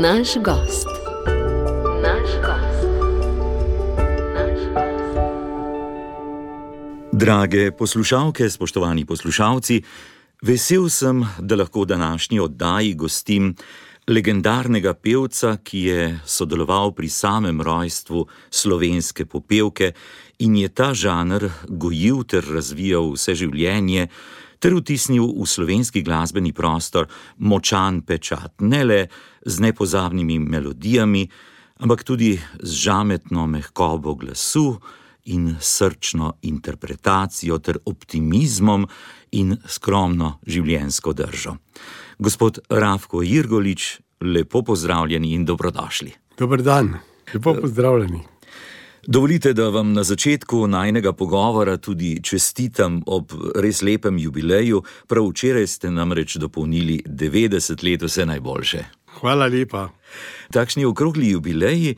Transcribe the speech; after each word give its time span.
Naš 0.00 0.28
gost. 0.44 0.88
Naš 2.02 2.30
gost. 2.44 2.88
Naš 4.34 4.60
gost. 4.74 5.18
Drage 7.12 7.70
poslušalke, 7.70 8.50
spoštovani 8.50 9.04
poslušalci, 9.04 9.82
vesel 10.42 10.88
sem, 10.88 11.26
da 11.38 11.56
lahko 11.56 11.80
v 11.80 11.86
današnji 11.86 12.40
oddaji 12.40 12.94
gostim 12.94 13.54
legendarnega 14.08 14.94
pevca, 14.94 15.56
ki 15.64 15.78
je 15.78 16.20
sodeloval 16.26 16.94
pri 16.94 17.08
samem 17.08 17.60
rojstvu 17.60 18.26
slovenske 18.50 19.26
popevke 19.26 19.92
in 20.38 20.56
je 20.56 20.68
ta 20.68 20.94
žanr 20.94 21.50
gojil 21.68 22.24
ter 22.24 22.44
razvijal 22.54 23.12
vse 23.12 23.34
življenje, 23.34 24.08
ter 24.58 24.72
vtisnil 24.74 25.26
v 25.26 25.46
slovenski 25.46 26.02
glasbeni 26.02 26.52
prostor 26.52 27.10
močan 27.38 28.00
pečat, 28.06 28.60
ne 28.60 28.84
le 28.84 29.00
z 29.46 29.60
nepozabnimi 29.60 30.38
melodijami, 30.38 31.28
ampak 31.78 32.04
tudi 32.04 32.40
z 32.62 32.70
žametno 32.70 33.46
mehkobo 33.46 34.14
glasu 34.14 34.78
in 35.24 35.56
srčno 35.60 36.32
interpretacijo 36.42 37.58
ter 37.58 37.78
optimizmom 37.84 38.86
in 39.32 39.56
skromno 39.66 40.38
življenjsko 40.46 41.12
držo. 41.12 41.56
Gospod 42.18 42.58
Rafko 42.68 43.22
Jirgolič, 43.22 44.00
lepo 44.20 44.62
pozdravljeni 44.62 45.32
in 45.34 45.44
dobrodošli. 45.44 46.12
Dober 46.38 46.62
dan, 46.62 46.94
lepo 47.34 47.54
pozdravljeni. 47.54 48.22
Dovolite, 49.06 49.50
da 49.52 49.68
vam 49.68 49.92
na 49.92 50.04
začetku 50.04 50.66
najnega 50.66 51.12
pogovora 51.12 51.76
tudi 51.76 52.20
čestitam 52.22 53.00
ob 53.06 53.32
res 53.54 53.82
lepem 53.82 54.18
jubileju. 54.18 54.82
Prav 55.06 55.26
včeraj 55.26 55.66
ste 55.66 55.90
namreč 55.90 56.36
dopolnili 56.36 57.02
90 57.06 57.82
let 57.82 58.02
vse 58.02 58.26
najboljše. 58.26 58.84
Hvala 59.22 59.46
lepa. 59.46 59.86
Takšni 60.50 60.82
okrogli 60.84 61.28
jubileji 61.30 61.94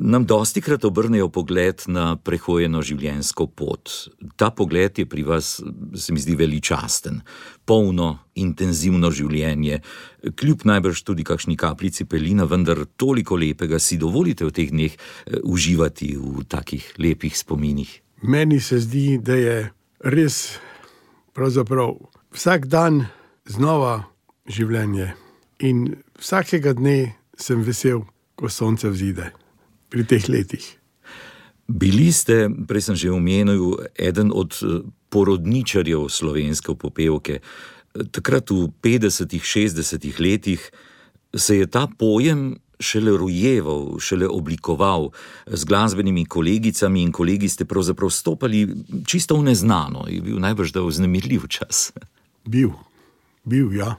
nam 0.00 0.26
dosti 0.28 0.60
krat 0.60 0.84
obrnejo 0.84 1.30
pogled 1.32 1.86
na 1.88 2.18
prehojeno 2.20 2.82
življenjsko 2.84 3.46
pot. 3.48 3.92
Ta 4.36 4.50
pogled 4.52 4.98
je 5.00 5.06
pri 5.08 5.24
vas, 5.24 5.54
se 5.96 6.12
mi 6.12 6.20
zdi, 6.20 6.36
veličasten, 6.36 7.22
polno, 7.64 8.10
intenzivno 8.36 9.08
življenje, 9.08 9.80
kljub 10.36 10.66
najbrž 10.68 11.00
tudi 11.08 11.24
kakšni 11.24 11.56
kapljici 11.56 12.04
pelina, 12.04 12.44
vendar 12.44 12.84
toliko 13.00 13.40
lepega 13.40 13.80
si 13.80 13.96
dovolite 13.96 14.44
v 14.44 14.52
teh 14.52 14.68
dneh 14.68 14.92
eh, 14.92 15.40
uživati 15.40 16.12
v 16.20 16.44
takih 16.44 16.92
lepih 17.00 17.32
spominih. 17.32 17.88
Meni 18.28 18.60
se 18.60 18.82
zdi, 18.84 19.16
da 19.16 19.32
je 19.32 19.56
res, 20.04 20.58
pravzaprav 21.32 21.96
vsak 22.36 22.68
dan 22.68 23.06
znova 23.48 24.02
življenje. 24.44 25.14
In 25.64 25.96
vsakega 26.20 26.72
dne 26.76 27.16
sem 27.36 27.62
vesel, 27.62 28.04
ko 28.36 28.48
sonce 28.52 28.88
vzide 28.92 29.32
pri 29.88 30.04
teh 30.04 30.28
letih. 30.28 30.64
Bili 31.66 32.12
ste, 32.14 32.46
prej 32.46 32.90
sem 32.90 32.96
že 32.96 33.10
omenil, 33.10 33.80
eden 33.98 34.30
od 34.30 34.54
eh, 34.62 34.86
porodničarjev 35.10 36.06
slovenske 36.08 36.76
popevke. 36.78 37.42
Takrat 38.12 38.52
v 38.52 38.70
50-ih, 38.82 39.42
60-ih 39.42 40.16
letih 40.20 40.60
se 41.34 41.56
je 41.58 41.66
ta 41.66 41.88
pojem 41.88 42.60
šele 42.80 43.16
rojeval, 43.16 43.98
šele 43.98 44.28
oblikoval. 44.28 45.10
Z 45.46 45.64
glasbenimi 45.64 46.26
kolegicami 46.28 47.02
in 47.02 47.12
kolegi 47.12 47.48
ste 47.48 47.64
pravzaprav 47.64 48.10
stopali 48.10 48.68
čisto 49.06 49.36
v 49.40 49.48
neznano, 49.50 50.04
je 50.08 50.20
bil 50.20 50.38
najbrž 50.38 50.72
da 50.76 50.84
vznemirljiv 50.84 51.48
čas. 51.48 51.92
Bil, 52.44 52.76
bil, 53.44 53.72
ja. 53.72 53.96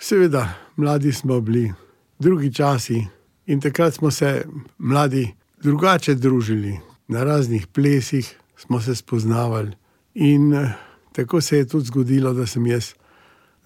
Seveda, 0.00 0.48
mladi 0.80 1.12
smo 1.12 1.40
bili, 1.40 1.72
drugi 2.18 2.54
časi 2.54 3.06
in 3.46 3.60
takrat 3.60 3.94
smo 3.94 4.10
se 4.10 4.44
mladi 4.78 5.28
drugače 5.62 6.14
družili, 6.14 6.78
na 7.08 7.24
raznih 7.24 7.66
plesih 7.66 8.36
smo 8.56 8.80
se 8.80 8.94
spoznavali. 8.94 9.72
In 10.14 10.54
eh, 10.54 10.72
tako 11.12 11.40
se 11.40 11.58
je 11.58 11.68
tudi 11.68 11.84
zgodilo, 11.84 12.32
da 12.32 12.46
sem 12.46 12.66
jaz 12.66 12.94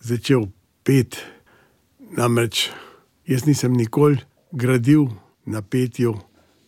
začel 0.01 0.47
peti. 0.83 1.19
Namreč 2.17 2.71
jaz 3.27 3.47
nisem 3.47 3.73
nikoli 3.73 4.19
gradil 4.53 5.07
na 5.47 5.63
petju, 5.63 6.15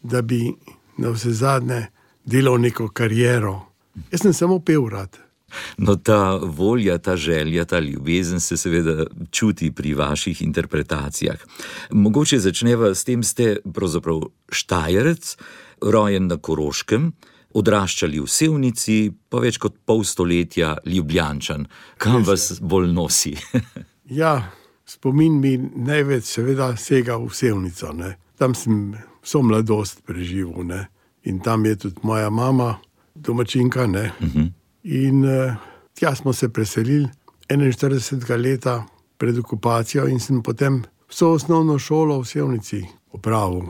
da 0.03 0.23
bi 0.23 0.53
na 0.97 1.11
vse 1.11 1.33
zadnje 1.33 1.87
delal 2.25 2.61
neko 2.61 2.89
kariero. 2.89 3.61
Jaz 4.13 4.23
sem 4.23 4.33
samo 4.33 4.59
pel 4.59 4.89
rad. 4.89 5.26
No, 5.79 5.97
ta 5.97 6.37
volja, 6.37 6.99
ta 6.99 7.17
želja, 7.17 7.65
ta 7.65 7.79
ljubezen 7.79 8.41
se 8.41 8.57
seveda 8.57 9.07
čuti 9.31 9.71
pri 9.71 9.95
vaših 9.95 10.43
interpretacijah. 10.43 11.41
Mogoče 11.91 12.39
začneva 12.39 12.95
s 12.95 13.05
tem, 13.05 13.21
da 13.21 13.29
ste 13.29 13.57
pravzaprav 13.75 14.21
štajerec, 14.53 15.37
rojen 15.83 16.27
na 16.27 16.37
Koroškem, 16.37 17.13
odraščali 17.57 18.21
v 18.21 18.29
Sevnici, 18.29 18.99
pa 19.29 19.41
več 19.41 19.59
kot 19.63 19.79
pol 19.89 20.05
stoletja 20.05 20.77
Ljubljančan. 20.85 21.67
Kam 21.99 22.25
vas 22.25 22.53
bolj 22.61 22.93
nosi? 22.93 23.37
Ja, 24.07 24.53
spomin 24.87 25.41
mi 25.43 25.57
največ, 25.59 26.29
seveda, 26.37 26.69
sega 26.79 27.17
v 27.19 27.27
Sevnico. 27.35 27.91
Ne. 27.91 28.13
Tam 28.39 28.55
sem 28.55 28.95
vso 29.19 29.41
mladost 29.43 30.05
preživel 30.07 30.63
ne. 30.63 30.87
in 31.27 31.41
tam 31.43 31.65
je 31.67 31.75
tudi 31.77 32.07
moja 32.07 32.31
mama, 32.31 32.77
domačinka. 33.15 33.87
Ne. 33.91 34.13
In 34.87 35.25
uh, 35.25 35.55
tja 35.95 36.15
smo 36.15 36.33
se 36.33 36.49
preselili 36.49 37.09
41 37.49 38.37
let 38.39 38.67
pred 39.17 39.39
okupacijo, 39.39 40.07
in 40.09 40.21
sem 40.21 40.43
potem 40.43 40.83
vso 41.09 41.33
osnovno 41.33 41.79
šolo 41.79 42.21
v 42.21 42.27
Sevnici 42.27 42.83
opravil. 43.13 43.67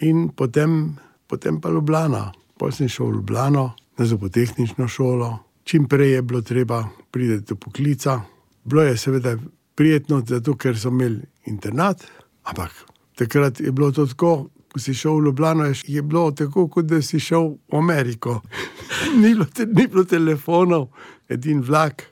In 0.00 0.28
potem, 0.28 0.96
potem 1.26 1.60
pa 1.60 1.70
Ljubljana. 1.70 2.32
Potem 2.58 2.76
sem 2.76 2.88
šel 2.88 3.06
v 3.06 3.14
Ljubljano, 3.14 3.70
na 3.98 4.04
zobotehnično 4.04 4.88
šolo. 4.88 5.38
Čim 5.64 5.88
prej 5.88 6.12
je 6.12 6.22
bilo 6.22 6.42
treba 6.42 6.84
priti 7.10 7.40
do 7.48 7.56
poklica. 7.56 8.20
Bilo 8.64 8.82
je 8.82 8.96
seveda 8.96 9.36
prijetno, 9.74 10.22
zato 10.26 10.56
ker 10.56 10.78
so 10.78 10.88
imeli 10.88 11.22
internat, 11.46 12.04
ampak 12.42 12.70
takrat 13.14 13.60
je 13.60 13.72
bilo 13.72 13.92
to 13.92 14.06
tako. 14.06 14.48
Ko 14.68 14.78
si 14.78 14.92
šel 14.92 15.14
v 15.14 15.24
Ljubljano, 15.24 15.64
je- 15.64 15.74
je 15.88 16.02
bilo 16.02 16.30
tako, 16.32 16.68
kot 16.68 16.84
da 16.86 17.02
si 17.02 17.18
šel 17.18 17.42
v 17.42 17.74
Ameriko. 17.74 18.40
ni, 19.16 19.30
bilo 19.30 19.44
te, 19.46 19.66
ni 19.66 19.86
bilo 19.86 20.04
telefonov, 20.04 20.88
edin 21.26 21.60
vlak 21.60 22.02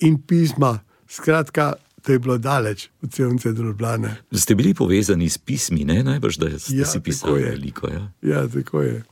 in 0.00 0.16
pisma. 0.18 0.78
Skratka, 1.08 1.72
to 2.02 2.12
je 2.12 2.18
bilo 2.18 2.38
daleč 2.38 2.88
od 3.00 3.12
Sevnice 3.12 3.52
do 3.52 3.62
Ljubljane. 3.62 4.16
Ste 4.32 4.54
bili 4.54 4.74
povezani 4.74 5.26
s 5.26 5.38
pismi, 5.38 5.84
ne? 5.84 6.02
najbrž 6.02 6.36
da 6.36 6.58
ste 6.58 6.74
Ja, 6.74 6.84
si 6.84 7.00
pisali 7.00 7.42
veliko. 7.44 7.88
Ja? 7.88 8.12
Ja, 8.22 8.48
tako 8.48 8.80
je. 8.80 9.02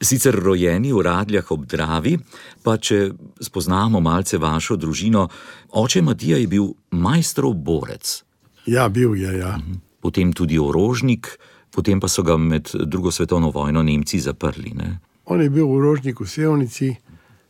Sicer 0.00 0.34
rojeni 0.36 0.92
v 0.92 1.00
Radljah 1.00 1.50
ob 1.50 1.66
Dravi, 1.66 2.18
pa 2.62 2.76
če 2.78 3.10
spoznamo 3.40 3.98
malce 4.00 4.38
vašo 4.38 4.76
družino, 4.76 5.26
oče 5.70 6.02
Matija 6.02 6.38
je 6.38 6.46
bil 6.46 6.64
majstrov 6.92 7.54
borec, 7.54 8.22
Ja, 8.64 8.88
bil 8.88 9.16
je. 9.16 9.38
Ja. 9.38 9.58
potem 10.00 10.32
tudi 10.32 10.54
orožnik, 10.56 11.26
potem 11.70 12.00
pa 12.00 12.08
so 12.08 12.22
ga 12.22 12.36
med 12.36 12.70
drugo 12.84 13.10
svetovno 13.10 13.50
vojno 13.50 13.82
Nemci 13.82 14.20
zaprli. 14.20 14.72
Ne? 14.74 14.98
On 15.24 15.40
je 15.42 15.50
bil 15.50 15.66
urožnik 15.66 16.20
v 16.20 16.26
Sevnici 16.26 16.96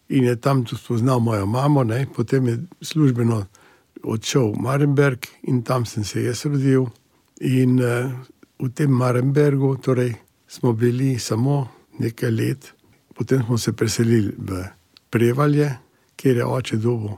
in 0.09 0.25
je 0.25 0.37
tam 0.37 0.65
tudi 0.65 0.81
spoznal 0.81 1.21
mojo 1.21 1.47
mamo, 1.47 1.85
ne? 1.85 2.07
potem 2.15 2.47
je 2.49 2.59
službeno 2.81 3.45
odšel 4.03 4.53
v 4.53 4.63
Marenberg 4.63 5.27
in 5.43 5.63
tam 5.63 5.87
sem 5.87 6.05
se 6.05 6.23
jaz 6.23 6.45
rodil. 6.45 6.87
In 7.41 7.79
uh, 7.81 8.11
v 8.59 8.69
tem 8.75 8.91
Marenbergu 8.91 9.77
torej, 9.77 10.15
smo 10.49 10.73
bili 10.73 11.19
samo 11.19 11.69
nekaj 11.99 12.31
let, 12.31 12.73
potem 13.15 13.45
smo 13.45 13.59
se 13.59 13.73
preselili 13.73 14.35
v 14.39 14.65
Prevalje, 15.11 15.79
kjer 16.17 16.37
je 16.37 16.45
oče 16.45 16.77
dobil 16.77 17.17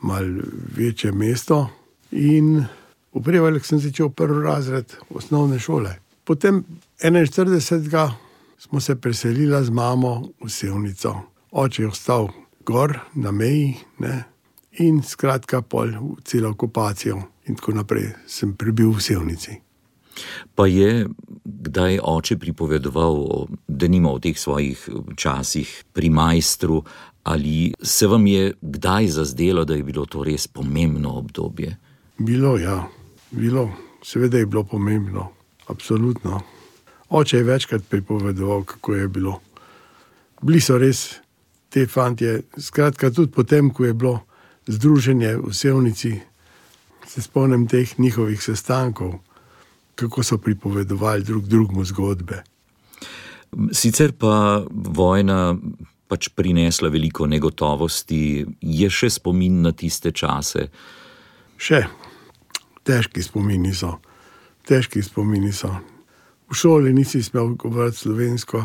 malo 0.00 0.42
večje 0.76 1.12
mesto. 1.12 1.68
In 2.10 2.64
v 3.14 3.22
Prevaljah 3.22 3.64
sem 3.64 3.78
začel 3.78 4.08
prvi 4.08 4.42
razred 4.42 4.96
osnovne 5.10 5.58
šole. 5.58 5.96
Potem 6.26 6.64
41. 6.98 8.10
smo 8.58 8.80
se 8.80 8.96
preselili 8.96 9.64
z 9.64 9.70
mamo 9.70 10.28
v 10.44 10.50
Sevnico. 10.50 11.14
Oče 11.50 11.82
je 11.82 11.88
ostal 11.88 12.28
gor 12.66 12.98
na 13.14 13.30
meji 13.30 13.76
ne? 13.98 14.24
in 14.78 15.02
skratka 15.02 15.62
pol 15.62 15.88
v 15.88 16.16
celo 16.24 16.50
okupacijo 16.50 17.22
in 17.46 17.54
tako 17.56 17.72
naprej 17.72 18.10
sem 18.26 18.52
prebil 18.58 18.90
v 18.90 19.00
Sevnici. 19.00 19.54
Pa 20.54 20.66
je 20.66 21.06
kdaj 21.44 22.00
oče 22.02 22.36
pripovedoval, 22.36 23.14
o- 23.14 23.46
denimo 23.68 24.12
o 24.12 24.18
teh 24.18 24.38
svojih 24.38 24.88
časih 25.16 25.84
pri 25.92 26.10
majstru, 26.10 26.82
ali 27.22 27.72
se 27.82 28.06
vam 28.06 28.26
je 28.26 28.52
kdaj 28.60 29.08
zazdelo, 29.08 29.64
da 29.64 29.74
je 29.74 29.82
bilo 29.82 30.06
to 30.06 30.24
res 30.24 30.48
pomembno 30.48 31.22
obdobje? 31.22 31.76
Bilo 32.18 32.58
ja. 32.58 32.88
bilo, 33.30 33.70
seveda 34.02 34.38
je 34.38 34.46
bilo 34.46 34.64
pomembno, 34.64 35.35
absolutno. 35.66 36.40
Oče 37.08 37.36
je 37.36 37.44
večkrat 37.44 37.82
pripovedoval, 37.88 38.64
kako 38.64 38.94
je 38.94 39.08
bilo. 39.08 39.40
Bili 40.42 40.60
so 40.60 40.78
res 40.78 41.20
te 41.68 41.86
fantje, 41.86 42.42
skratka, 42.58 43.10
tudi 43.10 43.32
potem, 43.32 43.70
ko 43.70 43.84
je 43.84 43.94
bilo 43.94 44.20
združenje 44.66 45.36
v 45.36 45.54
Sevnici, 45.54 46.20
se 47.06 47.22
spomnim 47.22 47.66
teh 47.68 47.98
njihovih 47.98 48.42
sestankov. 48.42 49.18
kako 49.96 50.22
so 50.22 50.38
pripovedovali 50.38 51.22
drug 51.22 51.48
drugemu 51.48 51.84
zgodbe. 51.84 52.42
Sicer 53.72 54.12
pa 54.12 54.62
vojna 54.70 55.56
pač 56.08 56.28
prinesla 56.28 56.88
veliko 56.88 57.26
negotovosti, 57.26 58.46
je 58.60 58.90
še 58.90 59.10
spomin 59.10 59.62
na 59.64 59.72
tiste 59.72 60.12
čase. 60.12 60.68
Še 61.56 61.80
težki 62.86 63.24
spomini 63.24 63.72
so, 63.74 63.96
težki 64.66 65.02
spomini 65.02 65.52
so. 65.52 65.70
V 66.50 66.54
šoli 66.54 66.92
nisi 66.94 67.22
smel 67.22 67.54
govoriti 67.58 67.96
slovensko, 67.96 68.64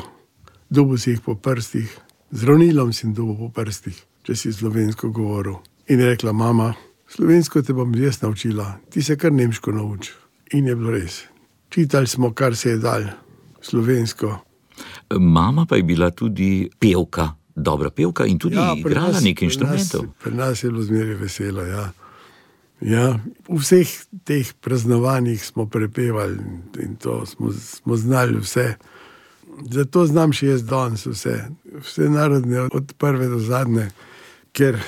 dobil 0.69 0.97
si 0.97 1.13
jih 1.15 1.21
po 1.21 1.35
prstih, 1.35 1.89
zdravnilom 2.31 2.93
si 2.93 3.09
dobil 3.13 3.37
po 3.37 3.49
prstih, 3.49 3.97
če 4.25 4.35
si 4.35 4.53
slovensko 4.53 5.09
govoril. 5.09 5.59
In 5.89 5.99
je 5.99 6.11
rekla 6.13 6.33
mama, 6.33 6.73
slovensko 7.09 7.61
te 7.61 7.73
bom 7.73 7.93
jaz 7.95 8.21
naučila, 8.21 8.77
ti 8.89 9.01
se 9.01 9.17
kar 9.17 9.33
nemško 9.33 9.71
nauči. 9.71 10.13
In 10.53 10.67
je 10.67 10.75
bilo 10.75 10.91
res. 10.91 11.23
Čitali 11.71 12.07
smo, 12.07 12.33
kar 12.33 12.55
se 12.55 12.75
je 12.75 12.77
dal, 12.77 13.05
slovensko. 13.61 14.37
Mama 15.19 15.65
pa 15.65 15.75
je 15.75 15.83
bila 15.83 16.11
tudi 16.11 16.69
pevka, 16.79 17.29
dobra 17.55 17.89
pevka 17.89 18.25
in 18.25 18.39
tudi 18.39 18.55
ja, 18.55 18.73
igrala 18.77 19.21
nekaj 19.21 19.47
inštrumentov. 19.47 20.05
Pri 20.23 20.35
nas 20.35 20.63
je 20.63 20.69
bilo 20.69 20.83
zmeraj 20.83 21.15
veselo. 21.15 21.65
Ja. 21.65 21.91
Ja, 22.81 23.19
v 23.45 23.61
vseh 23.61 23.85
teh 24.25 24.47
praznovanjih 24.57 25.37
smo 25.45 25.67
prepevali 25.69 26.37
in 26.81 26.95
to 26.97 27.25
smo, 27.25 27.53
smo 27.53 27.95
znali 27.95 28.41
vse. 28.41 28.75
Zato 29.69 30.05
znam 30.09 30.33
še 30.33 30.47
jaz 30.47 30.63
danes 30.65 31.05
vse, 31.05 31.35
vse 31.85 32.09
narodne, 32.09 32.65
od 32.73 32.93
prve 32.97 33.27
do 33.29 33.37
zadnje, 33.39 33.91
ker 34.51 34.79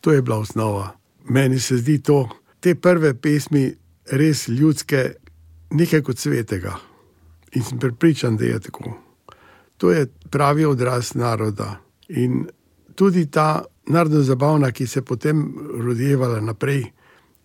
to 0.00 0.12
je 0.12 0.22
bila 0.22 0.40
osnova. 0.42 0.96
Meni 1.30 1.60
se 1.60 1.78
zdi 1.78 2.00
to, 2.02 2.26
te 2.60 2.74
prve 2.74 3.14
pesmi, 3.14 3.70
res 4.10 4.48
ljudske, 4.48 5.14
nekaj 5.70 6.02
kot 6.02 6.18
svetega. 6.18 6.74
In 7.54 7.62
sem 7.62 7.78
pripričan, 7.78 8.36
da 8.36 8.44
je 8.44 8.58
tako. 8.60 8.96
To 9.78 9.92
je 9.94 10.08
pravi 10.30 10.64
odraz 10.66 11.14
naroda. 11.14 11.76
In 12.08 12.48
tudi 12.94 13.26
ta 13.30 13.62
narodna 13.86 14.22
zabavna, 14.26 14.72
ki 14.72 14.86
se 14.86 14.98
je 14.98 15.04
potem 15.04 15.46
rodila 15.78 16.40
naprej 16.40 16.95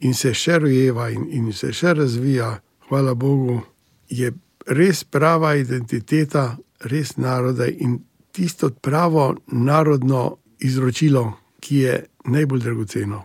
in 0.01 0.13
se 0.13 0.33
še 0.33 0.59
rojeva 0.59 1.09
in, 1.09 1.27
in 1.31 1.51
se 1.53 1.71
še 1.73 1.93
razvija, 1.93 2.55
hvala 2.89 3.13
Bogu, 3.13 3.61
je 4.09 4.31
res 4.67 5.03
prava 5.03 5.55
identiteta, 5.55 6.57
res 6.91 7.15
naroda 7.17 7.67
in 7.67 7.99
tisto 8.31 8.69
pravo 8.69 9.35
narodno 9.47 10.37
izročilo, 10.59 11.33
ki 11.59 11.77
je 11.77 11.95
najbolj 12.25 12.61
dragoceno. 12.61 13.23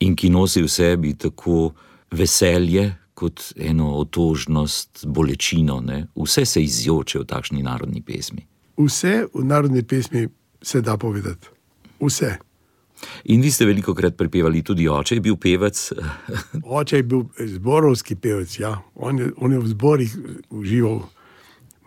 In 0.00 0.14
ki 0.16 0.30
nosi 0.30 0.62
v 0.62 0.70
sebi 0.70 1.14
tako 1.18 1.72
veselje, 2.14 2.92
kot 3.18 3.52
eno 3.56 3.96
otožnost, 3.98 5.06
bolečino. 5.06 5.80
Ne? 5.80 6.06
Vse 6.14 6.44
se 6.46 6.62
izjoče 6.62 7.18
v 7.18 7.26
takšni 7.26 7.62
narodni 7.66 8.02
pesmi. 8.02 8.44
Vse 8.78 9.24
v 9.34 9.44
narodni 9.44 9.82
pesmi 9.82 10.28
se 10.62 10.80
da 10.80 10.96
povedati. 10.96 11.50
Vse. 12.00 12.36
In 13.24 13.42
vi 13.42 13.50
ste 13.50 13.66
veliko 13.68 13.94
krat 13.94 14.16
prepevali, 14.16 14.62
tudi 14.62 14.88
oče 14.88 15.18
je 15.18 15.24
bil 15.24 15.36
pevec. 15.36 15.92
oče 16.78 16.96
je 16.96 17.02
bil 17.02 17.24
zborovski 17.54 18.16
pevec, 18.16 18.58
ja. 18.60 18.78
on, 18.94 19.18
je, 19.18 19.30
on 19.36 19.52
je 19.52 19.62
v 19.62 19.72
zborih 19.74 20.16
užival. 20.50 21.02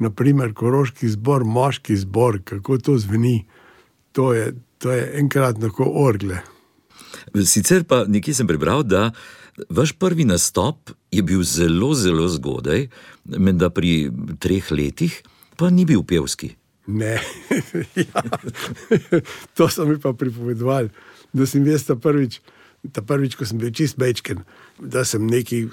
Naprimer, 0.01 0.53
koroški 0.57 1.09
zbor, 1.13 1.45
moški 1.45 1.95
zbor, 1.97 2.39
kako 2.45 2.77
to 2.77 2.97
zveni, 2.97 3.43
to 4.17 4.33
je, 4.33 4.53
to 4.81 4.91
je 4.91 5.11
enkrat 5.19 5.59
tako 5.61 5.85
orgle. 6.01 6.41
Sicer 7.45 7.83
pa 7.85 8.03
nekje 8.07 8.33
sem 8.33 8.47
prebral, 8.49 8.81
da 8.83 9.11
vaš 9.69 9.93
prvi 9.93 10.25
nastop 10.25 10.89
je 11.11 11.21
bil 11.21 11.43
zelo, 11.43 11.93
zelo 11.93 12.27
zgodaj, 12.27 12.87
menda 13.25 13.69
pri 13.69 14.09
treh 14.39 14.71
letih, 14.71 15.21
pa 15.55 15.69
ni 15.69 15.85
bil 15.85 16.01
pevski. 16.07 16.55
Ne, 16.87 17.21
ja. 17.95 18.23
to 19.53 19.69
so 19.69 19.85
mi 19.85 19.99
pa 19.99 20.13
pripovedovali, 20.13 20.89
da 21.33 21.45
sem 21.45 21.67
jaz 21.67 21.85
ta 21.85 21.95
prvič, 21.95 22.39
ta 22.91 23.01
prvič, 23.01 23.35
ko 23.37 23.45
sem 23.45 23.61
bil 23.61 23.71
čist 23.75 23.99
mečken, 24.01 24.41
da 24.79 25.05
sem 25.05 25.27
neki, 25.27 25.67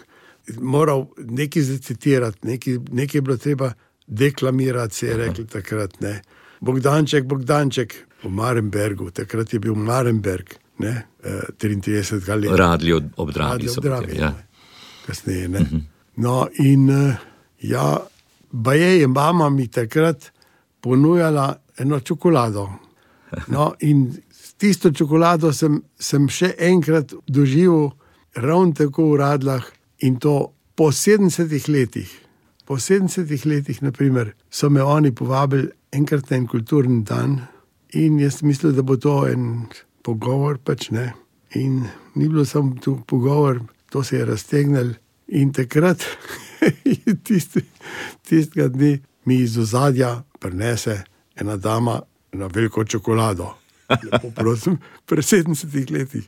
moral 0.60 1.06
nekaj 1.16 1.62
zicitirati, 1.62 2.46
nekaj, 2.46 2.78
nekaj 2.93 3.19
je 3.19 3.22
bilo 3.22 3.37
treba 3.37 3.72
deklamirati, 4.06 4.94
se 4.94 5.06
je 5.06 5.16
rekli 5.16 5.46
takrat. 5.46 6.00
Ne. 6.00 6.20
Bogdanček, 6.60 7.25
Bogdanček 7.25 7.94
v 8.22 8.31
Marenbergu, 8.31 9.10
takrat 9.10 9.52
je 9.52 9.60
bil 9.60 9.75
Marenberg, 9.75 10.55
ne, 10.78 11.06
33 11.25 12.28
eh, 12.28 12.34
let. 12.37 12.58
Radili 12.58 12.93
od 12.93 13.05
obdravi. 13.16 13.69
Ja. 14.19 14.32
Kasneje. 15.06 15.49
Ne. 15.49 15.60
Mhm. 15.60 15.76
No, 16.16 16.49
in 16.58 16.90
eh, 16.90 17.16
ja, 17.60 17.96
baje 18.50 19.00
je 19.00 19.06
mama 19.06 19.50
mi 19.50 19.69
takrat 19.69 20.32
ponujala 20.81 21.57
eno 21.79 22.01
čokolado. 22.01 22.69
No, 23.47 23.73
in 23.81 24.13
tisto 24.57 24.91
čokolado 24.91 25.53
sem, 25.53 25.83
sem 25.99 26.29
še 26.29 26.55
enkrat 26.59 27.13
doživel, 27.27 27.93
ravno 28.35 28.73
tako 28.75 29.13
v 29.13 29.21
Radlah, 29.21 29.67
in 30.01 30.19
to 30.23 30.53
po 30.75 30.91
70 30.93 31.69
letih. 31.69 32.11
Po 32.65 32.77
70 32.77 33.47
letih, 33.49 33.83
naprimer, 33.83 34.35
so 34.51 34.71
me 34.71 34.83
oni 34.83 35.13
povabili 35.13 35.71
enkrat 35.93 36.31
na 36.31 36.37
en 36.37 36.47
kulturni 36.47 37.03
dan, 37.05 37.41
in 37.93 38.19
jaz 38.21 38.43
mislim, 38.43 38.75
da 38.77 38.83
bo 38.83 38.97
to 38.97 39.27
en 39.29 39.67
pogovor. 40.05 40.59
Pač 40.59 40.91
in 41.55 41.85
ni 42.15 42.29
bilo 42.29 42.45
samo 42.45 42.77
tu 42.81 42.99
pogovor, 43.07 43.63
to 43.91 44.03
se 44.05 44.17
je 44.17 44.25
raztegnilo. 44.25 44.95
In 45.29 45.53
takrat, 45.53 46.05
tistega 48.29 48.69
dne, 48.69 48.99
mi 49.29 49.43
iz 49.45 49.59
ozadja 49.59 50.23
prenese 50.41 51.03
ena 51.37 51.57
dama 51.57 52.01
na 52.33 52.47
veliko 52.47 52.85
čokolado. 52.85 53.55
Prosim, 54.37 54.79
pred 55.07 55.25
70 55.25 55.91
leti. 55.91 56.23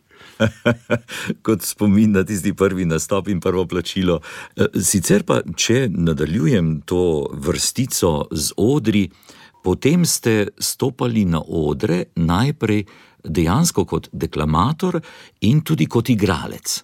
Kot 1.45 1.65
spomin 1.65 2.13
na 2.13 2.25
tisti 2.25 2.53
prvi 2.57 2.85
nastop 2.85 3.29
in 3.29 3.41
prvo 3.41 3.67
plačilo. 3.67 4.21
E, 4.57 4.69
sicer 4.85 5.25
pa, 5.29 5.41
če 5.57 5.89
nadaljujem 5.93 6.81
to 6.89 7.29
vrstico 7.33 8.13
z 8.33 8.57
odri, 8.57 9.07
potem 9.65 10.05
ste 10.05 10.51
stopali 10.59 11.25
na 11.25 11.41
odre 11.41 12.05
najprej 12.17 12.85
dejansko 13.25 13.85
kot 13.85 14.09
deklamator 14.13 15.01
in 15.49 15.61
tudi 15.65 15.89
kot 15.89 16.13
igralec. 16.13 16.81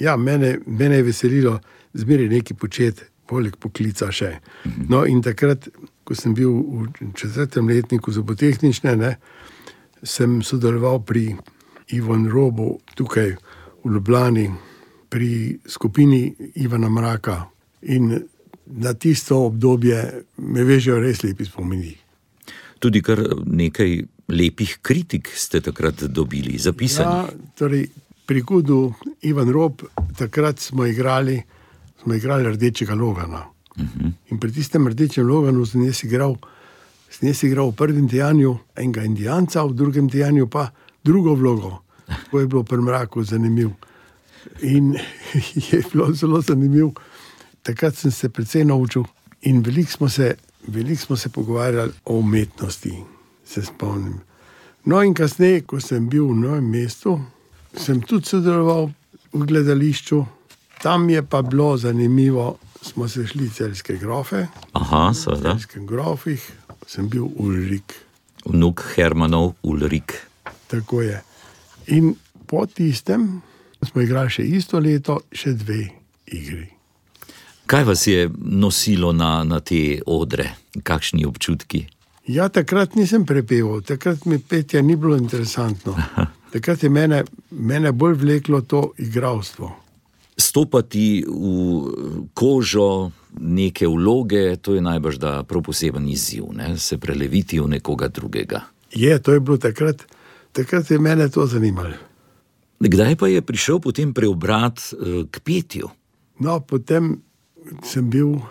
Ja, 0.00 0.16
mene, 0.16 0.58
mene 0.66 1.00
je 1.00 1.08
veselilo 1.08 1.58
zmeraj 1.94 2.32
nekaj 2.32 2.56
početi, 2.56 3.04
poleg 3.26 3.56
poklica 3.60 4.10
še. 4.12 4.38
No, 4.88 5.04
in 5.06 5.22
takrat, 5.22 5.68
ko 6.04 6.14
sem 6.14 6.34
bil 6.34 6.52
v 6.52 7.12
četrtem 7.16 7.68
letniku 7.68 8.12
za 8.12 8.22
botehnične, 8.22 8.96
ne, 8.96 9.16
sem 10.04 10.42
sodeloval 10.44 11.00
pri 11.04 11.32
Ivanu 11.96 12.30
Robu 12.30 12.68
tukaj 12.94 13.34
v 13.84 13.92
Ljubljani, 13.92 14.50
pri 15.08 15.58
skupini 15.66 16.34
Ivana 16.54 16.88
Mraka. 16.88 17.44
In 17.82 18.16
na 18.66 18.94
tisto 18.94 19.44
obdobje 19.46 20.24
me 20.36 20.64
vežejo 20.64 20.98
res 21.00 21.22
lepi 21.22 21.44
spomini. 21.44 21.92
Tudi 22.80 23.02
kar 23.04 23.20
nekaj 23.46 23.92
lepih 24.28 24.78
kritik 24.82 25.28
ste 25.36 25.60
takrat 25.60 26.04
dobili, 26.08 26.58
zapisali. 26.58 27.08
Ja, 27.08 27.52
torej, 27.56 27.86
pri 28.26 28.42
Kudu, 28.42 28.94
Ivan 29.22 29.52
Rob, 29.52 29.84
takrat 30.16 30.58
smo 30.58 30.86
igrali 30.86 31.42
smo 32.04 32.14
igrali 32.14 32.52
rdečega 32.52 32.94
logana. 32.94 33.46
Uh 33.76 33.82
mhm. 33.82 33.98
-huh. 33.98 34.12
In 34.30 34.40
pri 34.40 34.52
tistem 34.52 34.88
rdečem 34.88 35.26
loganu 35.26 35.66
sem 35.66 35.82
jaz 35.82 36.04
igral, 36.04 36.36
sem 37.10 37.28
jaz 37.28 37.42
igral 37.44 37.68
v 37.70 37.76
prvem 37.76 38.06
dejanju 38.06 38.58
enega 38.76 39.02
indijanca, 39.02 39.64
v 39.64 39.72
drugem 39.72 40.08
dejanju 40.08 40.46
pa 40.46 40.70
drugo 41.04 41.34
vlogo. 41.34 41.82
To 42.30 42.40
je 42.40 42.46
bilo 42.46 42.62
pri 42.62 42.76
mraku 42.76 43.24
zanimivo. 43.24 43.72
In 44.60 44.94
je 45.70 45.82
bilo 45.92 46.12
zelo 46.12 46.40
zanimivo. 46.40 46.92
Takrat 47.62 47.96
sem 47.96 48.10
se 48.10 48.28
precej 48.28 48.64
naučil 48.64 49.02
in 49.42 49.62
veliko 49.62 49.90
smo, 49.90 50.08
velik 50.66 51.00
smo 51.00 51.16
se 51.16 51.28
pogovarjali 51.28 51.92
o 52.04 52.18
umetnosti, 52.18 52.92
se 53.44 53.62
spomnim. 53.62 54.20
No, 54.84 55.02
in 55.02 55.14
kasneje, 55.14 55.60
ko 55.60 55.80
sem 55.80 56.08
bil 56.08 56.26
v 56.28 56.34
novem 56.34 56.66
mestu, 56.70 57.20
sem 57.76 58.02
tudi 58.04 58.28
sodeloval 58.28 58.90
v 59.32 59.46
gledališču, 59.46 60.24
Tam 60.82 61.10
je 61.10 61.22
pa 61.22 61.42
bilo 61.42 61.76
zanimivo, 61.76 62.58
smo 62.82 63.08
se 63.08 63.26
šli 63.26 63.48
celske 63.50 63.96
grofe. 63.96 64.46
Aha, 64.72 65.14
seveda. 65.14 65.52
V 65.52 65.52
celskih 65.52 65.82
grofih 65.82 66.52
sem 66.86 67.08
bil 67.08 67.24
Ulrik. 67.36 67.94
Vnuk 68.44 68.82
Hermanov 68.94 69.54
Ulrik. 69.62 70.12
Tako 70.66 71.02
je. 71.02 71.22
In 71.86 72.14
po 72.46 72.66
tistem 72.66 73.42
smo 73.82 74.02
igrali 74.02 74.30
še 74.30 74.44
isto 74.44 74.78
leto, 74.78 75.20
še 75.32 75.54
dve 75.56 75.80
igri. 76.26 76.68
Kaj 77.66 77.84
vas 77.84 78.06
je 78.06 78.28
nosilo 78.36 79.12
na, 79.12 79.44
na 79.44 79.60
te 79.60 80.00
odre, 80.06 80.50
kakšni 80.82 81.24
občutki? 81.24 81.86
Ja, 82.28 82.48
takrat 82.48 82.96
nisem 82.96 83.24
prepeval, 83.28 83.80
takrat 83.84 84.24
mi 84.28 84.38
petje 84.38 84.82
ni 84.82 84.96
bilo 84.96 85.16
interesantno. 85.16 85.96
Takrat 86.52 86.82
je 86.82 86.88
mene, 86.88 87.24
mene 87.50 87.92
bolj 87.92 88.20
vleklo 88.20 88.60
to 88.68 88.92
igralstvo 88.98 89.83
stopati 90.36 91.24
v 91.28 92.28
kožo 92.34 93.10
neke 93.40 93.86
vloge, 93.86 94.56
to 94.56 94.74
je 94.74 94.82
najbrž 94.82 95.18
da 95.18 95.42
prav 95.42 95.62
poseben 95.62 96.08
izziv, 96.08 96.44
ne? 96.52 96.78
se 96.78 96.98
preleviti 96.98 97.60
v 97.60 97.68
nekoga 97.68 98.08
drugega. 98.08 98.64
Je, 98.94 99.18
to 99.18 99.32
je 99.32 99.40
bilo 99.40 99.58
takrat, 99.58 100.06
takrat 100.52 100.90
je 100.90 100.98
mene 100.98 101.28
to 101.28 101.46
zanimalo. 101.46 101.94
Kdaj 102.80 103.16
pa 103.16 103.28
je 103.28 103.42
prišel 103.42 103.80
potem 103.80 104.14
preobrat 104.14 104.78
eh, 104.78 105.24
k 105.30 105.40
petju? 105.40 105.88
No, 106.38 106.60
potem 106.60 107.22
sem 107.82 108.10
bil, 108.10 108.42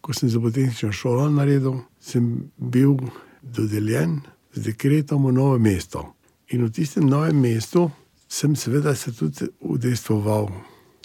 ko 0.00 0.12
sem 0.12 0.28
za 0.28 0.40
botanično 0.40 0.92
šolo 0.92 1.28
naredil, 1.30 1.84
sem 2.00 2.50
bil 2.56 2.96
dodeljen 3.42 4.20
z 4.56 4.72
dekretom 4.72 5.28
v 5.28 5.32
novo 5.32 5.58
mesto. 5.58 6.14
In 6.48 6.64
v 6.64 6.72
tistem 6.72 7.04
novem 7.04 7.36
mestu 7.36 7.90
sem 8.28 8.56
seveda 8.56 8.94
se 8.96 9.12
tudi 9.12 9.48
udejstvoval 9.60 10.48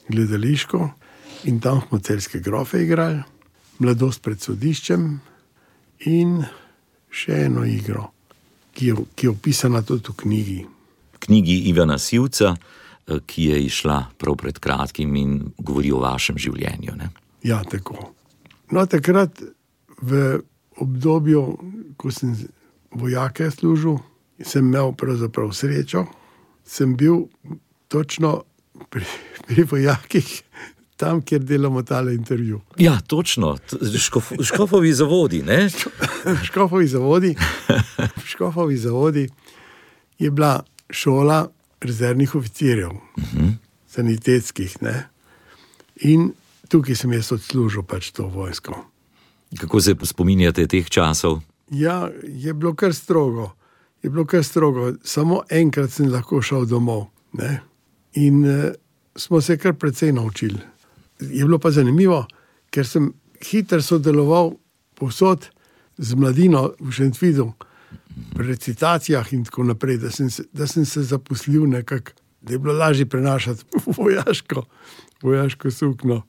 gledališko 0.07 0.89
in 1.43 1.60
tam 1.60 1.81
smo 1.88 2.00
celske 2.00 2.39
grofe 2.39 2.83
igrali, 2.83 3.22
mladost 3.79 4.22
pred 4.22 4.41
sodiščem 4.41 5.07
in 6.10 6.38
še 7.13 7.45
eno 7.45 7.65
igro, 7.65 8.10
ki 8.74 8.88
je, 8.88 8.95
ki 9.15 9.27
je 9.27 9.31
opisana 9.31 9.81
tudi 9.81 10.10
v 10.10 10.15
knjigi. 10.24 10.62
knjigi 11.19 11.57
Ivana 11.69 11.98
Sivca, 11.98 12.55
eh, 13.07 13.19
ki 13.25 13.43
je 13.43 13.62
išla 13.65 14.00
prav 14.17 14.36
pred 14.36 14.60
kratkim 14.60 15.15
in 15.15 15.53
govori 15.57 15.91
o 15.91 16.00
vašem 16.00 16.38
življenju. 16.38 16.95
Ne? 16.95 17.10
Ja, 17.43 17.63
tako. 17.63 18.13
No, 18.72 18.86
takrat, 18.86 19.41
v 20.01 20.39
obdobju, 20.81 21.43
ko 21.98 22.12
sem 22.12 22.36
vojake 22.91 23.51
služil, 23.51 24.00
sem 24.41 24.65
imel 24.67 24.93
pravzaprav 24.98 25.53
srečo. 25.53 26.05
Sem 26.65 26.95
bil 26.95 27.27
točno 27.88 28.43
pri, 28.89 29.05
pri 29.47 29.63
vojakih, 29.63 30.43
tam, 30.97 31.21
kjer 31.21 31.41
delamo 31.43 31.83
tale 31.83 32.13
intervju. 32.15 32.62
Ja, 32.77 33.00
točno, 33.07 33.57
škof, 34.00 34.31
škofovi 34.43 34.93
zavodi. 34.93 35.43
Škofovi 36.47 36.88
zavodi, 36.88 37.35
Škofovi 38.31 38.77
zavodi 38.77 39.29
je 40.19 40.31
bila 40.31 40.63
šola 40.89 41.50
rezervnih 41.81 42.35
oficirjev, 42.35 42.89
uh 42.89 43.23
-huh. 43.33 43.53
sanitetskih. 43.88 44.81
Ne? 44.81 45.09
In 45.95 46.31
tukaj 46.67 46.95
sem 46.95 47.13
jaz 47.13 47.31
odslužil 47.31 47.83
pač 47.83 48.12
to 48.12 48.27
vojsko. 48.27 48.85
Kako 49.59 49.81
se 49.81 49.95
spominjate 50.03 50.67
teh 50.67 50.89
časov? 50.89 51.41
Ja, 51.69 52.09
je 52.23 52.53
bilo 52.53 52.73
kar 52.73 52.93
strogo. 52.93 53.51
Je 54.03 54.09
bilo 54.09 54.25
kar 54.25 54.43
strogo. 54.43 54.93
Samo 55.03 55.41
enkrat 55.50 55.91
sem 55.91 56.12
lahko 56.12 56.41
šel 56.41 56.65
domov. 56.65 57.05
Ne? 57.33 57.62
In 58.13 58.45
uh, 58.45 58.73
smo 59.15 59.41
se 59.41 59.58
kar 59.58 59.74
precej 59.74 60.12
naučili. 60.13 60.60
Je 61.20 61.46
bilo 61.46 61.60
pa 61.60 61.72
zanimivo, 61.72 62.25
ker 62.70 62.88
sem 62.88 63.13
hitro 63.43 63.82
sodeloval 63.82 64.53
povsod 64.96 65.50
z 65.98 66.15
mladino 66.15 66.72
v 66.79 66.91
Šentvidu, 66.91 67.51
pri 68.34 68.48
recitacijah 68.48 69.34
in 69.34 69.46
tako 69.46 69.63
naprej, 69.63 69.98
da 69.98 70.12
sem 70.12 70.29
se, 70.29 70.43
da 70.53 70.67
sem 70.67 70.86
se 70.86 71.03
zaposlil 71.03 71.65
nekako, 71.70 72.12
da 72.41 72.53
je 72.53 72.60
bilo 72.60 72.74
lažje 72.74 73.05
prenašati 73.05 73.63
vojaško, 73.98 74.63
vojaško 75.22 75.72
sukno. 75.72 76.22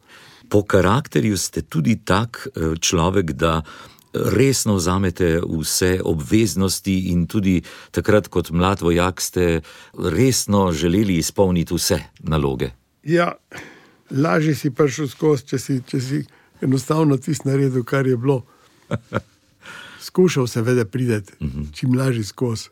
Po 0.48 0.62
karakterju 0.62 1.36
ste 1.36 1.62
tudi 1.62 1.96
tak 2.04 2.46
eh, 2.46 2.76
človek, 2.80 3.32
da 3.32 3.62
resno 4.14 4.74
vzamete 4.74 5.40
vse 5.60 6.00
obveznosti, 6.04 6.98
in 7.10 7.26
tudi 7.26 7.62
takrat, 7.90 8.28
kot 8.28 8.50
mlad 8.50 8.80
vojak, 8.80 9.20
ste 9.20 9.60
resno 9.98 10.72
želeli 10.72 11.18
izpolniti 11.18 11.74
vse 11.74 11.98
naloge. 12.18 12.70
Ja, 13.02 13.32
lažje 14.10 14.54
si 14.54 14.70
prišel 14.70 15.08
skozi, 15.08 15.46
če 15.46 15.58
si, 15.58 15.80
če 15.86 16.00
si 16.00 16.24
enostavno 16.62 17.16
tisto 17.16 17.48
naredil, 17.48 17.84
kar 17.84 18.06
je 18.06 18.16
bilo. 18.16 18.42
Skušal 20.06 20.46
seveda 20.46 20.84
prideti 20.84 21.32
čim 21.72 21.98
lažje 21.98 22.24
skozi. 22.24 22.70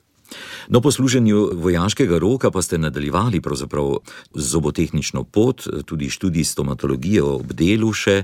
No, 0.68 0.80
po 0.80 0.90
služenju 0.90 1.50
vojaškega 1.54 2.18
roka 2.18 2.50
pa 2.50 2.62
ste 2.62 2.78
nadaljevali 2.78 3.40
pravzaprav 3.40 3.96
zobotehnično 4.34 5.24
pot, 5.24 5.66
tudi 5.84 6.10
študij 6.10 6.44
stomatologije 6.44 7.22
ob 7.22 7.52
delu 7.52 7.92
še. 7.92 8.22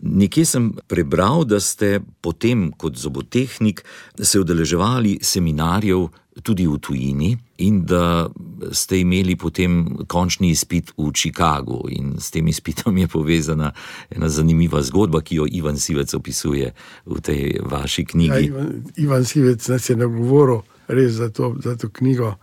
Nekje 0.00 0.44
sem 0.44 0.72
prebral, 0.86 1.44
da 1.44 1.60
ste 1.60 2.00
potem 2.20 2.70
kot 2.72 2.96
zobotehnik 2.96 3.84
se 4.20 4.40
udeleževali 4.40 5.18
seminarjev 5.22 6.08
tudi 6.42 6.66
v 6.66 6.78
tujini 6.78 7.36
in 7.58 7.84
da 7.86 8.28
ste 8.72 9.00
imeli 9.00 9.36
potem 9.36 9.86
končni 10.08 10.50
izpit 10.50 10.90
v 10.98 11.12
Chicagu. 11.14 11.86
In 11.88 12.18
s 12.18 12.30
tem 12.30 12.48
izpitom 12.48 12.98
je 12.98 13.08
povezana 13.08 13.70
ena 14.10 14.28
zanimiva 14.28 14.82
zgodba, 14.82 15.20
ki 15.22 15.36
jo 15.36 15.46
Ivan 15.46 15.78
Sivec 15.78 16.14
opisuje 16.14 16.74
v 17.06 17.20
tej 17.20 17.60
vaši 17.62 18.02
Ja, 18.02 18.06
knjigi. 18.06 18.46
Ivan, 18.46 18.82
Ivan 18.96 19.24
Sivec 19.24 19.68
nas 19.68 19.90
je 19.90 19.96
nagovoril 19.96 20.62
res 20.88 21.18
za 21.20 21.28
to, 21.28 21.54
za 21.62 21.76
to 21.76 21.88
knjigo, 21.88 22.34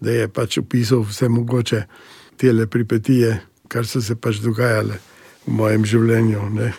da 0.00 0.10
je 0.10 0.28
pač 0.28 0.58
opisal 0.58 1.04
vse 1.06 1.28
mogoče 1.28 1.82
te 2.36 2.66
pripetije, 2.66 3.40
kar 3.68 3.86
so 3.86 4.00
se 4.02 4.14
pač 4.14 4.40
dogajale 4.42 4.98
v 5.46 5.52
mojem 5.52 5.84
življenju. 5.84 6.48
Ne. 6.50 6.72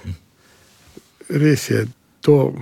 Res 1.29 1.69
je 1.69 1.85
to, 2.21 2.53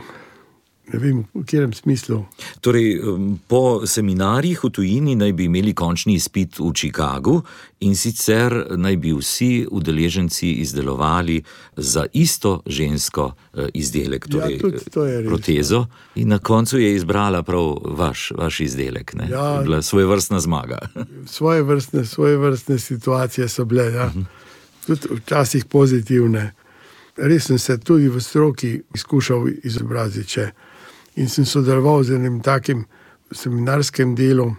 ne 0.93 0.99
vem 0.99 1.23
v 1.33 1.43
katerem 1.45 1.73
smislu. 1.73 2.25
Torej, 2.61 2.99
po 3.47 3.87
seminarjih 3.87 4.63
v 4.63 4.69
tujini 4.69 5.15
naj 5.15 5.33
bi 5.33 5.47
imeli 5.47 5.73
končni 5.73 6.15
izpit 6.19 6.59
v 6.59 6.71
Chicagu 6.75 7.41
in 7.81 7.95
sicer 7.95 8.53
naj 8.77 8.97
bi 8.97 9.13
vsi 9.13 9.67
udeleženci 9.71 10.51
izdelovali 10.61 11.41
za 11.77 12.05
isto 12.13 12.61
žensko 12.65 13.31
eh, 13.53 13.69
izdelek, 13.73 14.27
torej 14.27 14.59
tudi 14.59 14.83
to 14.91 15.05
res, 15.05 15.25
protezo, 15.27 15.85
in 16.15 16.27
na 16.27 16.39
koncu 16.39 16.77
je 16.77 16.95
izbrala 16.95 17.43
prav 17.43 17.77
vaš, 17.97 18.31
vaš 18.37 18.59
izdelek. 18.59 19.13
Ne? 19.13 19.29
Ja. 19.31 19.45
Je 19.57 19.63
Bila 19.63 19.81
svoje 19.81 20.05
vrstna 20.05 20.39
zmaga. 20.39 20.77
Svoje 21.25 21.63
vrstne, 21.63 22.05
svoje 22.05 22.37
vrstne 22.37 22.79
situacije 22.79 23.47
so 23.49 23.65
bile, 23.65 23.93
ja. 23.93 24.11
tudi 24.85 25.07
včasih 25.11 25.65
pozitivne. 25.65 26.53
Res 27.17 27.45
sem 27.45 27.59
se 27.59 27.77
tudi 27.77 28.07
v 28.09 28.21
stroki 28.21 28.81
izkušal 28.95 29.47
izobraziti. 29.63 30.41
In 31.15 31.29
sem 31.29 31.45
sodeloval 31.45 32.03
z 32.03 32.15
enim 32.15 32.39
takim 32.41 32.85
seminarskim 33.31 34.15
delom, 34.15 34.55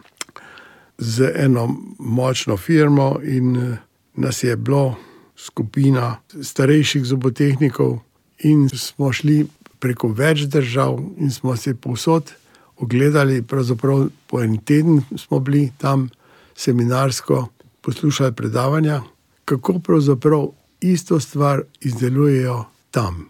z 0.99 1.33
eno 1.35 1.69
močno 1.99 2.57
firmo, 2.57 3.19
in 3.23 3.57
eh, 3.57 3.79
nas 4.15 4.43
je 4.45 4.57
bilo 4.57 4.97
skupina 5.37 6.21
starejših 6.43 7.05
zobotehnikov, 7.05 7.99
in 8.45 8.69
smo 8.69 9.13
šli 9.13 9.47
preko 9.81 10.13
več 10.15 10.47
držav, 10.47 10.99
in 11.19 11.31
smo 11.31 11.57
se 11.57 11.75
povsod 11.75 12.33
ogledali, 12.77 13.43
pravzaprav 13.43 14.09
po 14.27 14.43
en 14.43 14.59
teden 14.59 15.03
smo 15.17 15.41
bili 15.41 15.71
tam 15.79 16.09
seminarsko, 16.55 17.49
poslušali 17.81 18.33
predavanja, 18.33 19.03
kako 19.45 19.79
pravzaprav 19.79 20.47
isto 20.81 21.21
stvar 21.21 21.63
izdelujejo 21.81 22.65
tam. 22.91 23.29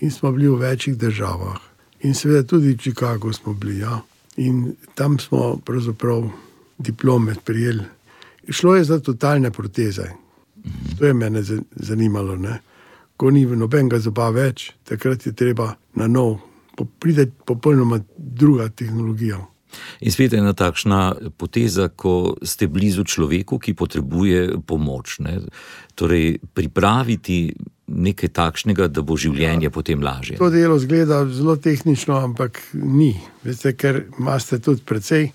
In 0.00 0.10
smo 0.10 0.32
bili 0.32 0.48
v 0.48 0.60
večjih 0.60 0.96
državah, 0.96 1.56
in 2.06 2.14
seveda 2.14 2.46
tudi 2.46 2.74
v 2.74 2.78
Chicagu 2.78 3.32
smo 3.32 3.54
bili. 3.54 3.80
Ja. 3.82 4.00
In 4.36 4.74
tam 4.94 5.18
smo 5.18 5.56
pravzaprav 5.64 6.28
diplome 6.78 7.34
prijeli. 7.44 7.84
Šlo 8.48 8.76
je 8.76 8.84
za 8.84 9.00
totalne 9.00 9.50
proteze. 9.50 10.06
To 10.98 11.06
je 11.06 11.14
mene 11.14 11.42
za- 11.42 11.62
zanimalo. 11.76 12.36
Ne? 12.36 12.60
Ko 13.16 13.30
ni 13.30 13.46
nobenega 13.46 13.98
zoba 13.98 14.30
več, 14.30 14.72
takrat 14.84 15.26
je 15.26 15.32
treba 15.32 15.74
na 15.94 16.06
nov, 16.06 16.38
pride 16.98 17.30
popolnoma 17.46 18.00
druga 18.16 18.68
tehnologija. 18.68 19.40
In 20.00 20.12
spet 20.12 20.32
ena 20.32 20.52
takšna 20.52 21.14
poteza, 21.36 21.88
ko 21.88 22.36
ste 22.42 22.68
blizu 22.68 23.04
človeku, 23.04 23.58
ki 23.58 23.74
potrebuje 23.74 24.60
pomoč. 24.66 25.18
Ne? 25.18 25.40
Torej, 25.94 26.38
pripraviti 26.54 27.54
nekaj 27.86 28.28
takšnega, 28.34 28.88
da 28.88 29.02
bo 29.02 29.16
življenje 29.16 29.68
ja. 29.68 29.74
potem 29.74 30.02
lažje. 30.02 30.38
To 30.40 30.50
delo 30.50 30.78
zgleda 30.78 31.22
zelo 31.30 31.56
tehnično, 31.56 32.18
ampak 32.18 32.60
ni. 32.74 33.14
Veste, 33.46 33.72
ker 33.78 34.04
imate 34.18 34.58
tudi 34.58 34.82
precej 34.86 35.30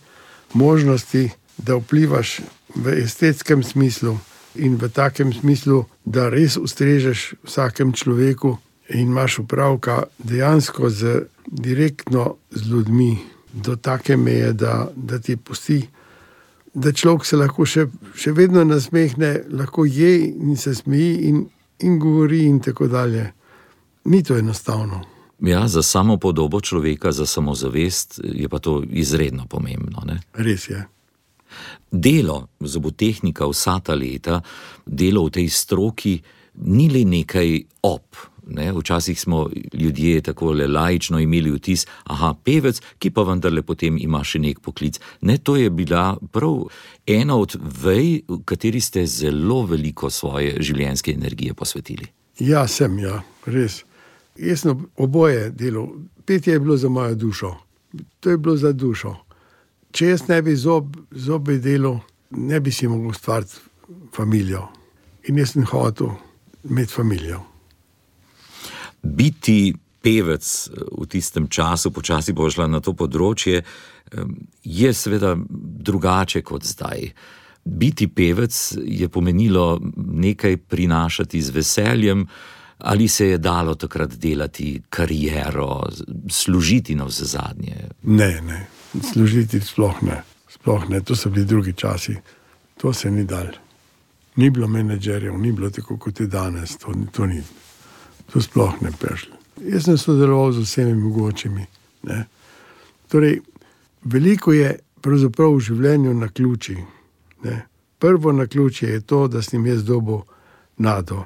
možnosti, 0.53 1.29
da 1.58 1.77
vplivaš 1.79 2.41
v 2.75 2.98
estetskem 3.03 3.63
smislu 3.63 4.17
in 4.55 4.75
v 4.75 4.89
takem 4.91 5.31
smislu, 5.34 5.86
da 6.03 6.27
res 6.29 6.58
ustrežeš 6.60 7.34
vsakemu 7.46 7.96
človeku 7.96 8.58
in 8.91 9.08
imaš 9.08 9.39
upravka 9.46 10.03
dejansko 10.20 10.89
z, 10.89 11.22
direktno 11.48 12.36
z 12.51 12.67
ljudmi, 12.67 13.13
do 13.53 13.75
take 13.75 14.17
meje, 14.17 14.53
da, 14.53 14.91
da 14.96 15.20
ti 15.20 15.36
pusti. 15.36 15.88
Da 16.74 16.91
človek 16.91 17.25
se 17.27 17.36
lahko 17.36 17.65
še, 17.67 17.88
še 18.15 18.31
vedno 18.31 18.63
nasmehne, 18.63 19.41
lahko 19.51 19.86
je 19.86 20.13
in 20.27 20.55
se 20.58 20.75
smeji 20.75 21.27
in, 21.27 21.41
in 21.81 22.00
govori, 22.00 22.45
in 22.45 22.59
tako 22.59 22.88
dalje. 22.88 23.31
Ni 24.03 24.23
to 24.23 24.38
enostavno. 24.38 25.01
Ja, 25.41 25.67
za 25.67 25.81
samo 25.81 26.17
podobo 26.17 26.61
človeka, 26.61 27.11
za 27.11 27.25
samozavest 27.25 28.19
je 28.23 28.50
pa 28.50 28.59
to 28.59 28.83
izredno 28.89 29.45
pomembno. 29.45 30.01
Ne? 30.05 30.21
Res 30.33 30.69
je. 30.69 30.88
Delo 31.91 32.47
zobotehnika 32.59 33.47
vsa 33.47 33.79
ta 33.79 33.95
leta, 33.95 34.41
delo 34.85 35.25
v 35.25 35.31
tej 35.31 35.50
stroki, 35.50 36.21
ni 36.55 36.89
le 36.89 37.03
nekaj 37.05 37.63
op. 37.81 38.15
Ne? 38.48 38.71
Včasih 38.74 39.19
smo 39.19 39.50
ljudje 39.74 40.21
tako 40.21 40.51
laično 40.51 41.19
imeli 41.19 41.51
vtis, 41.51 41.86
da 42.07 42.27
je 42.27 42.33
pevec, 42.43 42.81
ki 43.00 43.10
pa 43.10 43.24
vendarle 43.24 43.62
potem 43.62 43.98
ima 43.98 44.24
še 44.24 44.39
nek 44.39 44.60
poklic. 44.60 45.00
Ne, 45.21 45.38
to 45.38 45.55
je 45.55 45.69
bila 45.69 46.17
prav 46.31 46.65
ena 47.07 47.38
od 47.38 47.55
vej, 47.83 48.24
v 48.27 48.41
kateri 48.45 48.81
ste 48.81 49.05
zelo 49.05 49.63
veliko 49.65 50.10
svoje 50.10 50.57
življenjske 50.60 51.13
energije 51.13 51.53
posvetili. 51.53 52.10
Ja, 52.39 52.67
sem, 52.67 53.00
ja, 53.00 53.21
res. 53.45 53.83
Jaz 54.41 54.63
sem 54.63 54.86
oboje 54.98 55.51
delal. 55.51 55.89
Petje 56.25 56.53
je 56.53 56.60
bilo 56.60 56.77
za 56.77 56.89
mojo 56.89 57.15
dušo, 57.15 57.55
to 58.19 58.29
je 58.29 58.38
bilo 58.38 58.55
za 58.57 58.71
dušo. 58.71 59.15
Če 59.91 60.07
jaz 60.07 60.27
ne 60.27 60.41
bi 60.41 60.55
zob, 60.55 60.95
zobe 61.12 61.57
delal, 61.60 62.00
ne 62.31 62.60
bi 62.60 62.71
si 62.71 62.88
mogel 62.88 63.12
ustvariti 63.12 63.60
družino. 64.15 64.67
In 65.27 65.38
jaz 65.38 65.53
sem 65.53 65.65
hotel 65.67 66.15
imeti 66.63 66.95
družino. 66.98 67.50
Biti 69.01 69.74
pevec 70.01 70.70
v 70.98 71.05
tistem 71.05 71.48
času, 71.48 71.91
počasi 71.91 72.34
bo 72.34 72.50
šla 72.50 72.67
na 72.67 72.81
to 72.81 72.93
področje, 72.98 73.62
je 74.63 74.93
seveda 74.93 75.36
drugače 75.38 76.41
kot 76.41 76.65
zdaj. 76.65 77.12
Biti 77.62 78.08
pevec 78.10 78.58
je 78.81 79.10
pomenilo 79.10 79.77
nekaj 79.96 80.58
prinašati 80.58 81.41
z 81.41 81.53
veseljem, 81.53 82.25
ali 82.81 83.08
se 83.08 83.27
je 83.27 83.38
dalo 83.38 83.75
takrat 83.75 84.17
delati 84.17 84.81
kariero, 84.89 85.84
služiti 86.29 86.96
na 86.96 87.05
vse 87.05 87.25
zadnje. 87.25 87.89
Ne, 88.03 88.41
ne, 88.41 88.65
služiti 89.13 89.62
sploh 89.62 90.01
ne. 90.03 90.24
Sploh 90.50 90.89
ne, 90.89 91.03
to 91.05 91.15
so 91.15 91.29
bili 91.29 91.46
drugi 91.46 91.74
časi, 91.74 92.17
to 92.77 92.93
se 92.93 93.12
ni 93.12 93.25
dal. 93.25 93.53
Ni 94.36 94.50
bilo 94.50 94.67
menedžerjev, 94.67 95.38
ni 95.38 95.51
bilo 95.51 95.70
tako 95.70 95.98
kot 95.98 96.20
je 96.20 96.27
danes, 96.27 96.77
to, 96.77 96.93
to 97.13 97.25
ni. 97.25 97.43
To 98.33 98.41
sploh 98.41 98.73
ne 98.81 98.91
prešlo. 99.00 99.35
Jaz 99.61 99.83
sem 99.83 99.97
sodeloval 99.97 100.51
z 100.51 100.63
vsemi 100.63 100.93
mogočimi. 100.95 101.65
Ne. 102.03 102.25
Torej, 103.07 103.41
veliko 104.03 104.53
je 104.53 104.79
pravzaprav 105.01 105.55
v 105.55 105.59
življenju 105.59 106.13
na 106.13 106.29
ključi. 106.29 106.77
Ne. 107.43 107.65
Prvo 108.00 108.31
na 108.31 108.47
ključi 108.47 108.85
je 108.85 109.01
to, 109.01 109.27
da 109.27 109.41
sem 109.41 109.65
jaz 109.65 109.83
dobil 109.83 110.23
nado. 110.77 111.25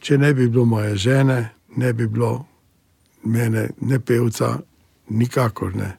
Če 0.00 0.18
ne 0.18 0.34
bi 0.34 0.48
bilo 0.48 0.64
moje 0.64 0.96
žene, 0.96 1.38
ne 1.76 1.92
bi 1.92 2.06
bilo 2.06 2.46
mene, 3.24 3.70
ne 3.80 4.00
pevca, 4.00 4.58
nikakor 5.08 5.76
ne. 5.76 5.92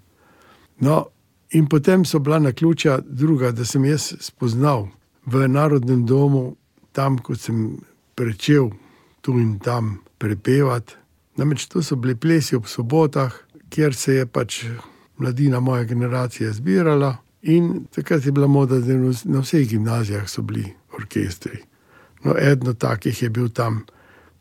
No, 0.84 1.06
in 1.52 1.70
potem 1.70 2.06
so 2.06 2.20
bila 2.20 2.40
na 2.40 2.52
ključa 2.52 3.00
druga, 3.06 3.52
da 3.52 3.66
sem 3.66 3.86
jaz 3.86 4.14
spoznal 4.20 4.90
v 5.26 5.48
narodnem 5.48 6.06
domu, 6.06 6.56
tam, 6.92 7.18
ko 7.18 7.36
sem 7.36 7.78
začel 8.20 8.70
tu 9.24 9.40
in 9.40 9.56
tam 9.60 9.98
prepevati. 10.20 10.94
Namreč 11.40 11.66
to 11.72 11.82
so 11.82 11.96
bili 11.96 12.16
plesi 12.16 12.56
ob 12.56 12.68
sobotah, 12.68 13.34
kjer 13.70 13.96
se 13.96 14.20
je 14.20 14.26
pač 14.26 14.64
mladina 15.18 15.60
moje 15.60 15.86
generacije 15.86 16.52
zbirala, 16.54 17.16
in 17.42 17.86
takrat 17.96 18.26
je 18.26 18.32
bila 18.32 18.48
moda, 18.48 18.80
da 18.80 18.94
na 19.24 19.40
vseh 19.40 19.68
gimnazijah 19.70 20.30
so 20.30 20.42
bili 20.42 20.66
orkestri. 20.94 21.64
No, 22.24 22.36
eden 22.40 22.68
od 22.68 22.78
takih 22.78 23.24
je 23.24 23.30
bil 23.30 23.50
tam. 23.50 23.86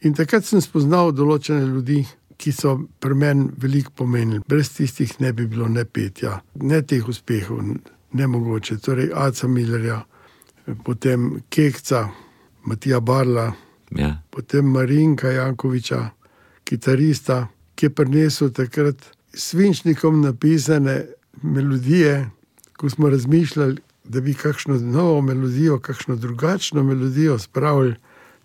In 0.00 0.14
takrat 0.14 0.44
sem 0.44 0.60
spoznal 0.60 1.12
določene 1.14 1.66
ljudi, 1.66 2.02
ki 2.36 2.52
so 2.52 2.76
pri 3.00 3.14
meni 3.14 3.48
veliko 3.62 3.92
pomenili. 4.02 4.42
Brez 4.48 4.72
tistih 4.74 5.14
ne 5.20 5.32
bi 5.32 5.46
bilo 5.46 5.68
ne 5.68 5.84
petja, 5.84 6.40
ne 6.54 6.82
teh 6.82 7.08
uspehov, 7.08 7.62
ne 8.12 8.26
mogoče. 8.26 8.80
Torej, 8.82 9.12
Aca 9.14 9.48
Millerja, 9.48 10.00
potem 10.84 11.36
Kekca, 11.50 12.08
Matija 12.66 13.00
Barla, 13.00 13.52
Ja. 13.96 14.22
potem 14.30 14.64
Marinka 14.64 15.30
Jankoviča, 15.30 16.10
kitarista, 16.64 17.48
ki 17.74 17.86
je 17.86 17.90
prinesel 17.90 18.50
takrat 18.50 18.96
svinčnikom 19.34 20.20
napisane 20.20 21.06
melodije, 21.42 22.30
ko 22.76 22.90
smo 22.90 23.10
razmišljali, 23.10 23.76
da 24.04 24.20
bi 24.20 24.34
kakšno 24.34 24.78
novo 24.78 25.20
melodijo, 25.20 25.78
kakšno 25.78 26.16
drugačno 26.16 26.82
melodijo 26.82 27.38
spravili 27.38 27.94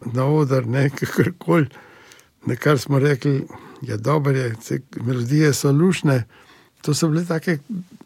na 0.06 0.26
oder, 0.26 0.68
ne 0.68 0.90
kakorkoli. 1.00 1.68
Na 2.46 2.56
kar 2.56 2.80
smo 2.80 3.00
rekli, 3.00 3.48
da 3.82 3.92
je 3.92 3.98
dobro, 3.98 4.34
te 4.68 4.80
melodije 5.02 5.54
so 5.54 5.72
lušne, 5.72 6.24
to 6.82 6.94
so 6.94 7.08
bile 7.08 7.26
take 7.26 7.58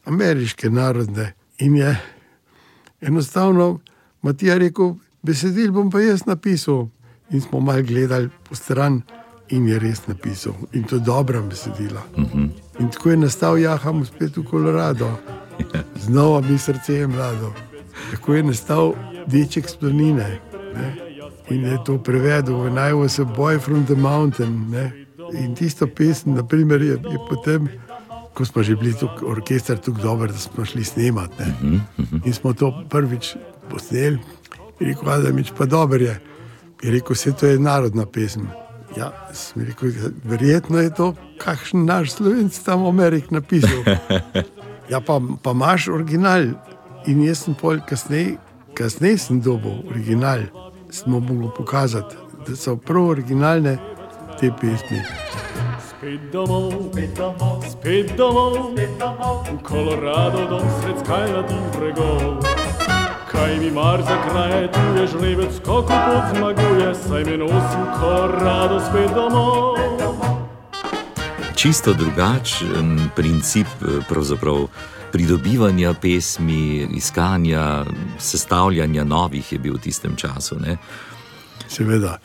ameriške 0.05 0.69
narodne. 0.69 1.33
In 1.59 1.75
je 1.75 2.01
enostavno 3.01 3.79
Matija 4.21 4.57
rekel, 4.57 4.95
besedil 5.21 5.71
bom 5.71 5.91
pa 5.91 5.99
jaz 5.99 6.25
napisal. 6.25 6.87
In 7.31 7.41
smo 7.41 7.59
malo 7.59 7.83
gledali 7.83 8.29
po 8.49 8.55
stran, 8.55 9.01
in 9.51 9.67
je 9.67 9.79
res 9.79 10.07
napisal. 10.07 10.55
In 10.73 10.83
to 10.83 10.95
je 10.95 11.05
dobra 11.05 11.41
besedila. 11.41 12.01
Uh 12.17 12.23
-huh. 12.23 12.49
In 12.79 12.89
tako 12.89 13.09
je 13.09 13.17
nastal 13.17 13.57
Jaham 13.57 14.05
spet 14.05 14.37
v 14.37 14.43
Kolorado, 14.43 15.17
znova 16.05 16.41
mi 16.41 16.57
srce 16.57 16.93
je 16.93 17.07
mlado. 17.07 17.53
Tako 18.11 18.33
je 18.33 18.43
nastal 18.43 18.93
deček 19.27 19.69
s 19.69 19.75
planine. 19.75 20.39
Ne? 20.75 20.95
In 21.49 21.63
je 21.63 21.77
to 21.85 21.97
prevedel 21.97 22.55
v 22.55 22.67
I 22.67 22.93
was 22.93 23.19
a 23.19 23.23
boy 23.23 23.59
from 23.59 23.85
the 23.85 23.95
mountain. 23.95 24.69
Ne? 24.69 24.91
In 25.33 25.55
tisto 25.55 25.87
pesem, 25.87 26.33
naprimer, 26.33 26.81
je, 26.81 26.91
je 26.91 27.19
potem, 27.29 27.69
ko 28.33 28.45
smo 28.45 28.63
že 28.63 28.75
bili 28.75 28.93
tukaj, 28.93 29.27
orkester 29.27 29.77
tako 29.79 30.01
dober, 30.01 30.31
da 30.31 30.37
smo 30.37 30.65
šli 30.65 30.83
snemati. 30.83 31.35
ne. 31.39 31.79
In 32.25 32.33
smo 32.33 32.53
to 32.53 32.83
prvič 32.89 33.35
posneli, 33.69 34.19
in 34.79 34.87
rekel, 34.87 35.21
da 35.21 35.27
je 35.27 35.43
pa 35.57 35.65
dobro. 35.65 36.03
Je. 36.03 36.30
Je 36.81 36.91
rekel, 36.91 37.15
vse 37.15 37.31
to 37.31 37.47
je 37.47 37.59
narodna 37.59 38.05
pesem. 38.05 38.49
Ja, 38.97 39.11
sem 39.33 39.63
rekel, 39.63 39.89
"Ja, 39.89 40.09
verjetno 40.23 40.79
je 40.79 40.93
to 40.93 41.13
kakšen 41.37 41.85
naš 41.85 42.11
slovenc 42.11 42.59
tam 42.65 42.83
v 42.83 42.87
Ameriki 42.87 43.33
napisal. 43.33 43.83
Ja, 44.91 44.99
pa, 44.99 45.21
pa 45.43 45.51
imaš 45.51 45.87
original. 45.87 46.51
In 47.07 47.23
jaz 47.23 47.45
sem 47.45 47.55
pol 47.55 47.79
kasneje, 47.87 48.35
kasneje 48.75 49.17
sem 49.17 49.39
dobil 49.41 49.87
original, 49.89 50.43
smo 50.91 51.19
mogli 51.19 51.47
pokazati, 51.57 52.15
da 52.47 52.55
so 52.55 52.75
prav 52.75 53.07
originalne 53.15 53.77
te 54.39 54.51
pesmi. 54.61 54.99
Spet 55.89 56.27
domov, 56.33 56.91
spet 56.91 57.15
domov, 57.17 57.63
spet 57.71 58.11
domov, 58.17 58.75
v 59.47 59.57
Kolorado 59.63 60.49
dom 60.49 60.67
sred 60.81 60.99
skalnatih 60.99 61.63
bregov. 61.77 63.00
Kaj 63.31 63.59
mi 63.59 63.71
mar 63.71 64.01
za 64.01 64.29
kraje, 64.29 64.71
tu 64.71 64.79
je 65.01 65.07
žrebec, 65.07 65.59
kako 65.65 65.81
pot 65.81 66.23
zmaguje, 66.35 66.95
saj 67.07 67.23
me 67.23 67.37
nosim 67.37 67.81
v 67.81 67.99
Kolorado 67.99 68.79
spet 68.79 69.11
domov. 69.15 69.77
Čisto 71.55 71.93
drugačen 71.93 73.09
princip 73.15 73.67
eh, 73.67 74.01
pravzaprav 74.09 74.67
pridobivanja 75.11 75.93
pesmi, 75.93 76.87
iskanja, 76.95 77.85
sestavljanja 78.19 79.03
novih 79.03 79.53
je 79.53 79.59
bil 79.59 79.73
v 79.73 79.81
tistem 79.81 80.15
času. 80.15 80.59
Ne? 80.59 80.77
Seveda. 81.67 82.17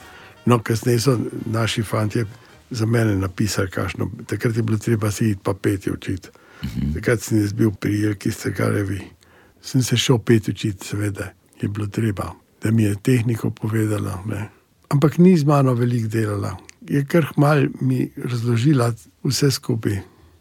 No, 0.47 0.59
kasneje 0.63 1.01
so 1.01 1.19
naši 1.47 1.83
fanti 1.83 2.25
za 2.71 2.87
mene 2.87 3.17
napisali, 3.17 3.71
kakšno. 3.71 4.11
Takrat 4.27 4.57
je 4.57 4.63
bilo 4.63 4.79
treba 4.79 5.11
si 5.11 5.31
iti 5.31 5.41
pa 5.43 5.55
peti 5.55 5.91
učiti. 5.91 6.29
Takrat 6.95 7.21
sem 7.21 7.41
jaz 7.41 7.53
bil 7.53 7.71
pri 7.71 8.01
Jelki 8.01 8.31
Strgarevi. 8.31 9.01
Sem 9.61 9.83
se 9.83 9.97
šel 9.97 10.19
peti 10.19 10.51
učiti, 10.51 10.87
seveda, 10.87 11.33
je 11.61 11.69
bilo 11.69 11.87
treba, 11.87 12.33
da 12.63 12.71
mi 12.71 12.83
je 12.83 12.97
tehniko 13.03 13.51
povedala. 13.51 14.23
Ne. 14.27 14.49
Ampak 14.89 15.19
ni 15.19 15.37
z 15.37 15.45
mano 15.45 15.75
veliko 15.75 16.09
delala. 16.09 16.57
Je 16.89 17.05
kar 17.05 17.27
mal 17.37 17.67
mi 17.81 18.11
razložila 18.17 18.93
vse 19.25 19.51
skupaj. 19.51 19.93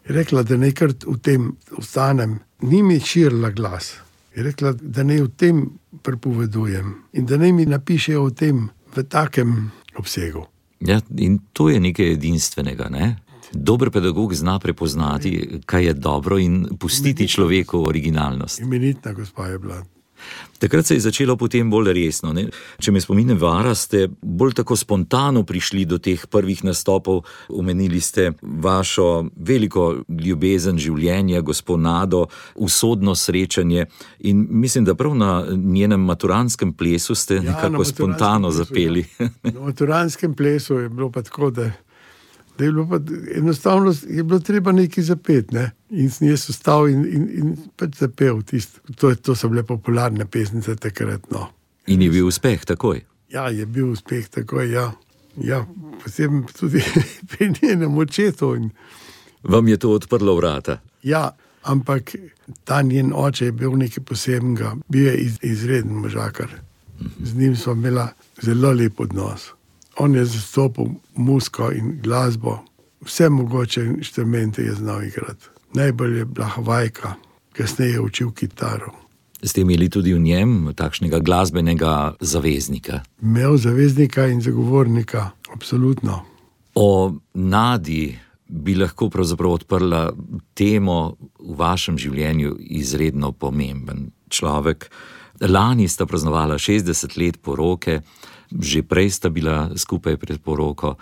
Je 0.05 0.13
rekla, 0.13 0.43
da 0.43 0.57
naj 0.57 0.71
kar 0.71 0.93
v 1.05 1.17
tem 1.17 1.55
ostanem. 1.77 2.39
Ni 2.61 2.83
mi 2.83 2.99
širila 2.99 3.49
glas. 3.49 3.95
Je 4.35 4.43
rekla, 4.43 4.73
da 4.81 5.03
naj 5.03 5.21
v 5.21 5.29
tem 5.37 5.63
prepovedujem 6.03 6.93
in 7.13 7.25
da 7.25 7.37
naj 7.37 7.51
mi 7.51 7.65
napišejo 7.65 8.23
o 8.23 8.29
tem 8.29 8.69
v 8.95 9.03
takem 9.03 9.71
obsegu. 9.97 10.45
Ja, 10.79 10.99
in 11.17 11.39
to 11.53 11.69
je 11.69 11.79
nekaj 11.79 12.11
edinstvenega. 12.13 12.89
Ne? 12.89 13.15
Dober 13.53 13.91
pedagog 13.91 14.33
zna 14.33 14.59
prepoznati, 14.59 15.61
kaj 15.65 15.85
je 15.85 15.93
dobro, 15.93 16.39
in 16.39 16.67
pustiti 16.79 17.27
človeku 17.27 17.83
originalnost. 17.87 18.59
Imenitna 18.59 19.13
gospa 19.13 19.47
je 19.47 19.59
bila. 19.59 19.83
Takrat 20.59 20.85
se 20.85 20.93
je 20.93 20.99
začelo 20.99 21.35
potem 21.37 21.69
bolj 21.69 21.91
resno. 21.93 22.31
Ne? 22.33 22.47
Če 22.79 22.91
me 22.95 23.01
spominjam, 23.01 23.37
vara 23.41 23.75
ste 23.75 24.07
bolj 24.21 24.55
tako 24.61 24.77
spontano 24.79 25.43
prišli 25.43 25.83
do 25.85 25.99
teh 25.99 26.23
prvih 26.31 26.63
nastopov. 26.63 27.25
Omenili 27.49 27.99
ste 28.01 28.31
vašo 28.41 29.27
veliko 29.35 29.89
ljubezen 30.09 30.79
življenja, 30.79 31.41
gospodado, 31.45 32.25
usodno 32.55 33.15
srečanje. 33.15 33.85
In 34.31 34.45
mislim, 34.49 34.87
da 34.87 34.95
prav 34.95 35.15
na 35.15 35.31
njenem 35.51 36.01
maturanskem 36.07 36.73
plesu 36.73 37.15
ste 37.15 37.41
ja, 37.41 37.45
nekako 37.51 37.85
spontano 37.85 38.49
plesu, 38.49 38.63
zapeli. 38.63 39.05
Ja. 39.19 39.29
Na 39.43 39.59
maturanskem 39.67 40.33
plesu 40.35 40.79
je 40.79 40.89
bilo 40.89 41.11
pa 41.11 41.21
tako, 41.21 41.51
da, 41.51 41.71
da 42.57 42.63
je 42.63 42.71
bilo 42.71 42.87
pa 42.89 42.99
enostavno 43.35 43.93
je 44.07 44.23
bilo 44.23 44.39
treba 44.39 44.71
nekaj 44.71 45.03
zapeti. 45.03 45.55
Ne? 45.55 45.71
In 45.89 46.09
sem 46.11 46.27
jaz 46.27 46.49
vstal 46.49 46.89
in, 46.89 47.05
in, 47.05 47.29
in 47.39 47.55
pač 47.75 47.97
zapel 47.99 48.41
tisto. 48.41 48.79
To, 48.99 49.15
to 49.15 49.35
so 49.35 49.49
bile 49.49 49.63
popularne 49.63 50.25
pesnice 50.25 50.75
takrat. 50.75 51.31
No. 51.31 51.49
In 51.87 52.01
je 52.01 52.09
bil 52.09 52.27
uspeh 52.27 52.65
takoj. 52.65 53.01
Ja, 53.29 53.49
je 53.49 53.65
bil 53.65 53.91
uspeh 53.91 54.29
takoj. 54.29 54.69
Ja. 54.71 54.91
Ja, 55.43 55.65
posebej 56.03 56.45
tudi 56.59 56.79
pri 57.29 57.53
njenem 57.61 57.97
očetu. 57.97 58.55
In, 58.55 58.69
Vam 59.43 59.67
je 59.67 59.77
to 59.77 59.91
odprlo 59.91 60.35
vrata? 60.35 60.79
ja, 61.03 61.31
ampak 61.63 62.15
ta 62.63 62.81
njen 62.81 63.11
oče 63.13 63.45
je 63.45 63.51
bil 63.51 63.75
nekaj 63.77 64.03
posebnega, 64.03 64.75
bil 64.87 65.05
je 65.05 65.17
iz, 65.17 65.37
izreden 65.41 65.93
možakar. 65.93 66.47
Z 67.19 67.35
njim 67.35 67.55
smo 67.55 67.73
imeli 67.73 68.07
zelo 68.41 68.71
lep 68.71 68.99
odnos. 68.99 69.51
On 69.97 70.15
je 70.15 70.25
zastopal 70.25 70.85
muziko 71.15 71.71
in 71.71 71.99
glasbo, 72.03 72.59
vse 73.01 73.29
mogoče 73.29 73.85
inštrumente 73.85 74.61
je 74.61 74.73
znal 74.75 75.03
igrati. 75.03 75.45
Najbolj 75.73 76.17
je 76.17 76.25
bila 76.25 76.47
Havajka, 76.47 77.13
kasneje 77.53 77.91
je 77.91 78.01
učil 78.01 78.31
kitaro. 78.31 78.91
Ste 79.43 79.61
imeli 79.61 79.89
tudi 79.89 80.13
v 80.13 80.19
njem 80.19 80.73
takšnega 80.75 81.19
glasbenega 81.19 82.15
zaveznika? 82.19 83.01
Imel 83.21 83.57
zaveznika 83.57 84.27
in 84.27 84.41
zagovornika, 84.41 85.29
absolutno. 85.53 86.21
O 86.75 87.13
Nadi 87.33 88.19
bi 88.47 88.75
lahko 88.75 89.09
pravzaprav 89.09 89.51
odprla 89.51 90.13
temo 90.53 91.15
v 91.39 91.55
vašem 91.57 91.97
življenju 91.97 92.55
izredno 92.59 93.31
pomemben 93.31 94.11
človek. 94.29 94.89
Lani 95.41 95.87
sta 95.87 96.05
praznovala 96.05 96.57
60 96.57 97.17
let 97.19 97.41
poroke, 97.41 98.01
že 98.61 98.83
prej 98.83 99.09
sta 99.09 99.29
bila 99.29 99.69
skupaj 99.75 100.17
pred 100.17 100.41
poroko. 100.41 100.95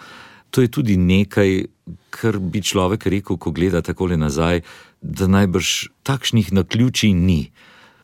To 0.53 0.61
je 0.61 0.69
tudi 0.69 0.97
nekaj, 0.97 1.65
kar 2.09 2.37
bi 2.37 2.61
človek 2.61 3.07
rekel, 3.09 3.37
ko 3.37 3.51
gleda 3.51 3.81
takole 3.81 4.17
nazaj, 4.17 4.61
da 5.01 5.27
najbrž 5.27 5.89
takšnih 6.03 6.53
naključij 6.53 7.13
ni, 7.13 7.51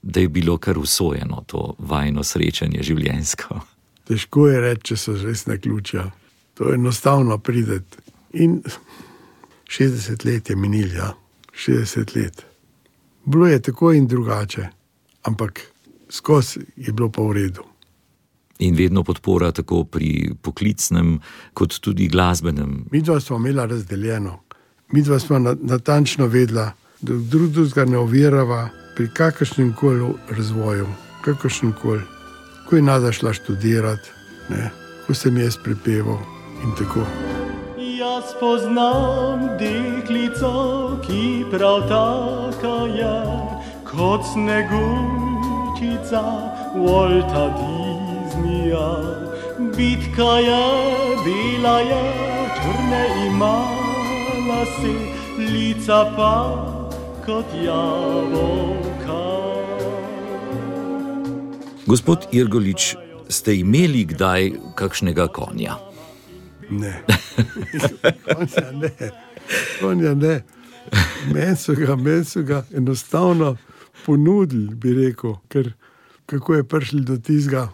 da 0.02 0.20
je 0.20 0.30
bilo 0.30 0.58
kar 0.58 0.78
usvojeno 0.78 1.44
to 1.48 1.76
vajno 1.78 2.24
srečanje 2.24 2.84
življenjsko. 2.84 3.62
Težko 4.10 4.48
je 4.50 4.62
reči, 4.62 4.82
če 4.92 4.98
so 4.98 5.14
res 5.22 5.46
na 5.46 5.60
ključa. 5.62 6.10
To 6.58 6.70
je 6.70 6.76
enostavno 6.76 7.38
prideti. 7.38 8.02
In 8.34 8.62
60 9.70 10.26
let 10.26 10.50
je 10.50 10.56
minil, 10.56 10.96
ja, 10.98 11.14
60 11.54 12.16
let. 12.18 12.46
Bilo 13.26 13.48
je 13.48 13.62
tako 13.62 13.94
in 13.94 14.08
drugače, 14.08 14.68
ampak 15.30 15.62
skozi 16.10 16.66
je 16.76 16.94
bilo 16.94 17.12
pa 17.14 17.22
v 17.22 17.34
redu. 17.38 17.69
In 18.60 18.76
vedno 18.76 19.04
podpora 19.04 19.52
tako 19.52 19.84
pri 19.84 20.34
poklicnem, 20.42 21.20
kot 21.54 21.80
tudi 21.80 22.08
glasbenem. 22.08 22.86
Mi 22.92 23.02
dva 23.02 23.20
smo 23.20 23.38
imela 23.38 23.66
razdeljeno, 23.66 24.40
mi 24.92 25.02
dva 25.02 25.20
smo 25.20 25.40
na, 25.40 25.56
natančno 25.62 26.28
vedela, 26.28 26.72
da 27.02 27.14
drug 27.14 27.52
drugega 27.52 27.86
ne 27.86 27.98
ovirava 27.98 28.70
pri 28.96 29.08
kakršnem 29.14 29.74
koli 29.74 30.14
razvoju, 30.30 30.88
kakršnem 31.22 31.74
koli. 31.82 32.02
Ko 32.70 32.76
je 32.76 32.82
nada 32.82 33.12
šla 33.12 33.34
študirati, 33.34 34.10
ne, 34.50 34.70
ko 35.08 35.14
sem 35.14 35.38
jaz 35.38 35.58
prepeval 35.64 36.20
in 36.64 36.76
tako. 36.78 37.06
Jaz 38.00 38.36
poznam 38.40 39.48
deklico, 39.60 41.00
ki 41.08 41.46
prav 41.52 41.88
taka 41.88 42.76
je, 43.00 43.16
kot 43.88 44.22
snegučica 44.34 46.24
Walta 46.76 47.56
Disneya. 48.30 48.90
Bitka 49.78 50.24
je, 50.24 50.66
bila 51.26 51.80
je, 51.80 52.14
črne 52.56 53.28
ima 53.28 53.66
lase, 54.50 54.94
lica 55.38 56.14
pa 56.16 56.36
kot 57.26 57.46
jabolka. 57.66 59.20
Gospod 61.86 62.28
Irgolič, 62.32 62.96
ste 63.30 63.56
imeli 63.56 64.06
kdaj 64.06 64.52
kakšnega 64.76 65.28
konja? 65.28 65.76
Ne, 66.70 67.02
konja 68.26 68.72
ne, 68.72 68.92
konja 69.82 70.14
ne. 70.14 70.42
Meni 71.34 71.56
so 71.58 71.74
ga, 71.76 71.96
meni 71.96 72.26
so 72.26 72.44
ga 72.44 72.64
enostavno 72.76 73.58
ponudili, 74.06 74.76
bi 74.76 74.94
rekel, 74.94 75.36
ker 75.48 75.74
kako 76.26 76.56
je 76.56 76.64
prišli 76.64 77.02
do 77.02 77.18
tizga, 77.18 77.70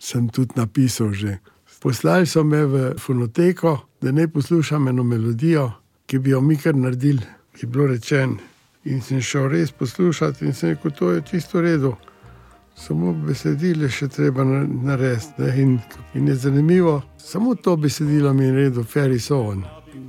sem 0.00 0.28
tudi 0.28 0.52
napisal 0.56 1.12
že. 1.12 1.38
Poslali 1.80 2.26
so 2.26 2.44
me 2.44 2.64
v 2.66 2.94
fonoteko, 2.98 3.78
da 4.02 4.12
ne 4.12 4.28
poslušam 4.28 4.88
eno 4.88 5.02
melodijo, 5.04 5.72
ki 6.06 6.18
bi 6.18 6.30
jo 6.30 6.40
mi 6.40 6.56
kar 6.56 6.74
naredili, 6.74 7.22
ki 7.54 7.66
je 7.66 7.68
bilo 7.70 7.86
rečeno. 7.86 8.36
In 8.84 9.00
sem 9.02 9.20
šel 9.20 9.48
res 9.48 9.70
poslušati 9.70 10.44
in 10.46 10.54
sem 10.54 10.70
rekel, 10.70 10.90
to 10.90 11.10
je 11.12 11.22
čisto 11.30 11.58
v 11.58 11.62
redu. 11.62 11.94
Samo 12.76 13.12
besedilo 13.12 13.88
še 13.88 14.08
treba 14.08 14.44
na- 14.44 14.66
narediti. 14.66 15.42
In, 15.60 15.78
in 16.14 16.28
je 16.28 16.34
zanimivo, 16.34 17.02
samo 17.18 17.54
to 17.54 17.76
besedilo 17.76 18.32
mi 18.34 18.44
je 18.44 18.52
naredil 18.52 18.84
Ferry 18.84 19.18
Sohn. 19.18 19.62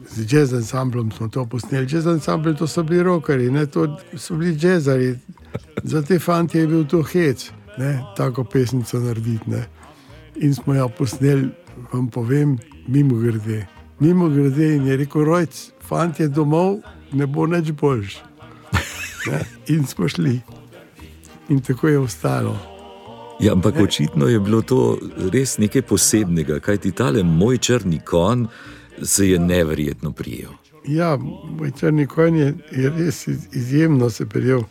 Z 0.10 0.25
jazz 0.34 0.54
ansamblom 0.54 1.12
smo 1.12 1.28
to 1.28 1.45
posneli. 1.45 1.88
Jazz 1.89 2.08
ansambl 2.08 2.56
to 2.56 2.67
so 2.67 2.84
bili 2.84 3.04
rokeri, 3.04 3.52
ne, 3.52 3.65
to 3.65 3.97
so 4.17 4.36
bili 4.36 4.58
jazzari. 4.62 5.17
Za 5.84 6.02
te 6.02 6.19
fanti 6.19 6.58
je 6.58 6.67
bil 6.67 6.86
to 6.86 7.04
hec, 7.04 7.52
ne, 7.78 7.99
tako 8.17 8.43
pesnico 8.43 8.99
narediti. 8.99 9.49
Ne. 9.49 9.67
In 10.41 10.56
smo 10.56 10.73
jo 10.73 10.89
posneli, 10.89 11.49
vam 11.93 12.08
povem, 12.08 12.58
mimo 12.88 13.15
grede. 13.19 13.65
Mimo 13.99 14.30
grede 14.30 14.75
in 14.75 14.88
je 14.88 14.97
rekel, 14.97 15.23
rojc, 15.23 15.71
fant 15.88 16.19
je 16.19 16.28
domov, 16.28 16.80
ne 17.12 17.28
bo 17.28 17.47
nič 17.47 17.71
boljš. 17.71 18.17
Ne. 19.28 19.39
In 19.67 19.86
smo 19.86 20.08
šli. 20.08 20.39
In 21.49 21.60
tako 21.62 21.88
je 21.88 21.99
ostalo. 21.99 22.58
Ja, 23.39 23.52
ampak 23.54 23.75
očitno 23.84 24.28
je 24.28 24.39
bilo 24.39 24.62
to 24.62 24.97
res 25.34 25.58
nekaj 25.58 25.82
posebnega, 25.82 26.60
kajti 26.60 26.91
tale 26.91 27.23
moj 27.23 27.58
črni 27.58 27.99
kon 28.06 28.47
se 29.04 29.30
je 29.30 29.39
neverjetno 29.39 30.12
prijel. 30.12 30.52
Ja, 30.88 31.17
moj 31.58 31.71
črni 31.80 32.08
konj 32.08 32.39
je, 32.39 32.54
je 32.71 32.89
res 32.89 33.28
iz- 33.28 33.47
izjemno 33.54 34.10
se 34.10 34.25
prijel. 34.25 34.62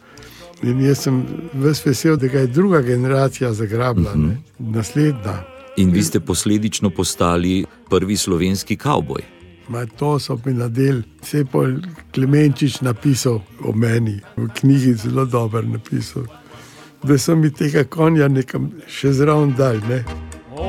In 0.63 0.81
jaz 0.81 0.99
sem 0.99 1.25
ves 1.55 1.85
vesel, 1.87 2.17
da 2.17 2.27
ga 2.27 2.39
je 2.39 2.47
druga 2.47 2.81
generacija 2.83 3.53
zagrabila, 3.53 4.11
uh 4.13 4.17
-huh. 4.19 4.37
naslednja. 4.59 5.58
In 5.79 5.91
vi 5.91 6.03
ste 6.03 6.21
posledično 6.21 6.91
postali 6.91 7.65
prvi 7.91 8.17
slovenski 8.17 8.77
kavboj. 8.77 9.23
Ma 9.69 9.87
to 9.87 10.19
so 10.19 10.39
mi 10.45 10.53
nadel, 10.53 11.03
vse 11.23 11.45
pol 11.45 11.77
Klemenčič 12.15 12.81
napisal 12.81 13.39
o 13.65 13.73
meni, 13.73 14.17
v 14.37 14.49
knjigi 14.61 14.95
zelo 14.95 15.25
dober 15.25 15.67
napisal. 15.67 16.27
Da 17.03 17.19
so 17.19 17.37
mi 17.37 17.53
tega 17.55 17.85
konja 17.85 18.29
nekam 18.29 18.73
še 18.89 19.13
zraven 19.13 19.55
dal. 19.55 19.79
Ne? 19.89 20.03
O, 20.57 20.67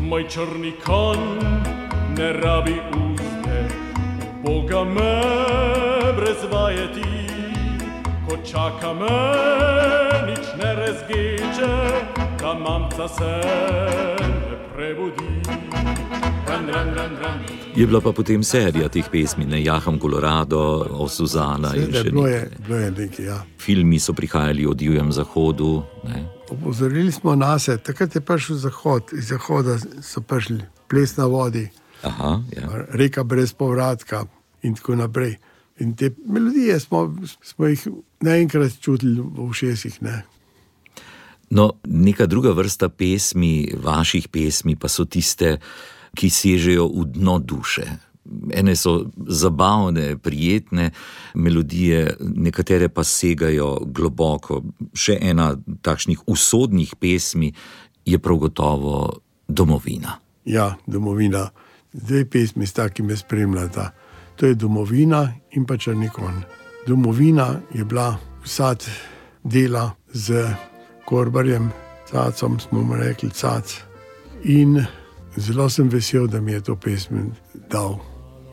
moj 0.00 0.24
črni 0.28 0.72
kon 0.86 1.18
ne 2.16 2.32
rabi 2.32 2.80
uzde, 2.96 3.68
Boga 4.44 4.84
me 4.84 5.12
brez 6.16 6.40
vajeti, 6.52 7.23
ko 8.28 8.36
čaka 8.44 8.92
me 8.92 9.16
nič 10.26 10.46
ne 10.58 10.70
razgeče, 10.74 11.74
da 12.40 12.54
mamca 12.54 13.08
se 13.08 13.32
ne 14.50 14.56
prebudi. 14.74 15.28
Ran, 16.48 16.68
ran, 16.68 16.88
ran, 16.94 17.16
ran. 17.22 17.38
Je 17.76 17.86
bila 17.86 18.00
pa 18.00 18.12
potem 18.12 18.42
serija 18.44 18.88
teh 18.88 19.04
pesmi, 19.10 19.44
ne 19.44 19.62
Jaham 19.64 19.98
Colorado, 20.00 20.86
o 20.90 21.08
Suzana 21.08 21.74
in 21.74 21.90
Seveda, 21.90 22.02
še 22.02 22.10
Bilo 22.10 22.26
je, 22.26 22.40
nekaj. 22.40 22.58
bilo 22.66 22.78
je 22.78 22.90
nekaj. 22.90 23.24
Ja. 23.26 23.38
Filmi 23.58 23.98
so 23.98 24.12
prihajali 24.14 24.66
o 24.66 24.74
divjem 24.74 25.12
zahodu. 25.12 25.82
Ne. 26.04 26.24
Opozorili 26.50 27.12
smo 27.12 27.34
na 27.34 27.58
se, 27.58 27.76
takrat 27.78 28.14
je 28.14 28.20
prišel 28.20 28.56
zahod, 28.56 29.10
iz 29.12 29.28
zahoda 29.28 29.78
so 30.02 30.20
prišli 30.20 30.60
ples 30.88 31.16
na 31.16 31.26
vodi. 31.26 31.68
Aha, 32.04 32.40
ja. 32.52 32.68
reka 32.92 33.24
brez 33.24 33.52
povratka 33.52 34.24
in 34.62 34.74
tako 34.74 34.94
naprej. 34.94 35.36
In 35.78 35.96
te 35.96 36.10
melodije 36.26 36.78
smo, 36.80 37.16
smo 37.42 37.66
jih 37.66 37.88
naenkrat 38.20 38.78
čutili 38.80 39.20
v 39.20 39.48
ušesih. 39.48 40.02
Ne? 40.02 40.22
No, 41.50 41.72
neka 41.84 42.26
druga 42.26 42.52
vrsta 42.52 42.88
pesmi, 42.88 43.72
vaših 43.82 44.28
pesmi, 44.28 44.76
pa 44.76 44.88
so 44.88 45.04
tiste, 45.04 45.58
ki 46.14 46.30
sežejo 46.30 46.88
v 46.88 47.06
dno 47.14 47.38
duše. 47.38 47.86
Ene 48.54 48.76
so 48.76 49.10
zabavne, 49.28 50.16
prijetne 50.16 50.90
melodije, 51.34 52.16
nekatere 52.20 52.88
pa 52.88 53.04
segajo 53.04 53.82
globoko. 53.84 54.62
Še 54.94 55.18
ena 55.20 55.52
takšnih 55.82 56.24
usodnih 56.26 56.94
pesmi 57.00 57.52
je 58.04 58.18
prav 58.18 58.38
gotovo 58.46 59.24
Domovina. 59.48 60.18
Ja, 60.44 60.76
domovina. 60.86 61.50
Dve 61.92 62.24
pesmi 62.24 62.66
sta, 62.66 62.88
ki 62.88 63.02
me 63.02 63.16
spremljata. 63.16 63.90
To 64.36 64.46
je 64.46 64.54
domovina 64.54 65.28
in 65.50 65.64
pa 65.64 65.76
črnikon. 65.76 66.42
Domovina 66.86 67.60
je 67.74 67.84
bila 67.84 68.16
vsad 68.44 68.84
dela 69.44 69.90
z 70.12 70.44
korbarjem, 71.04 71.70
cacom 72.10 72.60
smo 72.60 72.82
mu 72.82 72.96
rekli 72.96 73.30
cac. 73.30 73.80
In 74.44 74.84
zelo 75.36 75.68
sem 75.70 75.88
vesel, 75.88 76.26
da 76.26 76.40
mi 76.40 76.52
je 76.52 76.60
to 76.60 76.76
pesem 76.76 77.32
dal. 77.70 77.98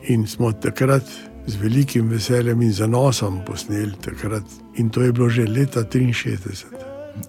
In 0.08 0.26
smo 0.26 0.52
takrat 0.52 1.04
z 1.46 1.56
velikim 1.56 2.08
veseljem 2.08 2.62
in 2.62 2.72
zanosom 2.72 3.40
posneli 3.46 3.92
takrat. 4.00 4.42
In 4.76 4.90
to 4.90 5.02
je 5.02 5.12
bilo 5.12 5.28
že 5.28 5.46
leta 5.46 5.80
63. 5.82 6.64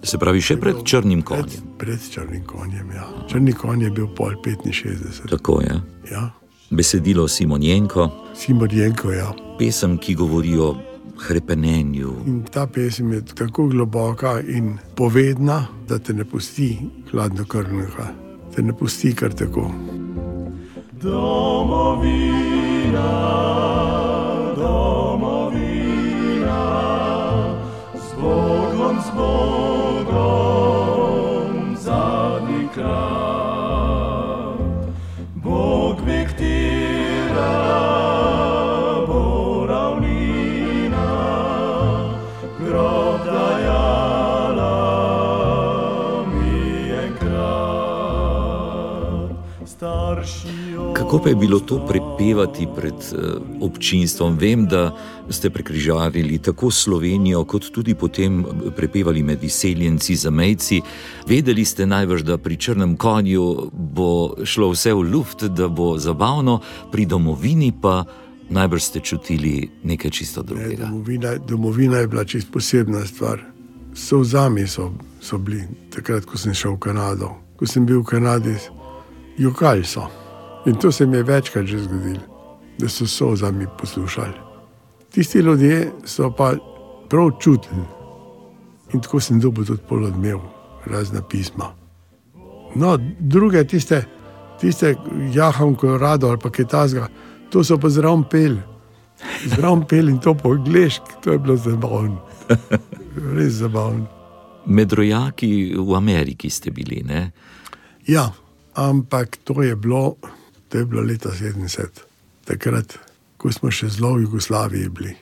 Se 0.02 0.18
pravi, 0.18 0.40
še 0.40 0.56
pred 0.56 0.76
črnim 0.84 1.22
Pred, 1.22 1.44
konjem. 1.44 1.78
pred 1.78 2.00
črnim 2.10 2.44
konjem. 2.44 2.90
Ja. 2.94 3.04
Črni 3.28 3.52
konj 3.52 3.82
je 3.84 3.90
bil 3.90 4.06
pol 4.06 4.32
65. 4.44 5.28
Tako 5.30 5.60
je. 5.60 5.74
Ja. 6.12 6.30
Besedilo 6.70 7.28
Simonjenko, 7.28 8.10
Simorjenko, 8.34 9.12
ja. 9.12 9.32
pesem, 9.58 9.98
ki 9.98 10.14
govori 10.14 10.58
o 10.58 10.74
hrepenenju. 11.28 12.12
In 12.26 12.42
ta 12.50 12.66
pesem 12.66 13.12
je 13.12 13.24
tako 13.24 13.66
globoka 13.66 14.40
in 14.40 14.78
povedna, 14.96 15.66
da 15.88 15.98
te 15.98 16.14
ne 16.14 16.24
pusti 16.24 16.78
hladnokrvnega, 17.10 18.14
te 18.54 18.62
ne 18.62 18.72
pusti 18.72 19.14
kar 19.14 19.32
tako. 19.32 19.70
Domovina, 21.02 23.10
domovina, 24.56 26.62
z 27.94 28.14
Bogom, 28.20 29.00
z 29.00 29.10
Bogom, 29.16 30.16
zadnji 31.76 32.68
kraj. 32.74 33.13
Kako 51.14 51.22
pa 51.24 51.28
je 51.28 51.36
bilo 51.36 51.60
to 51.60 51.86
prepevati 51.86 52.66
pred 52.76 52.94
eh, 52.94 53.16
občinstvom? 53.60 54.38
Vem, 54.38 54.66
da 54.66 54.96
ste 55.30 55.50
prekrižarili 55.50 56.38
tako 56.38 56.70
Slovenijo, 56.70 57.44
kot 57.44 57.70
tudi 57.70 57.94
potem 57.94 58.40
eh, 58.40 58.70
prepevali 58.76 59.22
med 59.22 59.44
izseljenci, 59.44 60.16
zamejci. 60.16 60.80
Vedeli 61.26 61.64
ste 61.64 61.86
najbrž, 61.86 62.22
da 62.22 62.38
pri 62.38 62.56
črnem 62.56 62.96
konju 62.96 63.70
bo 63.72 64.34
šlo 64.44 64.72
vse 64.72 64.94
v 64.94 65.06
luft, 65.12 65.44
da 65.44 65.68
bo 65.68 65.94
zabavno, 65.98 66.58
pri 66.92 67.06
domovini 67.06 67.72
pa 67.82 68.04
najbrž 68.50 68.82
ste 68.82 69.00
čutili 69.00 69.70
nekaj 69.82 70.10
čisto 70.10 70.42
Ne, 70.42 70.46
drugega. 70.46 70.86
domovina, 70.86 71.36
domovina 71.36 71.96
je 71.96 72.08
bila 72.08 72.24
čist 72.24 72.50
posebna 72.52 73.06
stvar. 73.06 73.38
Sovzami 73.94 74.66
so, 74.66 74.90
so 75.20 75.38
bili 75.38 75.62
takrat, 75.94 76.24
ko 76.24 76.38
sem 76.38 76.54
šel 76.54 76.74
v 76.74 76.78
Kanado. 76.78 77.30
Ko 77.56 77.66
sem 77.66 77.86
bil 77.86 78.02
v 78.02 78.04
Kanadi, 78.04 78.58
jokali 79.38 79.86
so. 79.86 80.23
In 80.66 80.74
to 80.74 80.92
se 80.92 81.06
mi 81.06 81.16
je 81.16 81.22
večkrat 81.22 81.66
že 81.66 81.78
zgodilo, 81.78 82.20
da 82.78 82.88
so 82.88 83.06
sovzami 83.06 83.66
poslušali. 83.78 84.34
Tisti 85.10 85.38
ljudje 85.38 85.92
so 86.04 86.30
pa 86.30 86.54
prav 87.08 87.30
čutili. 87.40 87.84
In 88.92 89.00
tako 89.00 89.20
sem 89.20 89.40
dobil 89.40 89.64
tudi 89.64 89.82
pol 89.88 90.04
odmev, 90.04 90.38
razna 90.86 91.22
pisma. 91.22 91.74
No, 92.74 92.98
druge, 93.20 93.64
tiste, 93.64 94.04
tiste 94.60 94.94
jaham, 95.32 95.74
ko 95.74 95.92
je 95.92 95.98
rado 95.98 96.28
ali 96.28 96.38
pa 96.38 96.50
kaj 96.50 96.66
tasga, 96.66 97.08
to 97.50 97.64
so 97.64 97.78
pa 97.78 97.88
zraven 97.88 98.24
pel. 98.30 98.56
Zraven 99.46 99.84
pel 99.86 100.08
in 100.08 100.18
to 100.20 100.34
po 100.34 100.54
angliški, 100.54 101.20
to 101.22 101.32
je 101.32 101.38
bilo 101.38 101.56
zabavno. 101.56 102.18
Res 103.36 103.60
zabavno. 103.60 104.06
Med 104.66 104.92
rojaki 104.92 105.74
v 105.78 105.94
Ameriki 105.94 106.50
ste 106.50 106.70
bili, 106.70 107.02
ne? 107.06 107.30
Ja, 108.06 108.30
ampak 108.74 109.38
to 109.44 109.62
je 109.62 109.76
bilo, 109.76 110.16
to 110.74 110.78
je 110.78 110.84
bilo 110.84 111.02
leta 111.02 111.30
70, 111.30 111.86
takrat, 112.44 112.96
ko 113.38 113.52
smo 113.52 113.70
še 113.70 113.92
zelo 113.94 114.16
v 114.16 114.24
Jugoslaviji 114.24 114.88
bili. 114.90 115.12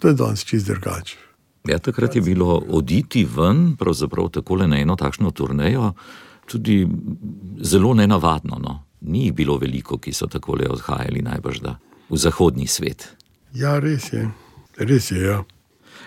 To 0.00 0.08
je 0.08 0.16
danes 0.16 0.40
čist 0.48 0.70
drugače. 0.70 1.18
Ja, 1.68 1.76
takrat 1.78 2.16
je 2.16 2.22
bilo 2.24 2.56
oditi 2.56 3.26
ven, 3.28 3.74
pravzaprav 3.76 4.30
tako 4.32 4.56
na 4.64 4.78
eno 4.80 4.96
takšno 4.96 5.34
turnejo, 5.36 5.90
tudi 6.48 6.78
zelo 7.60 7.92
nenavadno. 7.94 8.56
No. 8.56 8.72
Ni 9.04 9.26
jih 9.26 9.34
bilo 9.36 9.58
veliko, 9.60 9.98
ki 10.00 10.16
so 10.16 10.30
tako 10.32 10.56
le 10.62 10.70
odhajali 10.72 11.20
najbrž 11.28 11.60
da 11.60 11.76
v 12.08 12.16
zahodni 12.16 12.64
svet. 12.64 13.04
Ja, 13.52 13.76
res 13.76 14.08
je, 14.16 14.24
res 14.80 15.10
je. 15.12 15.20
Ja. 15.20 15.42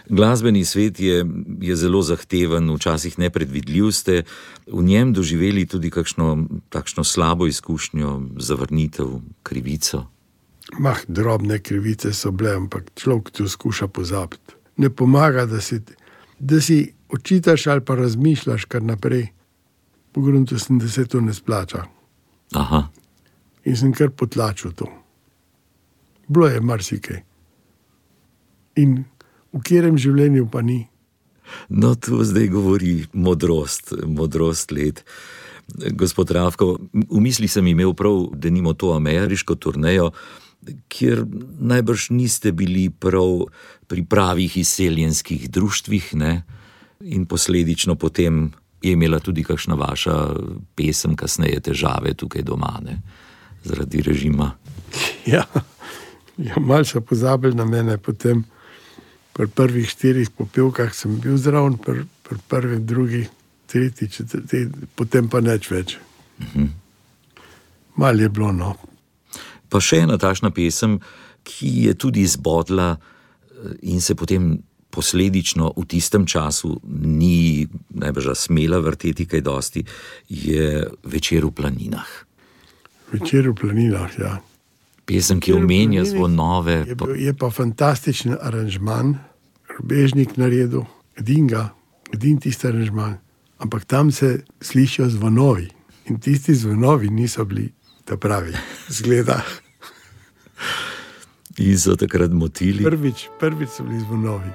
Glasbeni 0.10 0.66
svet 0.66 1.00
je, 1.00 1.26
je 1.62 1.76
zelo 1.76 2.02
zahteven, 2.02 2.70
včasih 2.76 3.20
nepredvidljiv. 3.20 3.92
Ste 3.92 4.24
v 4.68 4.84
njem 4.84 5.14
doživeli 5.14 5.66
tudi 5.66 5.90
kakšno 5.90 6.48
takšno 6.70 7.04
slabo 7.04 7.48
izkušnjo, 7.48 8.22
zavrnitev, 8.38 9.20
krivico. 9.44 10.08
Mah, 10.80 11.02
drobne 11.08 11.60
krivice 11.60 12.14
so 12.14 12.32
bile, 12.32 12.56
ampak 12.56 12.90
človek 12.96 13.30
to 13.30 13.48
skuša 13.50 13.88
pozabiti. 13.88 14.58
Ne 14.78 14.90
pomaga, 14.90 15.46
da 15.46 15.62
si, 15.62 15.82
da 16.40 16.62
si 16.62 16.94
očitaš 17.10 17.68
ali 17.68 17.82
pa 17.86 17.96
razmišljaš 17.96 18.66
kar 18.66 18.84
naprej. 18.84 19.28
Pogledam, 20.12 20.48
sem, 20.58 20.80
da 20.80 20.88
se 20.90 21.06
to 21.06 21.22
ne 21.22 21.34
splača. 21.34 21.86
Aha, 22.54 22.88
In 23.66 23.76
sem 23.76 23.92
kar 23.94 24.10
potlačil 24.10 24.72
to. 24.74 24.88
Bilo 26.28 26.48
je 26.48 26.62
marsikaj. 26.62 27.22
In 28.82 29.04
v 29.54 29.62
katerem 29.64 29.98
življenju 29.98 30.50
pa 30.52 30.62
ni. 30.62 30.88
no 31.70 31.96
tu 31.96 32.24
zdaj 32.24 32.48
govori 32.48 33.06
modrost, 33.14 33.94
modrost 34.06 34.72
let. 34.72 35.04
Gospod 35.94 36.32
Ravko, 36.32 36.80
v 36.94 37.22
misli 37.22 37.48
sem 37.48 37.66
imel 37.68 37.94
prav, 37.94 38.30
da 38.34 38.50
nimo 38.50 38.74
to 38.74 38.94
ameriško 38.94 39.56
turnejo, 39.56 40.12
kjer 40.90 41.24
najbrž 41.60 42.10
niste 42.10 42.52
bili 42.52 42.90
prav 42.90 43.46
pri 43.88 44.06
pravih 44.06 44.58
izseljenskih 44.58 45.50
društvih, 45.50 46.16
ne? 46.16 46.44
in 47.00 47.26
posledično 47.26 47.96
potem 47.96 48.52
je 48.82 48.92
imela 48.92 49.20
tudi 49.20 49.44
kakšna 49.44 49.76
vaša 49.76 50.16
pesem, 50.76 51.16
kasneje 51.16 51.60
težave 51.60 52.14
tukaj 52.14 52.44
doma, 52.44 52.80
ne? 52.84 53.02
zaradi 53.64 54.02
režima. 54.02 54.52
Ja, 55.26 55.46
ja 56.38 56.60
malo 56.60 56.86
so 56.86 57.02
pozabili 57.02 57.56
na 57.56 57.66
mene, 57.66 57.98
potem 57.98 58.44
pri 59.40 59.48
prvih 59.48 59.88
štirih 59.88 60.28
popevkah 60.36 60.92
sem 60.92 61.16
bil 61.24 61.38
zraven, 61.40 61.78
pri, 61.80 62.04
pri 62.28 62.38
prvem, 62.52 62.82
drugi, 62.86 63.22
tretji, 63.72 64.10
četrti, 64.12 64.66
potem 65.00 65.30
pa 65.32 65.40
neč 65.40 65.70
več. 65.72 65.96
Mal 67.96 68.20
je 68.20 68.28
bilo 68.28 68.52
no. 68.52 68.74
Pa 69.72 69.80
še 69.80 70.02
ena 70.04 70.18
takšna 70.20 70.52
pesem, 70.52 70.98
ki 71.48 71.86
je 71.86 71.94
tudi 71.96 72.26
zbodla 72.28 72.90
eh, 72.98 73.80
in 73.88 74.04
se 74.04 74.18
potem 74.20 74.58
posledično 74.92 75.72
v 75.78 75.86
tistem 75.88 76.28
času 76.28 76.74
ni 76.84 77.64
najbrž 77.96 78.34
smela 78.36 78.82
vrteti 78.84 79.24
kaj 79.24 79.46
dosti, 79.46 79.86
je 80.28 80.84
večer 81.08 81.48
v 81.48 81.54
planinah. 81.56 82.12
Večer 83.16 83.48
v 83.54 83.56
planinah. 83.56 84.20
Ja. 84.20 84.36
Pesem, 85.08 85.40
ki 85.40 85.56
omenja 85.56 86.04
zvonove. 86.04 86.84
Je, 86.92 87.00
bil, 87.00 87.16
je 87.16 87.34
pa 87.38 87.54
fantastičen 87.54 88.36
aranžman, 88.36 89.16
rubežnik 89.80 90.38
naredil, 90.38 90.84
edinga, 91.20 91.70
edin 92.14 92.38
tisti 92.38 92.68
aranžman. 92.68 93.18
Ampak 93.60 93.86
tam 93.86 94.12
se 94.12 94.44
slišijo 94.62 95.10
zvonovi 95.10 95.70
in 96.06 96.20
tisti 96.20 96.56
zvonovi 96.56 97.10
niso 97.10 97.46
bili 97.46 97.72
ta 98.06 98.18
pravi. 98.18 98.54
Zgleda, 98.98 99.42
In 101.60 101.76
so 101.80 101.96
takrat 101.96 102.32
motili. 102.32 102.84
prvič, 102.84 103.28
prvič 103.40 103.70
so 103.70 103.84
bili 103.84 104.00
zvonovi, 104.00 104.50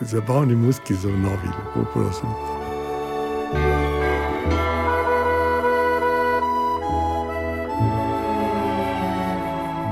zabavni 0.00 0.56
muski 0.56 0.94
zvonovi, 0.94 1.48
lepo 1.48 1.84
prosim. 1.92 2.28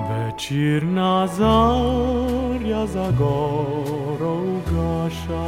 Večerna 0.09 1.27
zarja 1.27 2.87
za 2.87 3.13
goro 3.19 3.98
ugaša, 5.09 5.45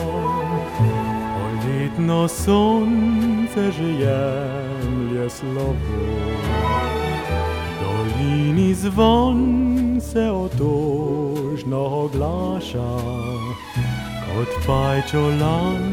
poletno 1.37 2.29
sonce 2.29 3.73
že 3.73 3.85
jemlje 3.85 5.31
slovo. 5.31 5.77
V 7.67 7.83
dolini 7.83 8.75
zvon 8.75 10.01
se 10.01 10.31
otožno 10.31 11.79
oglaša, 11.79 12.97
kot 14.27 14.51
pajčolan 14.67 15.85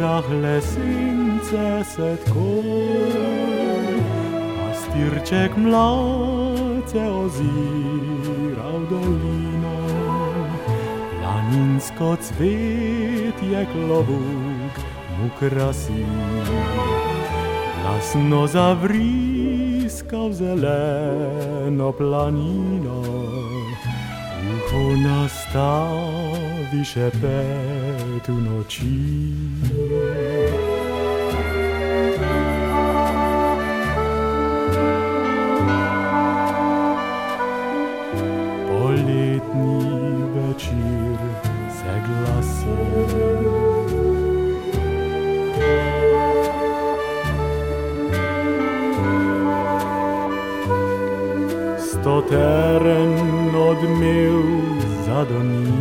rahle 0.00 0.60
sence 0.60 1.84
se 1.84 2.16
tko. 2.26 2.50
Dolino, 11.50 11.70
planinsko 11.80 12.16
cvetje 12.16 13.66
klobuk 13.72 14.74
mu 15.18 15.30
krasi. 15.38 16.04
Glasno 17.82 18.46
zavriska 18.46 20.16
v 20.16 20.32
zeleno 20.32 21.92
planino, 21.92 23.02
Uho 24.40 24.96
nastavi 24.96 26.84
še 26.84 27.10
pet 27.20 28.28
v 28.28 28.38
noči. 28.40 28.94
Poletni 38.66 39.78
večer 40.34 41.09
Sto 42.60 42.68
teren 52.28 53.16
odmev 53.56 54.44
zadoni, 55.06 55.72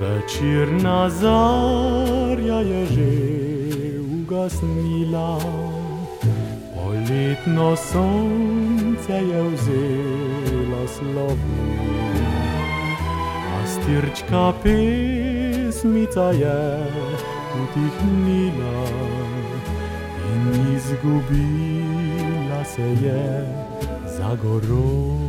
večerna 0.00 1.10
zarja 1.10 2.60
je 2.60 2.86
že 2.86 3.12
ugasnila, 4.00 5.40
poletno 6.74 7.76
sonce 7.76 9.12
je 9.12 9.42
vzela 9.42 10.86
slovo. 10.86 12.05
Pastirčka 13.86 14.52
pesmica 14.62 16.34
je 16.34 16.58
utihnila 17.62 18.82
in 20.34 20.74
izgubila 20.74 22.64
se 22.64 22.82
je 22.82 23.46
za 24.18 24.36
goro. 24.42 25.25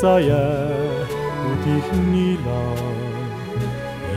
Pesmica 0.00 0.18
je 0.18 0.44
utihnila 1.52 2.74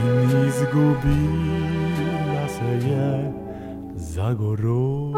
in 0.04 0.48
izgubila 0.48 2.48
se 2.48 2.88
je 2.88 3.32
za 3.96 4.34
goro. 4.34 5.12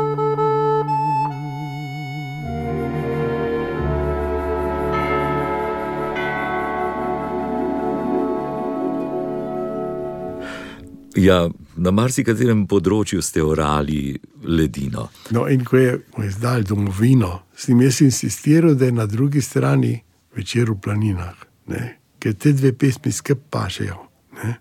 Ja, 11.17 11.49
na 11.77 11.91
marsikaterem 11.91 12.67
področju 12.69 13.23
ste 13.23 13.43
orali 13.43 14.19
ledino. 14.45 15.09
No, 15.31 15.49
in 15.49 15.65
ko 15.65 15.77
je 15.77 16.01
izdal 16.27 16.63
domovino, 16.63 17.41
sem 17.57 17.81
jaz 17.81 18.01
insistiral, 18.05 18.75
da 18.75 18.85
je 18.85 18.93
na 18.93 19.07
drugi 19.07 19.41
strani 19.41 20.06
večer 20.37 20.71
v 20.71 20.81
planinah, 20.81 21.37
ne? 21.73 21.97
ker 22.19 22.35
te 22.35 22.53
dve 22.57 22.73
pesmi 22.73 23.13
skrb 23.13 23.49
pašejo. 23.51 23.99
Ne? 24.43 24.57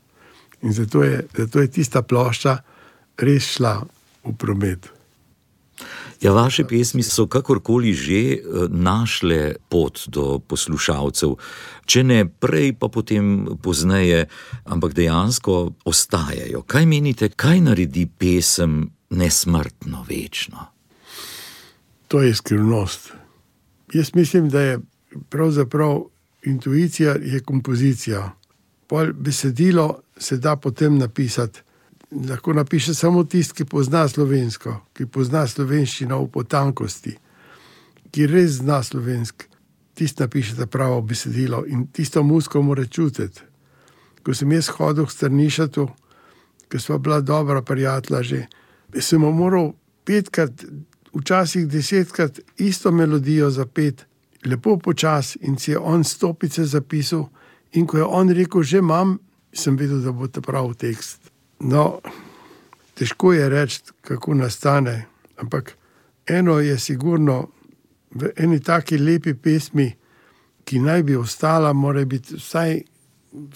In 0.61 0.73
zato 0.73 1.03
je, 1.03 1.23
zato 1.38 1.61
je 1.61 1.71
tista 1.71 2.01
plošča 2.01 2.57
res 3.17 3.55
šla 3.55 3.79
v 4.25 4.33
promet. 4.38 4.91
Ja, 6.21 6.31
vaše 6.31 6.63
pesmi 6.63 7.03
so 7.03 7.27
kakorkoli 7.27 7.93
že 7.93 8.21
eh, 8.33 8.39
našle 8.69 9.55
pot 9.69 10.07
do 10.07 10.39
poslušalcev, 10.39 11.35
če 11.85 12.03
ne 12.03 12.23
prej, 12.25 12.73
pa 12.79 12.88
potem 12.88 13.57
pozneje, 13.61 14.25
ampak 14.65 14.95
dejansko 14.95 15.75
ostajajo. 15.85 16.63
Kaj 16.63 16.85
menite, 16.88 17.29
kaj 17.29 17.61
naredi 17.67 18.07
pesem 18.07 18.88
nesmrtno, 19.09 20.05
večno? 20.07 20.71
To 22.07 22.21
je 22.21 22.35
skrivnost. 22.35 23.11
Jaz 23.93 24.15
mislim, 24.15 24.49
da 24.49 24.61
je 24.61 24.79
pravzaprav 25.30 26.04
intuicija, 26.43 27.15
je 27.21 27.39
kompozicija. 27.39 28.32
Pol 28.88 29.13
besedilo 29.13 29.99
se 30.17 30.38
da 30.38 30.56
potem 30.56 30.97
napisati. 30.97 31.60
Lahko 32.30 32.54
napiše 32.54 32.93
samo 32.93 33.23
tisti, 33.23 33.54
ki 33.54 33.65
pozna 33.65 34.08
slovensko, 34.08 34.75
ki 34.93 35.06
pozna 35.06 35.47
slovenščino 35.47 36.21
v 36.23 36.30
potankosti, 36.32 37.15
ki 38.12 38.28
res 38.28 38.62
zna 38.62 38.84
slovensko. 38.84 39.45
Tisti 39.95 40.23
napiše 40.23 40.56
ta 40.56 40.67
pravo 40.67 41.01
besedilo 41.01 41.63
in 41.65 41.88
tisto 41.88 42.23
musko 42.23 42.62
mora 42.62 42.86
čutiti. 42.86 43.41
Ko 44.23 44.34
sem 44.34 44.51
jaz 44.51 44.69
hodil 44.75 45.06
k 45.06 45.12
strnišatu, 45.12 45.88
ki 46.69 46.80
smo 46.80 46.97
bila 46.99 47.21
dobra 47.21 47.62
prijatelja 47.62 48.21
že, 48.23 48.41
sem 48.99 49.21
moral 49.21 49.73
petkrat, 50.06 50.65
včasih 51.13 51.67
desetkrat 51.67 52.39
isto 52.58 52.91
melodijo 52.91 53.49
zapeti, 53.49 54.04
lepo 54.45 54.77
počasi 54.77 55.39
in 55.41 55.58
si 55.58 55.71
je 55.71 55.79
on 55.79 56.03
stopice 56.03 56.65
zapisal. 56.65 57.29
In 57.73 57.88
ko 57.88 57.97
je 57.97 58.03
on 58.03 58.29
rekel, 58.29 58.63
že 58.63 58.77
imam, 58.77 59.19
sem 59.53 59.75
vedel, 59.77 60.01
da 60.01 60.12
bo 60.12 60.27
to 60.27 60.41
prav 60.41 60.73
tekst. 60.79 61.31
No, 61.60 61.99
težko 62.95 63.34
je 63.34 63.49
reči, 63.49 63.81
kako 64.01 64.34
nastane, 64.34 65.05
ampak 65.38 65.75
eno 66.27 66.60
je 66.60 66.79
sigurno 66.79 67.47
v 68.15 68.31
eni 68.38 68.60
taki 68.60 68.97
lepi 68.97 69.34
pesmi, 69.34 69.89
ki 70.65 70.79
naj 70.79 71.03
bi 71.03 71.15
ostala, 71.15 71.73
mora 71.73 72.05
biti 72.05 72.39
vsaj, 72.39 72.79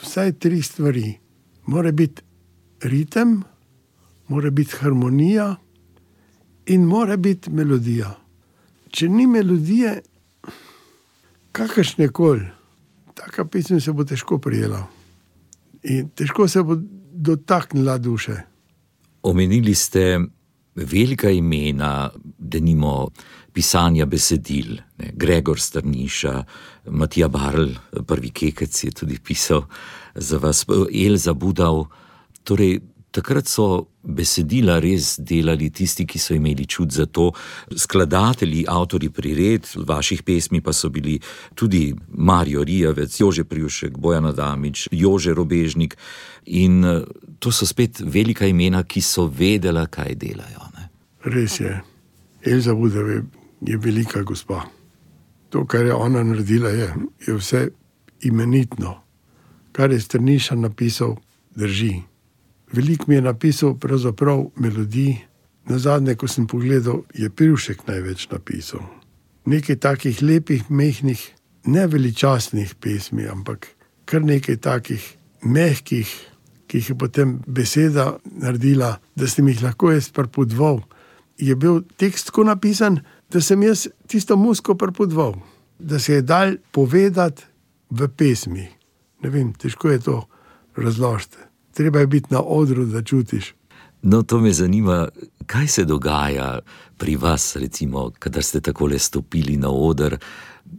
vsaj 0.01 0.33
tri 0.39 0.61
stvari. 0.61 1.17
Mora 1.65 1.91
biti 1.91 2.21
ritem, 2.83 3.39
mora 4.27 4.49
biti 4.49 4.75
harmonija 4.81 5.55
in 6.65 6.85
mora 6.85 7.17
biti 7.17 7.49
melodija. 7.49 8.13
Če 8.89 9.09
ni 9.09 9.27
melodije, 9.27 10.01
kakršne 11.51 12.09
koli, 12.09 12.45
taka 13.13 13.45
pesem 13.45 13.81
se 13.81 13.91
bo 13.91 14.03
težko 14.03 14.39
prijela. 14.39 14.87
In 15.83 16.09
težko 16.15 16.47
se 16.47 16.63
bo 16.63 16.75
dotaknila 17.13 17.97
duše. 17.97 18.35
Omenili 19.23 19.75
ste 19.75 20.19
velika 20.75 21.29
imena, 21.29 22.09
da 22.37 22.59
nimo 22.59 23.09
pisanja 23.53 24.05
besedil, 24.05 24.77
ne? 24.97 25.11
Gregor 25.13 25.59
Strniša, 25.59 26.43
Matija 26.85 27.27
Barl, 27.27 27.73
prvi 28.07 28.29
kekec 28.29 28.83
je 28.83 28.91
tudi 28.91 29.19
pisal 29.19 29.65
za 30.15 30.37
vas, 30.37 30.65
Elza 30.93 31.33
Budal. 31.33 31.85
Torej, 32.43 32.79
takrat 33.11 33.47
so 33.47 33.87
besedila 34.03 34.79
res 34.79 35.17
delali 35.19 35.69
tisti, 35.73 36.05
ki 36.05 36.19
so 36.19 36.35
imeli 36.37 36.65
čut 36.69 36.91
za 36.93 37.05
to, 37.05 37.31
skladatelji, 37.75 38.65
avtori 38.69 39.09
prired, 39.09 39.67
vaših 39.75 40.23
pesmi 40.23 40.61
pa 40.61 40.73
so 40.73 40.89
bili 40.89 41.19
tudi 41.55 41.93
Marijo 42.07 42.63
Rijavec, 42.63 43.19
Jože 43.19 43.43
Prjušek, 43.43 43.97
Bojan 43.97 44.25
Adamič, 44.25 44.87
Jože 44.91 45.33
Robežnik. 45.33 45.97
In 46.45 46.83
to 47.39 47.51
so 47.51 47.65
spet 47.65 47.99
velika 47.99 48.47
imena, 48.47 48.83
ki 48.83 49.01
so 49.01 49.27
vedela, 49.27 49.85
kaj 49.85 50.15
delajo. 50.15 50.69
Ne? 50.77 50.89
Res 51.25 51.59
je. 51.59 51.75
Elza 52.45 52.73
Budov 52.73 53.09
je, 53.09 53.23
je 53.67 53.77
velika 53.77 54.23
gospa. 54.23 54.63
To, 55.49 55.65
kar 55.65 55.85
je 55.85 55.93
ona 55.93 56.23
naredila, 56.23 56.69
je, 56.69 56.93
je 57.27 57.35
vse 57.35 57.69
imenitno. 58.21 58.95
Kar 59.71 59.91
je 59.91 59.99
Strniša 59.99 60.55
napisal, 60.55 61.17
drži. 61.55 62.08
Veliko 62.71 63.05
mi 63.07 63.15
je 63.15 63.21
napisal, 63.21 63.75
pravzaprav 63.77 64.45
melodij. 64.55 65.15
Na 65.65 65.77
zadnje, 65.77 66.15
ko 66.15 66.27
sem 66.27 66.47
pogledal, 66.47 67.03
je 67.13 67.29
Privšek 67.29 67.87
največ 67.87 68.27
napisal. 68.31 68.81
Nekaj 69.45 69.75
takih 69.75 70.21
lepih, 70.21 70.69
mehkih, 70.69 71.21
ne 71.65 71.87
veličastnih 71.87 72.75
pesmi, 72.75 73.27
ampak 73.27 73.67
kar 74.05 74.23
nekaj 74.25 74.57
takih 74.57 75.03
mehkih, 75.41 76.09
ki 76.67 76.77
jih 76.77 76.89
je 76.89 76.95
potem 76.97 77.37
beseda 77.47 78.17
naredila, 78.25 78.97
da 79.15 79.27
sem 79.27 79.47
jih 79.47 79.61
lahko 79.63 79.91
jaz 79.91 80.09
prepodval. 80.13 80.81
Je 81.37 81.55
bil 81.55 81.81
tekst 81.97 82.29
tako 82.29 82.45
napisan, 82.49 83.01
da 83.29 83.41
sem 83.41 83.61
jaz 83.63 83.87
tisto 84.07 84.37
musko 84.37 84.75
prepodval, 84.75 85.35
da 85.79 85.99
se 85.99 86.13
je 86.13 86.21
dal 86.21 86.57
povedati 86.71 87.43
v 87.89 88.09
pesmi. 88.09 88.67
Ne 89.21 89.29
vem, 89.29 89.53
težko 89.53 89.89
je 89.89 89.99
to 89.99 90.17
razložiti. 90.77 91.48
Treba 91.79 91.99
je 91.99 92.07
biti 92.07 92.27
na 92.29 92.41
odru, 92.41 92.85
da 92.85 92.99
čutiš. 93.03 93.53
No, 94.01 94.23
to 94.23 94.39
me 94.39 94.51
zanima, 94.53 95.07
kaj 95.45 95.67
se 95.67 95.85
dogaja 95.85 96.59
pri 96.97 97.15
vas, 97.15 97.55
recimo, 97.55 98.11
kadar 98.19 98.43
ste 98.43 98.59
tako 98.61 98.87
le 98.87 98.99
stopili 98.99 99.55
na 99.57 99.69
oder. 99.71 100.17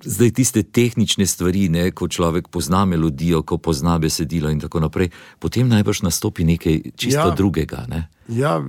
Zdaj, 0.04 0.30
tiste 0.30 0.62
tehnične 0.62 1.26
stvari, 1.26 1.68
ne, 1.68 1.90
ko 1.90 2.08
človek 2.08 2.48
pozna 2.48 2.84
melodijo, 2.84 3.40
ko 3.42 3.56
pozna 3.58 3.98
besedilo 3.98 4.50
in 4.50 4.60
tako 4.60 4.80
naprej, 4.80 5.08
potem 5.38 5.68
najbrž 5.68 6.02
nastopi 6.02 6.44
nekaj 6.44 6.82
čisto 6.96 7.28
Ja. 7.28 7.34
drugega. 7.34 7.86
Ne? 7.88 8.08
Ja, 8.28 8.60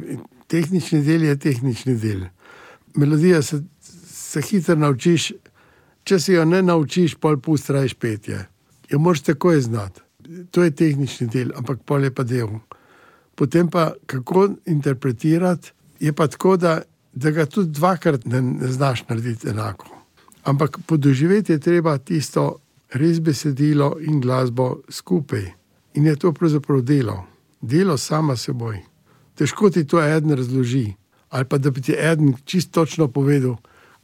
tehnični 0.48 1.02
del 1.04 1.24
je 1.24 1.36
tehnični 1.40 1.96
del. 2.00 2.24
Melodija 2.96 3.42
se, 3.42 3.64
se 4.08 4.42
hitro 4.42 4.76
naučiš, 4.76 5.34
če 6.04 6.20
si 6.20 6.34
jo 6.34 6.46
ne 6.46 6.62
naučiš, 6.62 7.16
pol 7.16 7.38
pustrajš 7.44 7.94
petje. 7.94 8.48
Jo 8.90 9.00
moraš 9.00 9.22
takoj 9.22 9.62
znati. 9.62 10.00
To 10.52 10.64
je 10.64 10.72
tehnični 10.72 11.28
del, 11.28 11.52
ampak 11.56 11.84
pol 11.86 12.04
je 12.04 12.12
pa 12.14 12.24
del. 12.24 12.60
Potem 13.36 13.70
pa 13.70 13.92
kako 14.06 14.50
interpretirati, 14.66 15.72
je 16.00 16.14
pa 16.14 16.28
tako, 16.28 16.58
da, 16.58 16.82
da 17.14 17.32
ga 17.32 17.46
tudi 17.46 17.72
dvakrat 17.72 18.26
ne, 18.26 18.42
ne 18.42 18.68
znaš 18.68 19.04
narediti 19.10 19.50
enako. 19.50 19.88
Ampak 20.44 20.80
podoživeti 20.88 21.52
je 21.52 21.60
treba 21.60 21.98
tisto 21.98 22.60
res 22.94 23.20
besedilo 23.20 23.96
in 24.02 24.22
glasbo 24.22 24.82
skupaj. 24.90 25.52
In 25.94 26.06
je 26.06 26.16
to 26.16 26.32
pravzaprav 26.34 26.82
delo, 26.82 27.24
delo 27.62 27.98
sama 27.98 28.36
seboj. 28.36 28.82
Težko 29.36 29.70
ti 29.70 29.86
to 29.88 30.02
eden 30.04 30.38
razloži, 30.38 30.94
ali 31.30 31.46
pa 31.46 31.58
da 31.58 31.72
bi 31.72 31.82
ti 31.82 31.96
eden 31.98 32.34
čisto 32.46 32.82
točno 32.82 33.08
povedal, 33.08 33.58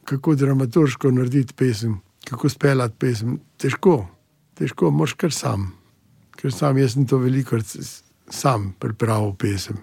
kako 0.04 0.34
dramaturško 0.34 1.10
narediti 1.10 1.54
pesem, 1.54 2.00
kako 2.24 2.48
speljati 2.48 2.94
pesem. 2.98 3.40
Težko, 3.56 4.06
težko, 4.54 4.90
moš 4.90 5.12
kar 5.12 5.32
sam. 5.32 5.77
Ker 6.38 6.52
sam 6.54 6.78
jaz 6.78 6.94
sem 6.94 7.06
to 7.06 7.18
veliko 7.18 7.58
sam 8.30 8.72
pripravil 8.78 9.34
pesem. 9.34 9.80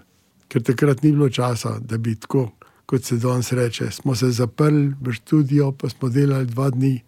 Ker 0.48 0.64
takrat 0.64 1.04
ni 1.04 1.12
bilo 1.12 1.30
časa, 1.30 1.80
da 1.80 1.98
bi 1.98 2.16
tako, 2.16 2.50
kot 2.86 3.04
se 3.04 3.18
danes 3.18 3.52
reče, 3.52 3.92
smo 3.92 4.16
se 4.16 4.30
zaprli 4.32 4.94
v 5.02 5.14
studio, 5.14 5.72
pa 5.72 5.90
smo 5.90 6.10
delali 6.10 6.46
dva 6.46 6.70
dni, 6.70 7.00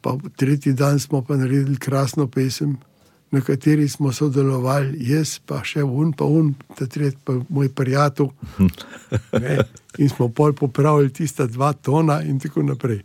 pa 0.00 0.16
tretji 0.36 0.72
dan 0.72 0.98
smo 0.98 1.22
pa 1.22 1.36
naredili 1.36 1.76
krasno 1.76 2.26
pesem, 2.26 2.76
na 3.30 3.40
kateri 3.40 3.88
smo 3.88 4.12
sodelovali, 4.12 4.96
jaz 5.10 5.38
pa 5.46 5.58
še 5.66 5.82
un, 5.82 6.12
pa 6.12 6.24
un, 6.24 6.54
ta 6.78 6.86
tretji 6.86 7.18
pa 7.24 7.40
moj 7.48 7.72
prijatelj. 7.74 8.30
Ne, 9.42 9.58
In 9.98 10.08
smo 10.08 10.28
pol 10.28 10.52
popravili 10.52 11.12
tista 11.12 11.46
dva 11.46 11.72
tona 11.72 12.20
in 12.22 12.40
tako 12.40 12.62
naprej. 12.62 13.00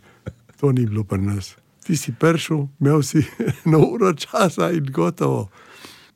To 0.60 0.72
ni 0.72 0.86
bilo 0.86 1.04
pri 1.04 1.22
nas. 1.22 1.54
Ti 1.86 1.96
si 1.96 2.12
prišel, 2.12 2.66
imel 2.80 3.02
si 3.02 3.24
na 3.70 3.78
uro 3.78 4.12
časa 4.12 4.70
in 4.70 4.90
gotovo. 4.92 5.48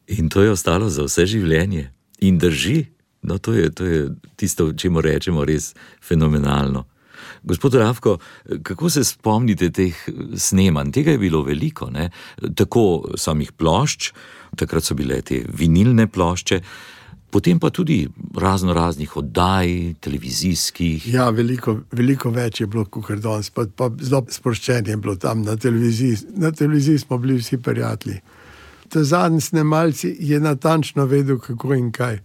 In 0.06 0.28
to 0.28 0.42
je 0.42 0.50
ostalo 0.50 0.88
za 0.90 1.06
vse 1.06 1.26
življenje. 1.26 1.90
In 2.26 2.38
drži, 2.38 2.84
no, 3.26 3.38
to, 3.38 3.52
je, 3.52 3.70
to 3.74 3.84
je 3.84 4.02
tisto, 4.38 4.70
če 4.72 4.90
mu 4.90 5.02
rečemo, 5.04 5.44
res 5.44 5.74
fenomenalno. 6.02 6.86
Gospod 7.46 7.74
Ravko, 7.74 8.18
kako 8.62 8.90
se 8.90 9.04
spomnite 9.04 9.70
teh 9.70 9.96
snemanj? 10.36 10.92
Tega 10.94 11.14
je 11.14 11.18
bilo 11.18 11.42
veliko, 11.46 11.90
ne? 11.90 12.10
tako 12.54 13.14
samih 13.18 13.52
plošč, 13.52 14.12
takrat 14.58 14.84
so 14.84 14.96
bile 14.98 15.20
te 15.26 15.42
vinilne 15.46 16.06
plošče, 16.10 16.60
potem 17.30 17.60
pa 17.60 17.70
tudi 17.70 18.06
razno 18.38 18.74
raznih 18.74 19.16
oddaj, 19.16 19.94
televizijskih. 20.00 21.06
Ja, 21.12 21.28
veliko, 21.30 21.80
veliko 21.92 22.30
več 22.34 22.62
je 22.62 22.70
bilo 22.70 22.86
kot 22.86 23.10
danes, 23.22 23.50
pa, 23.50 23.66
pa 23.66 23.90
zelo 24.00 24.24
sproščen 24.30 24.86
je 24.90 24.96
bilo 24.96 25.16
tam 25.20 25.42
na 25.46 25.56
televiziji. 25.56 26.36
Na 26.36 26.52
televiziji 26.52 27.02
smo 27.04 27.18
bili 27.18 27.38
vsi 27.42 27.58
prijatelji. 27.58 28.20
Ta 28.88 29.04
zadnji 29.04 29.40
snemalci 29.40 30.16
je 30.20 30.40
natančno 30.40 31.04
vedel, 31.06 31.38
kako 31.38 31.74
in 31.74 31.92
kaj. 31.92 32.20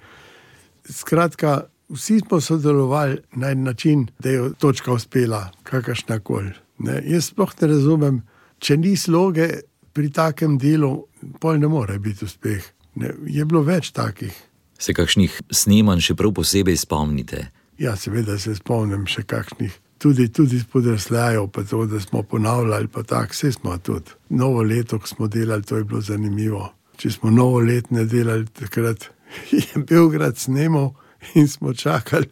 Skratka, 0.90 1.64
vsi 1.90 2.20
smo 2.20 2.42
sodelovali 2.42 3.18
na 3.34 3.50
en 3.52 3.64
način, 3.64 4.08
da 4.20 4.30
je 4.30 4.54
točka 4.58 4.94
uspela, 4.94 5.50
kakršna 5.64 6.20
koli. 6.20 6.52
Ne, 6.80 7.02
Jaz 7.06 7.26
sploh 7.26 7.52
ne 7.62 7.68
razumem, 7.68 8.22
če 8.60 8.78
ni 8.78 8.96
sloge 8.98 9.48
pri 9.94 10.10
takem 10.10 10.58
delu, 10.58 11.06
pol 11.40 11.60
ne 11.60 11.68
more 11.68 12.00
biti 12.00 12.26
uspeh. 12.26 12.64
Ne, 12.96 13.14
je 13.28 13.46
bilo 13.46 13.62
več 13.64 13.92
takih. 13.92 14.34
Se 14.80 14.94
kakšnih 14.94 15.42
snemanj 15.52 16.02
še 16.08 16.16
prav 16.18 16.34
posebej 16.34 16.80
spomnite? 16.82 17.46
Ja, 17.82 17.96
seveda 17.98 18.38
se 18.40 18.56
spomnim 18.58 19.06
še 19.10 19.24
kakšnih, 19.30 19.74
tudi, 20.02 20.28
tudi 20.34 20.60
spodrsljajev, 20.60 21.48
pa 21.48 21.64
to, 21.64 21.86
da 21.86 22.00
smo 22.00 22.24
ponavljali, 22.24 22.88
pa 22.88 23.04
tako, 23.04 23.32
vse 23.32 23.52
smo 23.52 23.78
tudi. 23.78 24.12
Novo 24.30 24.62
leto, 24.62 25.00
ko 25.00 25.08
smo 25.08 25.28
delali, 25.28 25.64
to 25.64 25.78
je 25.78 25.84
bilo 25.84 26.02
zanimivo. 26.02 26.74
Če 26.98 27.12
smo 27.12 27.32
novo 27.32 27.60
leto 27.60 27.88
ne 27.96 28.06
delali, 28.06 28.46
takrat 28.46 29.10
je 29.52 29.84
Beograd 29.90 30.38
snemal 30.38 30.94
in 31.34 31.48
smo 31.48 31.74
čakali 31.74 32.26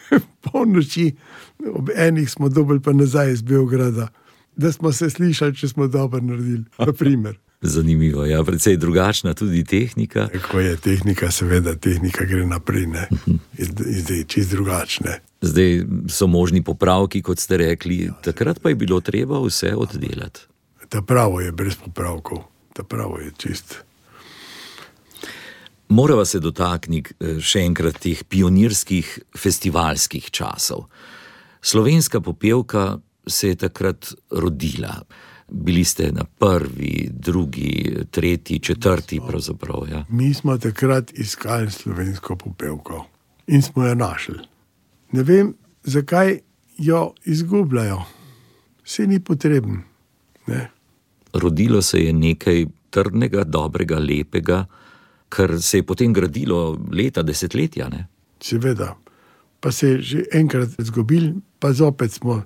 polnoči, 0.44 1.12
ob 1.74 1.90
enih 1.94 2.30
smo 2.30 2.48
dobili 2.48 2.80
pa 2.80 2.92
nazaj 2.92 3.32
iz 3.32 3.42
Beograda, 3.42 4.08
da 4.56 4.72
smo 4.72 4.92
se 4.92 5.10
slišali, 5.10 5.56
če 5.56 5.68
smo 5.68 5.86
dobro 5.86 6.20
naredili. 6.20 6.64
Naprimer. 6.78 7.38
Zanimivo, 7.74 8.24
ja, 8.26 8.44
precej 8.44 8.76
drugačna 8.76 9.34
tudi 9.34 9.64
tehnika. 9.64 10.28
Ko 10.50 10.60
je 10.60 10.76
tehnika, 10.76 11.30
seveda, 11.30 11.74
tehnika 11.74 12.24
gre 12.24 12.46
naprej, 12.46 12.86
ne. 12.86 13.08
Je 13.58 13.66
je 13.86 14.00
zdaj 14.00 14.24
čist 14.24 14.50
drugačne. 14.50 15.18
Zdaj 15.40 15.84
so 16.10 16.26
možni 16.26 16.62
popravki, 16.64 17.22
kot 17.22 17.38
ste 17.38 17.56
rekli, 17.56 18.10
takrat 18.24 18.58
pa 18.62 18.68
je 18.68 18.74
bilo 18.74 19.00
treba 19.00 19.38
vse 19.38 19.74
oddelati. 19.76 20.40
Ta 20.88 21.02
pravo 21.02 21.40
je 21.40 21.52
brez 21.52 21.76
popravkov, 21.76 22.42
ta 22.72 22.82
pravo 22.82 23.18
je 23.18 23.30
čist. 23.36 23.76
Morava 25.88 26.24
se 26.24 26.40
dotakniti 26.40 27.14
eh, 27.20 27.38
še 27.40 27.62
enkrat 27.64 28.00
teh 28.02 28.24
pionirskih 28.28 29.18
festivalskih 29.36 30.30
časov. 30.30 30.88
Slovenska 31.62 32.20
popevka 32.20 32.98
se 33.26 33.48
je 33.48 33.56
takrat 33.56 34.12
rodila. 34.30 35.00
Bili 35.48 35.84
ste 35.84 36.10
na 36.12 36.24
prvi, 36.24 37.08
drugi, 37.10 38.04
tretji, 38.10 38.58
četrti, 38.58 39.20
pravzaprav. 39.26 39.86
Ja. 39.90 40.04
Mi 40.08 40.34
smo 40.34 40.58
takrat 40.58 41.12
iskali 41.14 41.70
slovensko 41.70 42.36
popevko 42.36 43.06
in 43.46 43.62
smo 43.62 43.86
jo 43.86 43.94
našli. 43.94 44.38
Ne 45.12 45.22
vem, 45.22 45.54
zakaj 45.84 46.38
jo 46.78 47.12
izgubljajo. 47.24 48.02
Vse 48.84 49.06
ni 49.06 49.20
potreben. 49.20 49.82
Ne? 50.46 50.68
Rodilo 51.32 51.82
se 51.82 52.00
je 52.00 52.12
nekaj 52.12 52.66
trdnega, 52.90 53.44
dobrega, 53.44 53.98
lepega, 53.98 54.66
kar 55.28 55.62
se 55.62 55.78
je 55.78 55.86
potem 55.86 56.12
gradilo 56.12 56.78
leta, 56.92 57.22
desetletja. 57.22 57.88
Ne? 57.88 58.06
Seveda, 58.40 58.94
pa 59.60 59.72
se 59.72 59.88
je 59.88 60.02
že 60.02 60.24
enkrat 60.32 60.76
zgubil, 60.78 61.32
pa 61.58 61.72
zopet 61.72 62.12
smo. 62.12 62.42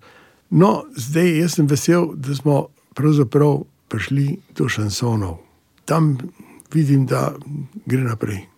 No, 0.50 0.84
zdaj 0.96 1.38
jaz 1.38 1.54
sem 1.54 1.66
vesel, 1.66 2.12
da 2.14 2.34
smo 2.34 2.66
pravzaprav 2.94 3.62
prišli 3.88 4.38
do 4.56 4.68
šansonov. 4.68 5.38
Tam 5.84 6.18
vidim, 6.72 7.06
da 7.06 7.32
gre 7.86 8.02
naprej. 8.04 8.51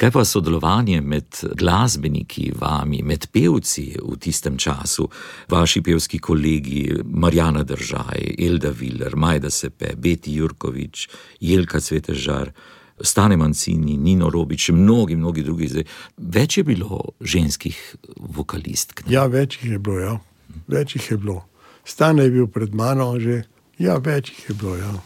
Kaj 0.00 0.10
pa 0.10 0.22
sodelovanje 0.24 1.00
med 1.00 1.36
glasbeniki, 1.60 2.52
vami, 2.56 3.02
med 3.04 3.26
pevci 3.32 3.82
v 4.00 4.14
tistem 4.16 4.56
času, 4.56 5.04
vaši 5.52 5.82
pevski 5.84 6.18
kolegi, 6.18 6.86
Marjana 7.04 7.66
Držaj, 7.68 8.30
Elda 8.38 8.70
Viler, 8.72 9.16
Majda 9.16 9.50
Sepe, 9.50 9.92
Beti 9.96 10.38
Jurkovič, 10.38 11.08
Jelka 11.40 11.80
Cvetežar, 11.80 12.48
Stane 13.00 13.36
Mancini, 13.36 13.98
Nino 14.00 14.30
Robič, 14.30 14.70
mnogi, 14.72 15.16
mnogi 15.16 15.44
drugi. 15.44 15.68
Zdaj, 15.68 15.84
več 16.16 16.58
je 16.58 16.64
bilo 16.64 17.02
ženskih 17.20 17.76
vokalistk. 18.16 19.04
Ne? 19.04 19.12
Ja, 19.18 19.26
več 19.28 19.58
jih 19.60 19.76
je 19.76 19.84
bilo, 19.84 20.00
ja. 20.00 20.16
več 20.68 20.96
jih 20.96 21.10
je 21.10 21.20
bilo. 21.20 21.42
Stane 21.84 22.24
je 22.24 22.32
bil 22.38 22.48
pred 22.48 22.72
mano 22.72 23.12
že, 23.20 23.42
ja, 23.76 24.00
več 24.00 24.32
jih 24.32 24.48
je 24.48 24.60
bilo. 24.64 24.80
Ja. 24.80 24.96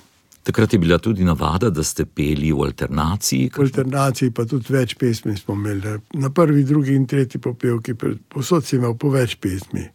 Takrat 0.45 0.73
je 0.73 0.79
bila 0.79 0.99
tudi 0.99 1.25
navada, 1.25 1.71
da 1.71 1.83
ste 1.83 2.05
peli 2.05 2.53
v 2.53 2.67
alternaciji. 2.67 3.51
V 3.57 3.63
alternaciji 3.65 4.31
pa 4.31 4.45
tudi 4.45 4.75
več 4.75 4.93
pesmi 5.01 5.37
smo 5.37 5.55
imeli. 5.55 5.95
Na 6.21 6.29
prvi, 6.31 6.65
drugi 6.69 6.93
in 6.95 7.07
tretji 7.09 7.41
popevki, 7.41 7.95
posod 8.29 8.65
si 8.65 8.77
imel 8.77 8.93
po 9.01 9.09
več 9.15 9.39
pesmi. 9.41 9.87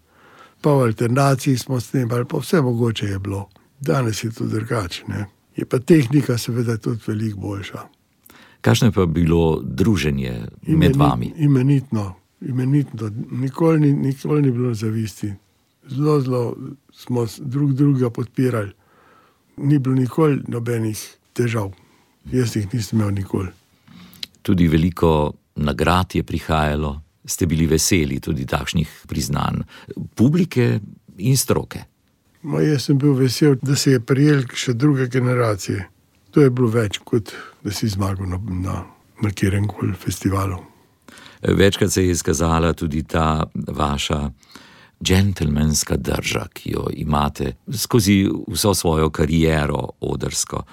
Pa 0.62 0.74
v 0.74 0.88
alternaciji 0.90 1.58
smo 1.58 1.78
snemali, 1.80 2.26
pa 2.26 2.42
vse 2.42 2.64
mogoče 2.66 3.12
je 3.12 3.20
bilo. 3.20 3.46
Danes 3.80 4.24
je 4.24 4.32
to 4.32 4.48
drugače. 4.50 5.06
Je 5.56 5.66
pa 5.70 5.80
tehnika, 5.80 6.38
seveda, 6.38 6.78
tudi 6.78 7.06
veliko 7.08 7.40
boljša. 7.46 7.86
Kakšno 8.62 8.88
je 8.90 8.92
pa 8.92 9.06
bilo 9.06 9.62
druženje 9.64 10.34
med 10.68 10.96
vami? 10.96 11.34
Imenitno, 11.38 12.16
imenitno. 12.42 13.12
Nikoli, 13.32 13.80
ni, 13.80 13.94
nikoli 13.94 14.42
ni 14.42 14.52
bilo 14.52 14.74
zavisti. 14.74 15.30
Zelo, 15.88 16.22
zelo 16.22 16.58
smo 16.92 17.28
drug 17.38 17.74
drugega 17.74 18.10
podpirali. 18.10 18.79
Ni 19.60 19.80
bilo 19.80 19.96
nikoli 19.96 20.40
nobenih 20.48 21.00
težav. 21.34 21.74
Jaz 22.32 22.56
jih 22.56 22.68
nisem 22.74 23.00
imel 23.00 23.12
nikoli. 23.16 23.52
Tudi 24.42 24.68
veliko 24.68 25.34
nagrad 25.56 26.16
je 26.16 26.24
prihajalo, 26.24 27.02
ste 27.26 27.46
bili 27.46 27.68
veseli 27.68 28.20
tudi 28.20 28.46
takšnih 28.46 29.06
priznanj 29.08 29.64
publike 30.16 30.80
in 31.18 31.38
stroke. 31.38 31.84
Ma 32.44 32.62
jaz 32.64 32.88
sem 32.88 32.98
bil 32.98 33.14
vesel, 33.20 33.58
da 33.62 33.76
se 33.76 33.98
je 33.98 34.00
prijel 34.00 34.46
še 34.56 34.74
druge 34.74 35.10
generacije. 35.12 35.90
To 36.32 36.42
je 36.42 36.50
bilo 36.50 36.70
več 36.72 37.02
kot 37.04 37.34
da 37.64 37.72
si 37.72 37.88
zmagal 37.88 38.28
na, 38.28 38.40
na, 38.50 38.84
na 39.22 39.32
kjerem 39.32 39.68
koli 39.68 39.94
festivalu. 39.94 40.58
Večkrat 41.42 41.92
se 41.92 42.04
je 42.04 42.12
izkazala 42.12 42.74
tudi 42.74 43.04
ta 43.04 43.46
vaša 43.68 44.30
džentlmenska 45.04 45.98
drža, 45.98 46.48
ki 46.54 46.72
jo 46.72 46.88
imate 46.94 47.56
skozi 47.74 48.28
vso 48.48 48.74
svojo 48.74 49.10
kariero 49.10 49.90
odrsko. 50.00 50.64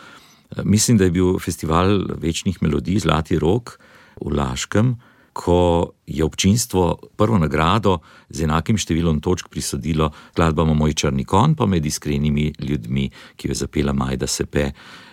Mislim, 0.64 0.98
da 0.98 1.04
je 1.04 1.10
bil 1.10 1.38
festival 1.38 2.00
večnih 2.18 2.62
melodij 2.62 2.98
Zlati 2.98 3.38
rok 3.38 3.78
v 4.20 4.32
Laškem, 4.36 4.96
ko 5.36 5.92
je 6.06 6.24
občinstvo 6.24 6.96
prvo 7.16 7.38
nagrado 7.38 7.98
z 8.32 8.46
enakim 8.46 8.78
številom 8.80 9.20
točk 9.20 9.50
prisodilo 9.52 10.08
skladbama 10.32 10.72
Moj 10.72 10.94
črni 10.96 11.26
kon, 11.28 11.52
pa 11.54 11.66
med 11.68 11.84
iskrenimi 11.84 12.54
ljudmi, 12.56 13.10
ki 13.36 13.48
jo 13.48 13.52
je 13.52 13.60
zapela 13.60 13.92
Majda 13.92 14.26
Sepe. 14.26 14.70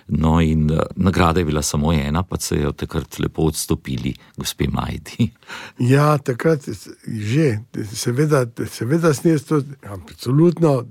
No, 0.07 0.41
in 0.41 0.71
uh, 0.71 0.79
nagrada 0.95 1.39
je 1.39 1.45
bila 1.45 1.61
samo 1.61 1.93
ena, 1.93 2.23
pa 2.23 2.39
se 2.39 2.55
je 2.55 2.67
od 2.67 2.75
takrat 2.75 3.19
lepo 3.19 3.41
odstopili, 3.41 4.13
gospe 4.37 4.67
Majdi. 4.67 5.29
Ja, 5.93 6.17
takrat 6.17 6.69
že, 7.07 7.59
seveda, 7.93 8.45
seveda 8.69 9.13
snijes 9.13 9.43
to, 9.43 9.61
absolutno, 9.83 10.85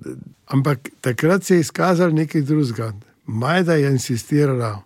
ampak 0.46 0.88
takrat 1.00 1.44
se 1.44 1.54
je 1.54 1.60
izkazal 1.60 2.14
nekaj 2.14 2.42
drugega. 2.42 2.92
Majda 3.26 3.74
je 3.74 3.90
insistirala, 3.90 4.82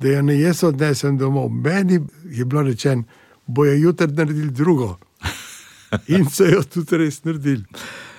da 0.00 0.08
jo 0.08 0.22
ne 0.22 0.40
jaz 0.40 0.64
odnesem 0.64 1.18
domov. 1.18 1.48
Meni 1.48 2.00
je 2.30 2.44
bilo 2.44 2.62
rečeno, 2.62 3.04
bojo 3.46 3.74
jutri 3.74 4.06
naredili 4.06 4.50
drugo. 4.50 4.98
In 6.16 6.26
so 6.30 6.44
jo 6.44 6.62
tudi 6.62 6.96
res 6.96 7.24
naredili. 7.24 7.64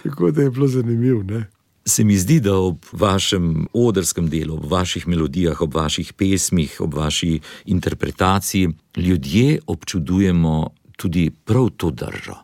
Tako 0.04 0.32
da 0.32 0.42
je 0.42 0.50
bilo 0.50 0.68
zanimivo. 0.68 1.24
Ne? 1.24 1.46
Se 1.88 2.04
mi 2.04 2.18
zdi, 2.20 2.42
da 2.44 2.58
ob 2.60 2.84
vašem 2.92 3.68
odrskem 3.74 4.28
delu, 4.30 4.58
ob 4.58 4.66
vaših 4.72 5.06
melodijah, 5.08 5.62
ob 5.62 5.76
vaših 5.76 6.14
pesmih, 6.14 6.74
ob 6.84 6.94
vaši 6.94 7.40
interpretaciji 7.66 8.70
ljudje 8.98 9.60
občudujemo 9.68 10.70
tudi 10.98 11.30
prav 11.46 11.70
to 11.78 11.92
držo. 11.92 12.36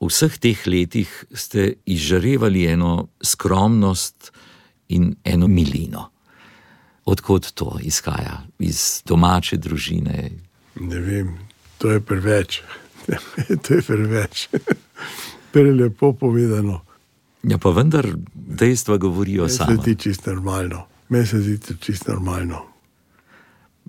V 0.00 0.08
vseh 0.08 0.38
teh 0.38 0.60
letih 0.66 1.10
ste 1.34 1.72
izžarevali 1.86 2.64
eno 2.66 3.08
skromnost 3.22 4.30
in 4.88 5.16
eno 5.24 5.48
milino. 5.48 6.10
Odkot 7.04 7.50
to 7.54 7.74
izhaja? 7.82 8.46
Iz 8.58 9.02
domače 9.04 9.56
družine? 9.56 10.30
Ne 10.80 11.00
vem, 11.00 11.34
to 11.78 11.90
je 11.90 12.00
preveč. 12.00 12.62
to 13.66 13.74
je 13.74 13.82
preveč. 13.82 14.48
Prelepo 15.52 16.12
povedano. 16.12 16.89
Ja, 17.42 17.58
pa 17.58 17.70
vendar 17.70 18.06
dejstva 18.34 18.96
govorijo. 18.96 19.42
Meni 19.42 19.56
se 19.56 19.76
zdi 19.82 19.94
čisto 19.96 20.34
normalno. 20.34 20.86
Meni 21.08 21.26
se 21.26 21.40
zdi 21.40 21.58
čisto 21.80 22.12
normalno. 22.12 22.64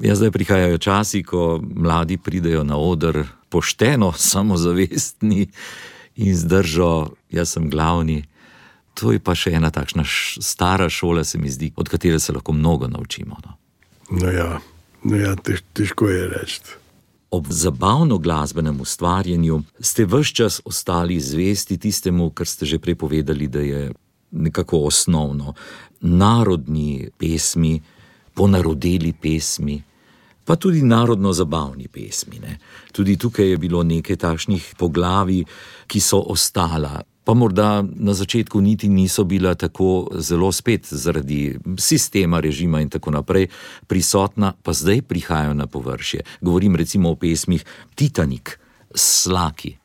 Ja, 0.01 0.15
zdaj 0.15 0.31
prihajajo 0.31 0.77
časi, 0.77 1.23
ko 1.23 1.59
mladi 1.75 2.17
pridejo 2.17 2.63
na 2.63 2.77
oder 2.77 3.27
pošteno, 3.49 4.13
samozavestni 4.17 5.47
in 6.15 6.35
zdržo, 6.35 7.11
jaz 7.29 7.49
sem 7.49 7.69
glavni. 7.69 8.23
To 8.93 9.11
je 9.11 9.19
pa 9.19 9.35
še 9.35 9.53
ena 9.55 9.71
takšna 9.71 10.03
stara 10.41 10.89
šola, 10.89 11.23
se 11.23 11.37
mi 11.37 11.51
zdi, 11.51 11.71
od 11.75 11.89
katere 11.89 12.19
se 12.19 12.33
lahko 12.33 12.53
mnogo 12.53 12.87
naučimo. 12.87 13.37
No, 13.45 13.57
no 14.11 14.31
ja, 14.31 14.59
no 15.03 15.17
ja 15.17 15.35
tež, 15.35 15.63
težko 15.73 16.09
je 16.09 16.27
reči 16.27 16.79
ob 17.31 17.47
zabavno 17.49 18.17
glasbenem 18.17 18.81
ustvarjanju 18.81 19.61
ste 19.79 20.05
vse 20.05 20.33
čas 20.33 20.61
ostali 20.65 21.19
zvesti 21.19 21.77
tistemu, 21.77 22.29
kar 22.29 22.47
ste 22.47 22.65
že 22.65 22.79
prepovedali, 22.79 23.47
da 23.47 23.59
je 23.59 23.91
nekako 24.31 24.79
osnovno. 24.79 25.53
Narodni 26.01 27.09
pesmi, 27.17 27.81
ponarodeli 28.33 29.13
pesmi, 29.13 29.83
pa 30.45 30.55
tudi 30.55 30.81
narodno 30.81 31.33
zabavni 31.33 31.87
pesmi. 31.87 32.39
Ne. 32.39 32.57
Tudi 32.91 33.17
tukaj 33.17 33.49
je 33.49 33.57
bilo 33.57 33.83
nekaj 33.83 34.15
takšnih 34.15 34.75
poglavij, 34.77 35.43
ki 35.87 35.99
so 35.99 36.19
ostala 36.19 37.01
pa 37.23 37.33
morda 37.33 37.83
na 37.95 38.13
začetku 38.13 38.61
niti 38.61 38.89
niso 38.89 39.23
bila 39.23 39.55
tako 39.55 40.09
zelo 40.17 40.51
spet 40.51 40.87
zaradi 40.89 41.57
sistema, 41.77 42.39
režima 42.39 42.81
in 42.81 42.89
tako 42.89 43.11
naprej 43.11 43.47
prisotna, 43.87 44.53
pa 44.63 44.73
zdaj 44.73 45.01
prihajajo 45.01 45.53
na 45.53 45.67
površje. 45.67 46.21
Govorim 46.41 46.75
recimo 46.75 47.11
o 47.11 47.15
pesmih 47.15 47.65
Titanik, 47.95 48.59
Slaki. 48.95 49.77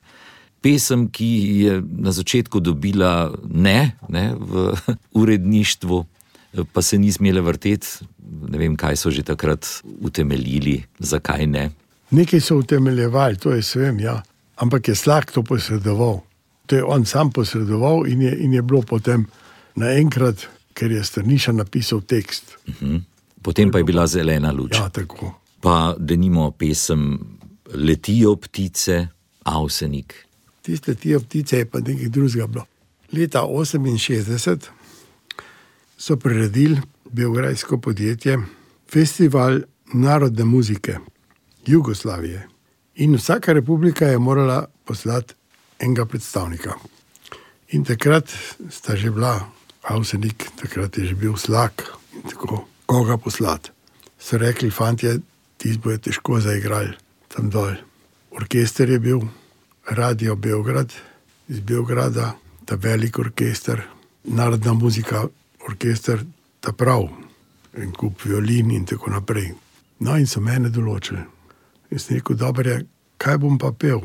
Pesem, 0.60 1.08
ki 1.08 1.30
je 1.62 1.82
na 1.98 2.12
začetku 2.12 2.60
dobila 2.60 3.30
ne, 3.44 3.92
ne 4.08 4.34
v 4.38 4.72
uredništvu, 5.20 6.04
pa 6.72 6.82
se 6.82 6.98
ni 6.98 7.12
smela 7.12 7.40
vrteti. 7.40 7.86
Ne 8.48 8.58
vem, 8.58 8.76
kaj 8.76 8.96
so 8.96 9.10
že 9.10 9.22
takrat 9.22 9.66
utemeljili, 10.00 10.82
zakaj 10.98 11.46
ne. 11.46 11.70
Nekaj 12.10 12.40
so 12.40 12.56
utemeljevali, 12.56 13.36
to 13.36 13.52
je 13.52 13.62
svem, 13.62 14.00
ja. 14.00 14.22
ampak 14.56 14.88
je 14.88 14.94
slak 14.94 15.30
to 15.30 15.42
posredoval. 15.42 16.22
To 16.66 16.76
je 16.76 16.84
on 16.84 17.04
sam 17.06 17.30
posredoval 17.30 18.06
in 18.06 18.22
je, 18.22 18.36
in 18.44 18.52
je 18.52 18.62
bilo 18.62 18.82
potem 18.82 19.26
naenkrat, 19.74 20.48
ker 20.74 20.92
je 20.92 21.04
strniša 21.04 21.52
napisal 21.52 22.00
tekst. 22.00 22.58
Uh 22.66 22.74
mhm. 22.74 22.94
-huh. 22.94 23.00
Potem 23.42 23.70
pa 23.70 23.78
je 23.78 23.84
bila 23.84 24.06
zelena 24.06 24.52
luč. 24.52 24.74
Ja, 24.74 24.88
tako. 24.88 25.34
Pa 25.60 25.94
da 25.98 26.16
nimo 26.16 26.50
pesem 26.50 27.18
Letijo 27.74 28.36
ptice, 28.36 29.06
Avsenik. 29.42 30.26
Tiste 30.62 30.90
letijo 30.90 31.20
ptice 31.20 31.58
je 31.58 31.66
pa 31.70 31.80
nekaj 31.80 32.08
drugega 32.08 32.46
bilo. 32.46 32.64
Leta 33.12 33.42
68 33.42 34.58
so 35.96 36.16
priredili 36.16 36.80
Beograjsko 37.10 37.78
podjetje 37.78 38.38
Festival 38.90 39.60
narodne 39.94 40.44
muzike 40.44 40.98
Jugoslavije. 41.66 42.48
In 42.94 43.14
vsaka 43.14 43.52
republika 43.52 44.06
je 44.06 44.18
morala 44.18 44.66
poslati 44.84 45.34
enega 45.78 46.06
predstavnika. 46.06 46.76
In 47.74 47.84
takrat 47.84 48.30
sta 48.70 48.96
že 48.96 49.10
bila, 49.10 49.48
avsenik, 49.82 50.50
takrat 50.56 50.96
je 50.98 51.06
že 51.06 51.14
bil 51.14 51.36
slak 51.36 51.84
in 52.14 52.22
tako, 52.22 52.66
koga 52.86 53.16
poslati. 53.16 53.70
So 54.18 54.38
rekli, 54.38 54.70
fanti, 54.70 55.08
ti 55.56 55.76
bojo 55.78 55.98
težko 55.98 56.40
zaigrali 56.40 56.94
tam 57.28 57.50
dol. 57.50 57.76
Orkester 58.30 58.90
je 58.90 58.98
bil, 58.98 59.20
radio 59.86 60.36
Beograd, 60.36 60.92
iz 61.48 61.60
Beograda, 61.60 62.34
ta 62.64 62.74
velik 62.74 63.18
orkester, 63.18 63.82
narodna 64.24 64.74
muzika, 64.74 65.26
orkester, 65.68 66.24
ta 66.60 66.72
prav, 66.72 67.08
en 67.76 67.92
kup 67.92 68.24
violin 68.24 68.70
in 68.70 68.84
tako 68.84 69.10
naprej. 69.10 69.52
No, 69.98 70.16
in 70.16 70.26
so 70.26 70.40
mene 70.40 70.70
določili. 70.72 71.22
In 71.90 72.00
sem 72.02 72.18
rekel, 72.18 72.36
dobro 72.36 72.70
je, 72.70 72.84
kaj 73.22 73.38
bom 73.40 73.58
pa 73.58 73.72
pel. 73.72 74.02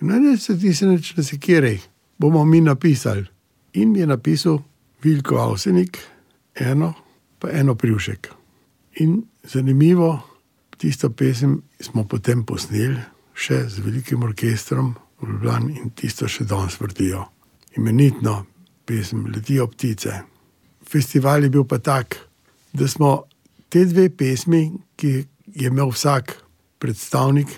Ne, 0.00 0.20
ne, 0.20 0.36
se 0.36 0.58
ti 0.58 0.74
se 0.74 0.86
neč 0.86 1.16
ne 1.16 1.22
sekiraj, 1.24 1.78
bomo 2.18 2.44
mi 2.44 2.60
napisali. 2.60 3.26
In 3.72 3.92
mi 3.92 4.00
je 4.00 4.06
napisal 4.06 4.58
Vilko 5.02 5.36
Avsenik, 5.36 5.98
eno, 6.54 6.94
pa 7.38 7.50
eno 7.50 7.74
privšek. 7.74 8.28
In 9.00 9.22
zanimivo, 9.42 10.20
tisto 10.78 11.10
pesem 11.10 11.62
smo 11.80 12.04
potem 12.04 12.44
posneli, 12.46 12.98
še 13.34 13.64
z 13.68 13.82
velikim 13.82 14.22
orkestrom 14.22 14.94
v 15.20 15.32
Ljubljani 15.32 15.78
in 15.82 15.90
tisto 15.90 16.28
še 16.28 16.46
danes 16.46 16.78
vrtijo. 16.80 17.24
Imenitno 17.76 18.44
pesem 18.86 19.26
Letijo 19.34 19.66
ptice. 19.66 20.22
Festival 20.88 21.42
je 21.42 21.50
bil 21.50 21.64
pa 21.64 21.78
tak, 21.78 22.16
da 22.72 22.88
smo 22.88 23.24
te 23.68 23.84
dve 23.84 24.08
pesmi, 24.10 24.70
ki 24.96 25.12
je 25.54 25.70
imel 25.70 25.90
vsak 25.92 26.36
predstavnik, 26.78 27.50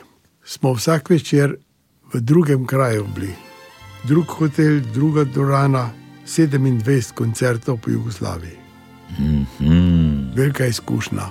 smo 0.44 0.72
vsak 0.74 1.10
večer 1.10 1.56
v 2.12 2.20
drugem 2.20 2.66
kraju 2.66 3.06
bili. 3.14 3.34
Drug 4.04 4.26
hotel, 4.26 4.80
druga 4.94 5.24
dvorana, 5.24 5.90
27 6.26 7.12
koncertov 7.12 7.76
po 7.76 7.90
Jugoslaviji. 7.90 8.56
Mm 9.18 9.46
-hmm. 9.60 10.34
Velika 10.34 10.66
izkušnja, 10.66 11.30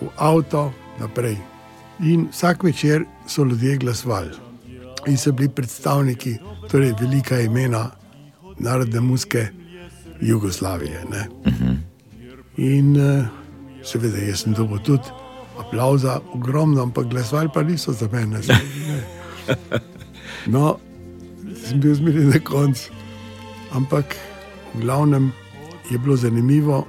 v 0.00 0.08
avto 0.16 0.72
naprej. 1.00 1.36
In 2.00 2.28
vsak 2.30 2.62
večer 2.62 3.04
so 3.26 3.44
ljudje 3.44 3.76
glasovali. 3.76 4.30
In 5.06 5.16
so 5.16 5.32
bili 5.32 5.48
predstavniki, 5.48 6.36
torej 6.70 6.92
velika 7.00 7.40
imena 7.40 7.90
narodne 8.58 9.00
muske 9.00 9.48
Jugoslavije. 10.20 11.04
Mm 11.04 11.52
-hmm. 11.52 11.76
In 12.56 12.96
uh, 12.96 13.26
seveda, 13.82 14.18
jaz 14.18 14.40
sem 14.40 14.52
dobil 14.52 14.78
tudi 14.78 15.08
aplauza, 15.58 16.20
ogromno, 16.32 16.82
ampak 16.82 17.06
glasovali 17.06 17.48
pa 17.54 17.62
niso 17.62 17.92
za 17.92 18.08
mene. 18.12 18.40
No, 20.46 20.78
sem 21.66 21.80
bil 21.80 21.94
zmeraj 21.94 22.24
na 22.24 22.40
koncu. 22.44 22.92
Ampak 23.72 24.16
v 24.74 24.80
glavnem 24.80 25.32
je 25.90 25.98
bilo 25.98 26.16
zanimivo, 26.16 26.86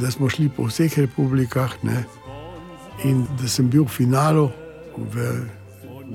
da 0.00 0.10
smo 0.10 0.28
šli 0.28 0.48
po 0.48 0.66
vseh 0.66 0.98
republikah 0.98 1.72
ne? 1.82 2.04
in 3.04 3.26
da 3.40 3.48
sem 3.48 3.70
bil 3.70 3.84
v 3.84 3.90
finalu 3.90 4.50
v 4.96 5.46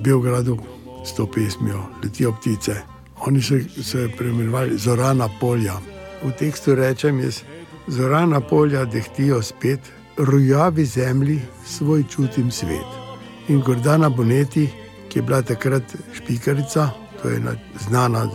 Beogradu 0.03 0.57
s 1.03 1.13
to 1.13 1.25
pesmijo 1.27 1.83
Letijo 2.03 2.31
ptice. 2.31 2.75
Oni 3.25 3.41
so 3.41 3.55
se 3.83 4.09
preimenovali 4.17 4.77
Zorana 4.77 5.29
polja. 5.39 5.79
V 6.23 6.31
tekstu 6.31 6.75
rečem 6.75 7.19
jaz, 7.19 7.41
Zorana 7.87 8.39
polja 8.39 8.85
dehtijo 8.85 9.41
spet, 9.41 9.79
rojavi 10.17 10.85
zemlji 10.85 11.41
svoj 11.65 12.03
čutim 12.03 12.51
svet. 12.51 12.87
In 13.47 13.61
Gordana 13.61 14.09
Boneti, 14.09 14.69
ki 15.17 15.19
je 15.19 15.25
bila 15.25 15.41
takrat 15.41 15.83
špikarica, 16.13 16.89
to 17.21 17.29
je 17.29 17.41
znana 17.89 18.29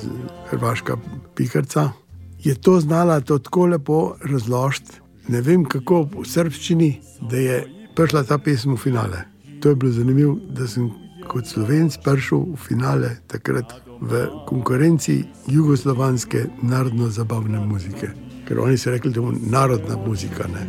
hrvaška 0.50 0.96
pikarca, 1.34 1.90
je 2.38 2.54
to 2.54 2.80
znala 2.80 3.20
to 3.20 3.38
tako 3.38 3.66
lepo 3.66 4.14
razložiti. 4.24 4.92
Ne 5.28 5.40
vem 5.40 5.64
kako 5.64 6.02
v 6.02 6.24
srščini, 6.26 7.00
da 7.30 7.36
je 7.36 7.66
prišla 7.96 8.24
ta 8.24 8.38
pesem 8.38 8.74
v 8.74 8.76
finale. 8.76 9.22
To 9.60 9.68
je 9.68 9.76
bilo 9.76 9.92
zanimivo, 9.92 10.34
da 10.50 10.66
sem 10.66 10.90
kot 11.30 11.46
slovenc 11.46 11.96
prišel 12.02 12.38
v 12.50 12.58
finale 12.58 13.10
takrat 13.30 13.78
v 14.00 14.26
konkurenci 14.48 15.22
jugoslovanske 15.46 16.48
narodno-zabavne 16.62 17.62
muzike. 17.62 18.10
Ker 18.48 18.58
oni 18.58 18.74
so 18.78 18.90
rekli, 18.90 19.12
da 19.12 19.20
je 19.20 19.38
narodna 19.50 19.96
muzika. 20.06 20.50
Ne? 20.50 20.66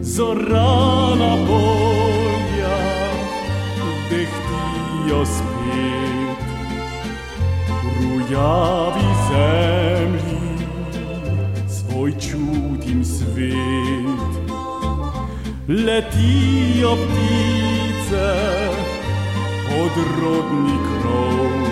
Zorana 0.00 1.36
polja 1.44 2.25
dehtijo 5.06 5.24
spet, 5.24 6.44
rujavi 8.00 9.06
zemlji 9.30 10.58
svoj 11.68 12.12
čutim 12.12 13.04
svet. 13.04 14.46
Letijo 15.68 16.96
ptice 16.96 18.34
od 19.82 19.92
rodni 20.20 20.78
krov, 20.78 21.66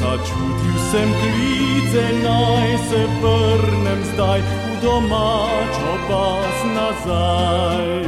Začutil 0.00 0.78
sem 0.90 1.08
klice, 1.20 2.02
naj 2.22 2.78
se 2.88 3.06
vrnem 3.22 4.04
zdaj 4.14 4.40
v 4.40 4.82
domačo 4.82 5.92
bas 6.08 6.58
nazaj. 6.74 8.04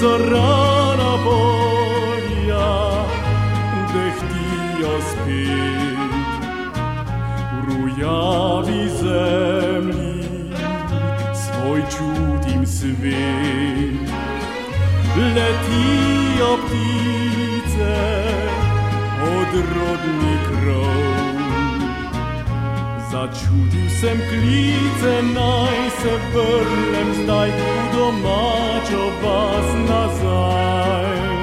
Zorana 0.00 1.24
polja 1.24 1.65
dehtijo 4.76 5.00
spet, 5.00 5.98
v 7.52 7.64
rujavi 7.68 8.88
zemlji 8.88 10.24
svoj 11.34 11.82
čutim 11.90 12.66
svet. 12.66 14.10
Letijo 15.16 16.58
ptice 16.66 17.96
od 19.22 19.54
rodni 19.54 20.36
krov. 20.46 20.96
Začutil 23.10 23.88
sem 24.00 24.18
klice, 24.28 25.22
naj 25.22 25.90
se 26.02 26.12
vrnem 26.34 27.24
zdaj 27.24 27.50
v 27.50 27.96
domačo 27.96 29.04
vas 29.22 29.68
nazaj. 29.88 31.35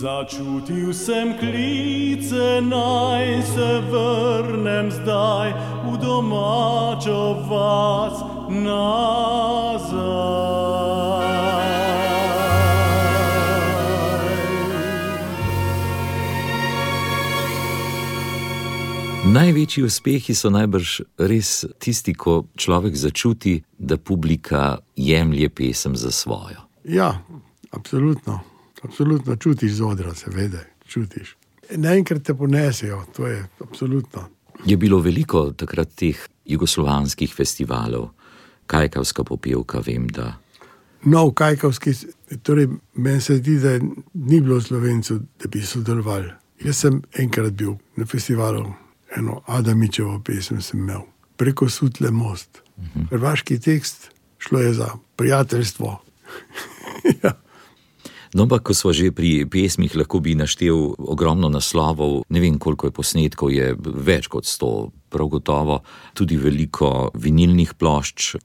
Začutil 0.00 0.94
sem 0.96 1.36
klice, 1.36 2.60
naj 2.64 3.42
se 3.44 3.84
vrnem 3.92 4.88
zdaj 4.88 5.52
v 5.84 5.98
domačo 6.00 7.44
vas 7.44 8.16
nazaj. 8.48 10.00
Največji 19.28 19.84
uspehi 19.84 20.32
so 20.32 20.48
najbrž 20.48 21.00
res 21.20 21.68
tisti, 21.76 22.16
ko 22.16 22.48
človek 22.56 22.96
začuti, 22.96 23.60
da 23.76 24.00
publika 24.00 24.80
jemlje 24.96 25.52
pesem 25.52 25.92
za 25.92 26.08
svojo. 26.08 26.64
Ja, 26.88 27.20
absolutno. 27.68 28.49
Absolutno 28.82 29.36
čutiš 29.36 29.72
z 29.72 29.82
odra, 29.84 30.14
seveda, 30.14 30.64
čutiš. 30.88 31.36
Naenkrat 31.76 32.22
te 32.22 32.34
ponesejo, 32.34 33.04
to 33.16 33.26
je 33.26 33.44
absolutno. 33.60 34.28
Je 34.64 34.76
bilo 34.76 34.98
veliko 35.00 35.50
takrat 35.52 35.88
teh 35.96 36.18
jugoslovanskih 36.44 37.34
festivalov, 37.34 38.10
kajkavska 38.66 39.24
popevka, 39.24 39.80
vem, 39.86 40.08
da. 40.08 40.34
No, 41.04 41.26
v 41.30 41.34
Kajkovski, 41.34 41.94
torej 42.42 42.68
meni 42.94 43.20
se 43.20 43.36
zdi, 43.36 43.56
da 43.58 43.78
ni 44.14 44.40
bilo 44.40 44.60
slovencev, 44.60 45.22
da 45.40 45.48
bi 45.48 45.62
sodelovali. 45.64 46.28
Jaz 46.60 46.82
sem 46.84 47.00
enkrat 47.16 47.52
bil 47.56 47.78
na 47.96 48.04
festivalu, 48.06 48.66
eno 49.16 49.40
Adamičevo 49.46 50.18
pesem 50.24 50.60
sem 50.62 50.80
imel, 50.80 51.06
preko 51.36 51.68
Sutle 51.68 52.10
most. 52.10 52.60
Hrvaški 53.10 53.58
tekst, 53.60 54.10
šlo 54.38 54.60
je 54.60 54.74
za 54.74 54.90
prijateljstvo. 55.16 56.02
No, 58.30 58.46
ampak 58.46 58.70
ko 58.70 58.72
smo 58.74 58.94
že 58.94 59.10
pri 59.10 59.42
pesmih, 59.50 59.90
lahko 59.98 60.22
bi 60.22 60.38
naštel 60.38 60.94
ogromno 60.94 61.50
naslovov, 61.50 62.22
ne 62.30 62.38
vem 62.38 62.62
koliko 62.62 62.86
je 62.86 62.94
posnetkov, 62.94 63.50
je 63.50 63.74
več 63.74 64.30
kot 64.30 64.46
sto, 64.46 64.94
prav 65.10 65.26
gotovo, 65.34 65.82
tudi 66.14 66.38
veliko 66.38 67.10
vinilnih 67.18 67.74
plošč. 67.74 68.38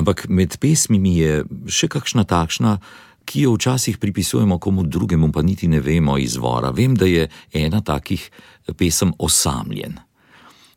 Ampak 0.00 0.24
med 0.32 0.56
pesmimi 0.56 1.20
je 1.20 1.44
še 1.68 1.90
kakšna 1.92 2.24
takšna, 2.24 2.80
ki 3.28 3.44
jo 3.44 3.54
včasih 3.54 4.00
pripisujemo 4.00 4.56
komu 4.58 4.88
drugemu, 4.88 5.28
pa 5.28 5.44
niti 5.44 5.68
ne 5.68 5.84
vemo 5.84 6.16
izvora. 6.16 6.72
Vem, 6.72 6.96
da 6.96 7.04
je 7.04 7.28
ena 7.52 7.84
takih 7.84 8.24
pesem 8.72 9.12
osamljen. 9.20 10.00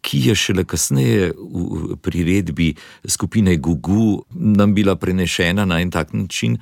Ki 0.04 0.20
je 0.28 0.36
šele 0.36 0.68
kasneje 0.68 1.32
v 1.32 1.96
priredbi 2.04 2.74
skupine 3.08 3.56
Gugu 3.56 4.26
nam 4.36 4.76
bila 4.76 5.00
prenešena 5.00 5.64
na 5.66 5.80
en 5.80 5.92
tak 5.96 6.12
način, 6.12 6.60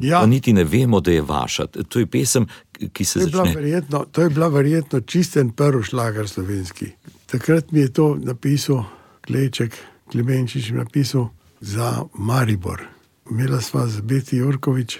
Ja. 0.00 0.20
pa 0.20 0.26
niti 0.26 0.52
ne 0.52 0.64
vemo, 0.64 1.00
da 1.00 1.10
je 1.10 1.22
vaša. 1.22 1.66
To 1.66 1.98
je 1.98 2.06
pesem, 2.06 2.46
ki 2.92 3.04
se 3.04 3.20
To 3.20 3.26
začne. 3.26 3.54
verjetno, 3.54 4.04
to 4.12 4.22
je 4.22 4.30
bila 4.30 4.48
verjetno 4.48 5.00
čisten 5.00 5.50
prvi 5.50 5.82
šlager 5.82 6.28
slovenski. 6.28 6.86
Takrat 7.26 7.72
mi 7.72 7.80
je 7.80 7.92
to 7.92 8.16
napisal 8.18 8.84
Kleček, 9.26 9.76
Klemenčič 10.12 10.70
napisal 10.70 11.28
za 11.60 12.02
Maribor. 12.18 12.82
Imela 13.30 13.60
sva 13.60 13.86
z 13.86 14.00
Beti 14.00 14.36
Jurkovič, 14.36 14.98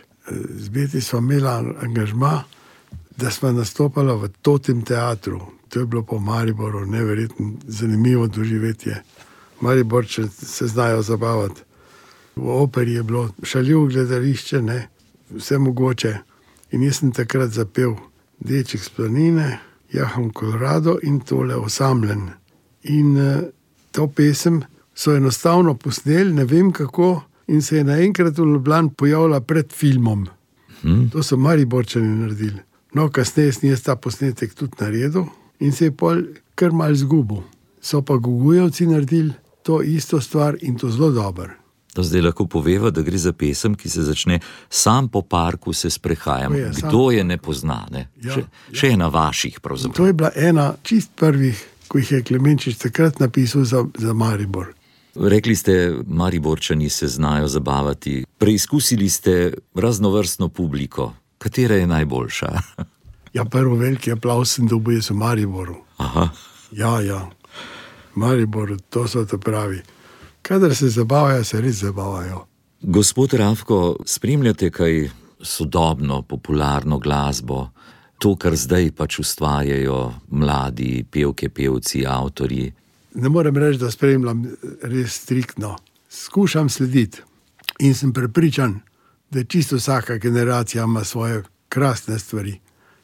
z 0.56 0.68
Beti 0.68 1.00
sva 1.00 1.18
imela 1.18 1.64
angažma, 1.82 2.44
da 3.16 3.30
sva 3.30 3.52
nastopala 3.52 4.14
v 4.14 4.28
Totem 4.42 4.82
teatru. 4.82 5.40
To 5.68 5.80
je 5.80 5.86
bilo 5.86 6.02
po 6.02 6.18
Mariboru, 6.18 6.86
neverjetno 6.86 7.52
zanimivo 7.66 8.26
doživetje. 8.26 9.02
Mariborče 9.60 10.28
se 10.28 10.66
znajo 10.66 11.02
zabavati. 11.02 11.60
V 12.36 12.48
operi 12.48 12.92
je 12.92 13.02
bilo 13.02 13.28
šaljivo 13.42 13.86
gledališče, 13.86 14.62
ne, 14.62 14.88
vse 15.30 15.58
mogoče. 15.58 16.14
In 16.70 16.82
jaz 16.82 16.98
sem 16.98 17.12
takrat 17.12 17.50
zapel 17.50 17.94
Deček 18.40 18.82
z 18.82 18.88
planine, 18.88 19.58
Jahom 19.92 20.30
Kolorado 20.30 20.98
in 21.02 21.20
tole 21.20 21.56
osamljen. 21.56 22.30
In 22.82 23.16
uh, 23.16 23.44
to 23.92 24.06
pesem 24.06 24.62
so 24.94 25.14
enostavno 25.14 25.74
posneli, 25.74 26.32
ne 26.32 26.44
vem 26.44 26.72
kako, 26.72 27.22
in 27.46 27.62
se 27.62 27.76
je 27.76 27.84
naenkrat 27.84 28.38
v 28.38 28.46
Ljubljani 28.52 28.90
pojavila 28.96 29.40
pred 29.40 29.72
filmom. 29.72 30.26
Hmm. 30.82 31.10
To 31.10 31.22
so 31.22 31.36
Mariborčani 31.36 32.16
naredili. 32.18 32.60
No, 32.94 33.08
kasneje 33.10 33.52
sem 33.52 33.70
jaz 33.70 33.82
ta 33.82 33.96
posnetek 33.96 34.54
tudi 34.54 34.78
naredil 34.80 35.26
in 35.60 35.72
se 35.72 35.88
je 35.88 35.96
pol 35.96 36.22
kar 36.54 36.72
mal 36.72 36.94
zgubil. 36.94 37.42
So 37.80 38.02
pa 38.02 38.16
Gugujevci 38.16 38.86
naredili 38.86 39.32
to 39.62 39.82
isto 39.82 40.20
stvar 40.20 40.56
in 40.60 40.76
to 40.78 40.90
zelo 40.90 41.10
dobro. 41.10 41.63
To 41.94 42.02
zdaj 42.02 42.24
lahko 42.26 42.46
poveva, 42.50 42.90
da 42.90 43.02
gre 43.06 43.18
za 43.18 43.32
pesem, 43.32 43.74
ki 43.78 43.88
se 43.88 44.02
začne 44.02 44.40
sam 44.68 45.08
po 45.08 45.22
parku 45.22 45.72
se 45.72 45.90
sprehajam. 45.90 46.52
To 46.52 46.58
je, 46.58 46.72
sam 46.72 46.88
Kdo 46.88 46.98
po 46.98 47.10
je 47.10 47.24
ne 47.24 47.36
pozna? 47.38 47.86
Ne? 47.90 48.08
Ja, 48.22 48.34
še, 48.34 48.44
še 48.74 48.90
ena 48.96 49.08
vaših, 49.08 49.60
pravzaprav. 49.62 49.96
To 49.96 50.06
je 50.06 50.12
bila 50.12 50.30
ena 50.34 50.72
čist 50.82 51.14
prvih, 51.16 51.60
ko 51.88 52.02
jih 52.02 52.16
je 52.18 52.22
Klemenčič 52.26 52.80
takrat 52.82 53.22
napisal 53.22 53.62
za, 53.64 53.84
za 53.98 54.12
Maribor. 54.12 54.74
Rekli 55.14 55.54
ste, 55.56 55.94
Mariborčani 56.06 56.90
se 56.90 57.08
znajo 57.08 57.48
zabavati. 57.48 58.24
Preizkusili 58.38 59.08
ste 59.08 59.54
raznovrstno 59.74 60.48
publiko. 60.48 61.12
Katera 61.38 61.78
je 61.78 61.86
najboljša? 61.86 62.50
Ja, 63.34 63.44
prvo 63.44 63.76
veliki 63.76 64.12
aplaus 64.12 64.52
sem 64.54 64.66
dobil 64.70 65.00
v 65.02 65.14
Mariboru. 65.14 65.76
Aha. 65.96 66.28
Ja, 66.70 67.00
ja, 67.00 67.30
Mariboru, 68.14 68.78
to 68.90 69.08
so 69.08 69.24
te 69.26 69.38
pravi. 69.38 69.80
Kadar 70.44 70.74
se 70.74 70.88
zabavajo, 70.88 71.44
se 71.44 71.60
res 71.60 71.76
zabavajo. 71.76 72.46
Gospod 72.82 73.32
Ravko, 73.32 73.96
spremljate 74.06 74.70
kaj 74.70 75.08
sodobno, 75.40 76.22
popularno 76.22 76.98
glasbo, 76.98 77.70
to, 78.18 78.34
kar 78.36 78.56
zdaj 78.56 78.90
pač 78.92 79.18
ustvarjajo 79.22 80.12
mladi 80.28 81.04
pevke, 81.10 81.48
pevci, 81.48 82.02
avtorji. 82.06 82.66
Ne 83.14 83.28
morem 83.32 83.56
reči, 83.56 83.78
da 83.80 83.88
spremljam 83.90 84.42
res 84.82 85.14
striktno. 85.22 85.78
Skušam 86.10 86.68
slediti 86.68 87.22
in 87.80 87.94
sem 87.94 88.12
prepričan, 88.12 88.74
da 89.30 89.44
čisto 89.44 89.76
vsaka 89.80 90.18
generacija 90.18 90.84
ima 90.84 91.04
svoje 91.04 91.42
krasne 91.68 92.18
stvari 92.18 92.58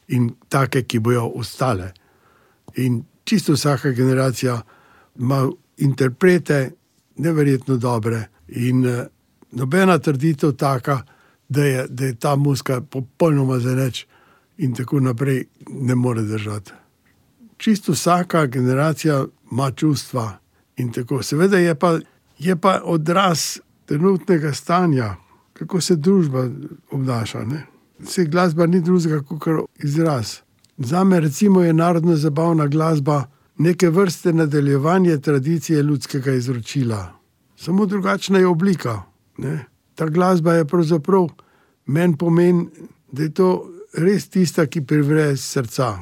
in 0.07 0.29
take, 0.49 0.83
ki 0.83 0.99
bojo 0.99 1.25
ostale. 1.41 1.89
In 2.75 3.01
čisto 3.23 3.53
vsaka 3.57 3.91
generacija 3.91 4.61
ima 5.19 5.49
interprete, 5.77 6.71
neverjetno 7.17 7.77
dobre. 7.77 8.27
In 8.47 8.85
uh, 8.85 9.05
nobena 9.51 9.99
trditev 9.99 10.51
taka, 10.51 11.01
da 11.49 11.63
je, 11.63 11.87
da 11.87 12.05
je 12.05 12.15
ta 12.15 12.35
muska 12.35 12.81
popolnoma 12.81 13.59
zaneč 13.59 14.05
in 14.57 14.73
tako 14.75 14.99
naprej, 14.99 15.45
ne 15.69 15.95
more 15.95 16.21
držati. 16.21 16.71
Čisto 17.57 17.91
vsaka 17.91 18.45
generacija 18.45 19.25
ima 19.51 19.71
čustva 19.71 20.37
in 20.77 20.91
tako. 20.91 21.23
Seveda 21.23 21.57
je 21.57 21.75
pa, 21.75 21.99
je 22.39 22.55
pa 22.55 22.81
odraz 22.83 23.59
trenutnega 23.85 24.53
stanja, 24.53 25.15
kako 25.53 25.81
se 25.81 25.95
družba 25.95 26.49
obnaša. 26.91 27.43
Ne? 27.43 27.65
Vse 27.99 28.25
glasba 28.25 28.65
ni 28.65 28.81
drugega 28.81 29.21
kot 29.21 29.69
izraz. 29.83 30.37
Za 30.77 31.03
me 31.03 31.21
je 31.65 31.73
narodna 31.73 32.15
zabavna 32.15 32.67
glasba 32.67 33.23
neke 33.61 33.89
vrste 33.89 34.33
nadaljevanje 34.33 35.17
tradicije 35.17 35.83
ljudskega 35.83 36.31
izročila. 36.31 37.19
Samo 37.55 37.85
drugačna 37.85 38.39
je 38.39 38.47
oblika. 38.47 39.01
Ne? 39.37 39.65
Ta 39.95 40.05
glasba 40.05 40.53
je 40.53 40.65
pravzaprav 40.65 41.27
meni 41.85 42.17
pomen, 42.17 42.69
da 43.11 43.23
je 43.23 43.33
to 43.33 43.49
res 43.93 44.29
tista, 44.29 44.65
ki 44.65 44.81
privre 44.85 45.31
iz 45.33 45.43
srca 45.43 45.97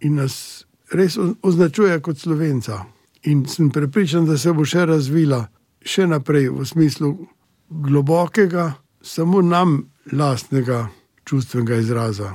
in 0.00 0.14
nas 0.14 0.64
res 0.92 1.18
označuje 1.42 2.00
kot 2.00 2.18
slovenca. 2.18 2.84
In 3.22 3.44
sem 3.46 3.70
prepričan, 3.70 4.26
da 4.26 4.38
se 4.38 4.52
bo 4.52 4.64
še 4.64 4.86
razvila 4.86 5.44
še 5.82 6.06
naprej 6.06 6.48
v 6.48 6.64
smislu 6.66 7.12
globokega, 7.68 8.72
samo 9.02 9.42
nam 9.42 9.82
lastnega 10.12 10.86
čustvenega 11.24 11.76
izraza. 11.76 12.32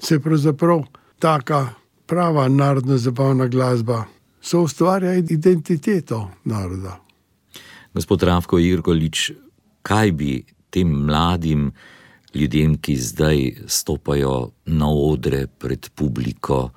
Se 0.00 0.20
pravzaprav 0.20 0.84
taka 1.18 1.66
prava 2.08 2.48
narodna 2.48 2.96
zabavna 2.98 3.46
glasba 3.46 4.04
so 4.40 4.62
ustvarja 4.64 5.14
identiteto 5.14 6.30
naroda. 6.44 6.96
Gospod 7.94 8.22
Ravko 8.22 8.58
Irgolič, 8.58 9.30
kaj 9.82 10.12
bi 10.12 10.44
tem 10.70 10.88
mladim 10.88 11.72
ljudem, 12.34 12.78
ki 12.80 12.96
zdaj 12.96 13.52
stopajo 13.66 14.50
na 14.66 14.88
odre 14.88 15.46
pred 15.46 15.90
publiko 15.94 16.70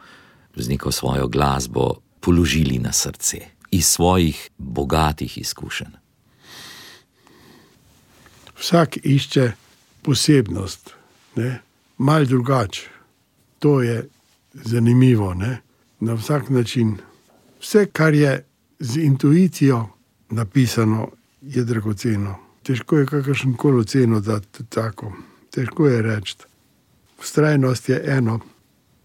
z 0.55 0.69
neko 0.69 0.91
svojo 0.91 1.27
glasbo, 1.27 1.93
položili 2.19 2.79
na 2.79 2.91
srce 2.91 3.38
iz 3.71 3.88
svojih 3.88 4.49
bogatih 4.57 5.38
izkušenj? 5.38 5.95
Vsak 8.59 8.97
išče 9.03 9.51
posebnost, 10.01 10.93
malo 11.97 12.25
drugače. 12.25 12.82
To 13.59 13.82
je 13.82 14.09
zanimivo, 14.54 15.34
ne? 15.34 15.62
na 15.99 16.14
vsak 16.14 16.49
način. 16.49 16.97
Vse, 17.60 17.86
kar 17.86 18.14
je 18.14 18.45
z 18.80 18.97
intuicijo 18.97 19.88
napisano, 20.30 21.08
je 21.41 21.64
dragoceno. 21.64 22.36
Težko 22.64 22.97
je 22.97 23.06
kakršen 23.06 23.54
koli 23.54 23.80
oceno 23.80 24.20
dati 24.20 24.64
tako, 24.70 25.14
težko 25.52 25.88
je 25.88 26.02
reči. 26.02 26.36
Vztrajnost 27.20 27.89
je 27.89 28.04
eno. 28.06 28.39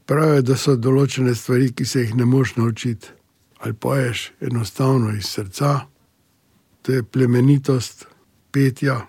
Pravijo, 0.06 0.42
da 0.42 0.56
so 0.56 0.76
določene 0.76 1.34
stvari, 1.34 1.72
ki 1.72 1.84
se 1.84 2.00
jih 2.00 2.14
ne 2.14 2.24
moš 2.24 2.56
naučiti. 2.56 3.08
Ali 3.58 3.72
poješ 3.72 4.30
enostavno 4.40 5.10
iz 5.16 5.26
srca, 5.26 5.80
to 6.82 6.92
je 6.92 7.02
plemenitost 7.02 8.06
petja, 8.50 9.00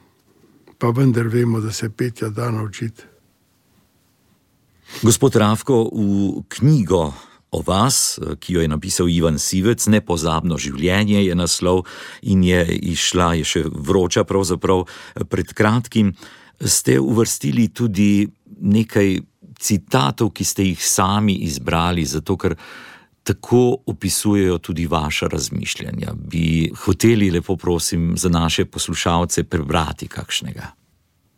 pa 0.77 0.89
vendar 0.89 1.27
vemo, 1.27 1.59
da 1.61 1.71
se 1.71 1.89
petja 1.89 2.29
da 2.29 2.51
naučiti. 2.51 3.03
Gospod 5.01 5.35
Ravko, 5.35 5.89
v 5.93 6.43
knjigo 6.49 7.13
o 7.51 7.61
vas, 7.61 8.19
ki 8.39 8.53
jo 8.53 8.61
je 8.61 8.67
napisal 8.67 9.09
Ivan 9.09 9.39
Sivec, 9.39 9.85
Nepozabno 9.87 10.57
življenje 10.57 11.23
je 11.25 11.35
naslov 11.35 11.85
in 12.21 12.43
je 12.43 12.63
išla, 12.91 13.33
je 13.39 13.45
še 13.47 13.63
vroča, 13.71 14.25
pravzaprav 14.27 14.85
pred 15.29 15.53
kratkim, 15.53 16.13
ste 16.59 16.97
uvrstili 16.99 17.69
tudi 17.69 18.27
nekaj 18.59 19.19
citatov, 19.59 20.33
ki 20.33 20.43
ste 20.43 20.67
jih 20.71 20.81
sami 20.83 21.39
izbrali, 21.47 22.05
zato 22.05 22.37
ker 22.37 22.57
tako 23.27 23.83
opisujejo 23.85 24.57
tudi 24.57 24.87
vaše 24.87 25.27
razmišljanja. 25.27 26.13
Bi 26.15 26.71
hoteli, 26.85 27.29
lepo 27.31 27.57
prosim, 27.59 28.15
za 28.17 28.29
naše 28.29 28.65
poslušalce 28.65 29.43
prebrati 29.43 30.07
kakšnega? 30.07 30.71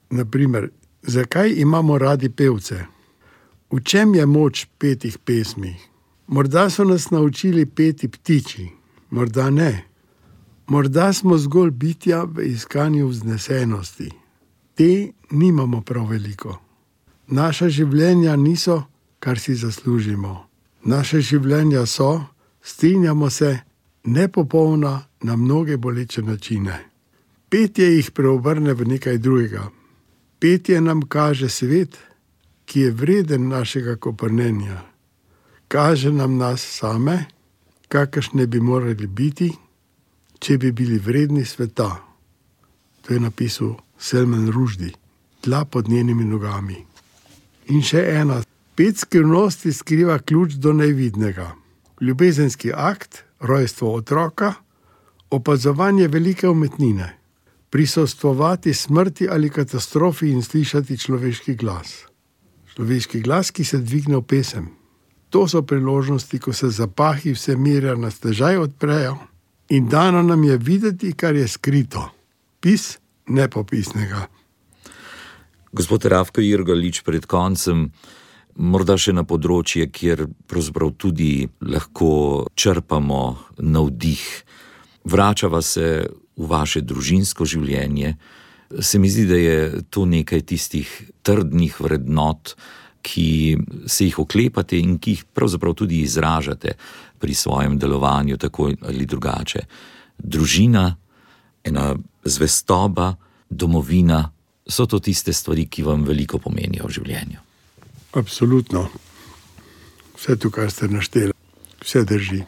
Naprimer, 0.10 0.70
zakaj 1.02 1.54
imamo 1.58 1.98
radi 1.98 2.30
pevce? 2.30 2.99
V 3.72 3.84
čem 3.84 4.16
je 4.16 4.26
moč 4.26 4.66
petih 4.78 5.18
pesmi? 5.18 5.76
Morda 6.28 6.70
so 6.70 6.84
nas 6.84 7.12
naučili 7.12 7.66
peti 7.66 8.08
ptiči, 8.08 8.70
morda 9.10 9.50
ne. 9.50 9.86
Morda 10.68 11.14
smo 11.14 11.38
zgolj 11.38 11.72
bitja 11.72 12.24
v 12.24 12.50
iskanju 12.50 13.08
vznesenosti. 13.08 14.10
Te 14.76 15.12
nimamo 15.32 15.82
prav 15.82 16.10
veliko. 16.10 16.58
Naša 17.28 17.70
življenja 17.70 18.36
niso, 18.36 18.84
kar 19.20 19.40
si 19.40 19.56
zaslužimo. 19.56 20.46
Naše 20.84 21.22
življenja 21.22 21.86
so, 21.86 22.22
strinjamo 22.62 23.30
se, 23.30 23.60
nepopolna 24.04 25.02
na 25.22 25.36
mnoge 25.36 25.78
boleče 25.78 26.22
načine. 26.22 26.80
Petje 27.50 27.86
jih 27.96 28.12
preobrne 28.12 28.74
v 28.74 28.86
nekaj 28.86 29.18
drugega. 29.18 29.70
Petje 30.40 30.82
nam 30.82 31.02
kaže 31.02 31.50
svet, 31.50 31.98
ki 32.70 32.80
je 32.80 32.92
vreden 32.92 33.48
našega 33.48 33.96
koprnenja. 33.96 34.82
Kaže 35.68 36.12
nam 36.12 36.38
nas 36.38 36.62
same, 36.62 37.26
kakršne 37.88 38.46
bi 38.48 38.60
morali 38.60 39.08
biti, 39.08 39.50
če 40.40 40.58
bi 40.58 40.72
bili 40.72 41.00
vredni 41.00 41.46
sveta. 41.46 41.90
To 43.02 43.14
je 43.14 43.20
napisal 43.20 43.74
Selman 43.98 44.52
Ruždi, 44.54 44.92
tla 45.42 45.66
pod 45.66 45.90
njenimi 45.90 46.26
nogami. 46.26 46.78
In 47.74 47.82
še 47.82 48.04
ena, 48.22 48.44
pet 48.78 49.02
skrivnosti 49.02 49.74
skriva 49.74 50.20
ključ 50.20 50.60
do 50.62 50.74
najvidnega. 50.74 51.48
Ljubezenski 52.02 52.70
akt, 52.74 53.24
rojstvo 53.40 53.96
otroka, 53.96 54.54
opazovanje 55.30 56.08
velike 56.08 56.50
umetnine, 56.50 57.10
prisostvovati 57.70 58.74
smrti 58.74 59.28
ali 59.30 59.50
katastrofi 59.50 60.30
in 60.30 60.46
slišati 60.46 60.98
človeški 60.98 61.56
glas 61.56 62.09
človeški 62.80 63.20
glas, 63.20 63.52
ki 63.52 63.68
se 63.68 63.78
dvigne 63.84 64.16
v 64.16 64.24
pesem. 64.24 64.70
To 65.36 65.48
so 65.48 65.62
priložnosti, 65.62 66.40
ko 66.40 66.54
se 66.56 66.72
zapahi 66.72 67.36
vse 67.36 67.58
mirja 67.60 67.96
na 68.00 68.08
stežaj 68.08 68.58
odprejo 68.58 69.18
in 69.70 69.90
dano 69.92 70.24
nam 70.24 70.44
je 70.44 70.58
videti, 70.58 71.12
kar 71.14 71.36
je 71.36 71.48
skrito, 71.48 72.08
pis 72.64 72.98
nepopisnega. 73.28 74.28
Gospod 75.72 76.06
Ravko 76.06 76.42
Irgolič, 76.42 77.04
pred 77.04 77.28
koncem, 77.28 77.92
morda 78.56 78.96
še 78.98 79.12
na 79.14 79.28
področje, 79.28 79.92
kjer 79.92 80.26
pravzaprav 80.48 80.96
tudi 80.96 81.50
lahko 81.60 82.48
črpamo 82.56 83.24
navdih, 83.60 84.24
vračava 85.04 85.62
se 85.62 86.08
v 86.40 86.48
vaše 86.48 86.82
družinsko 86.82 87.44
življenje 87.46 88.16
se 88.82 89.00
mi 89.00 89.10
zdi, 89.10 89.26
da 89.26 89.36
je 89.36 89.82
to 89.90 90.06
nekaj 90.06 90.42
tistih 90.42 91.12
trdnih 91.22 91.82
vrednot, 91.82 92.56
ki 93.02 93.58
se 93.88 94.06
jih 94.06 94.20
oklepate 94.20 94.78
in 94.80 94.98
ki 95.00 95.12
jih 95.12 95.24
pravzaprav 95.34 95.74
tudi 95.74 96.02
izražate 96.02 96.76
pri 97.20 97.34
svojem 97.34 97.78
delovanju, 97.80 98.38
tako 98.38 98.72
ali 98.82 99.06
drugače. 99.06 99.60
Družina, 100.18 100.96
ena 101.64 101.96
zvestoba, 102.24 103.16
domovina, 103.50 104.32
so 104.68 104.86
to 104.86 105.00
tiste 105.00 105.34
stvari, 105.34 105.66
ki 105.66 105.84
vam 105.84 106.04
veliko 106.04 106.38
pomenijo 106.38 106.88
v 106.88 106.98
življenju. 107.00 107.40
Absolutno. 108.20 108.90
Vse 110.18 110.36
to, 110.36 110.52
kar 110.52 110.72
ste 110.72 110.92
našteli, 110.92 111.34
vse 111.82 112.04
drži. 112.04 112.44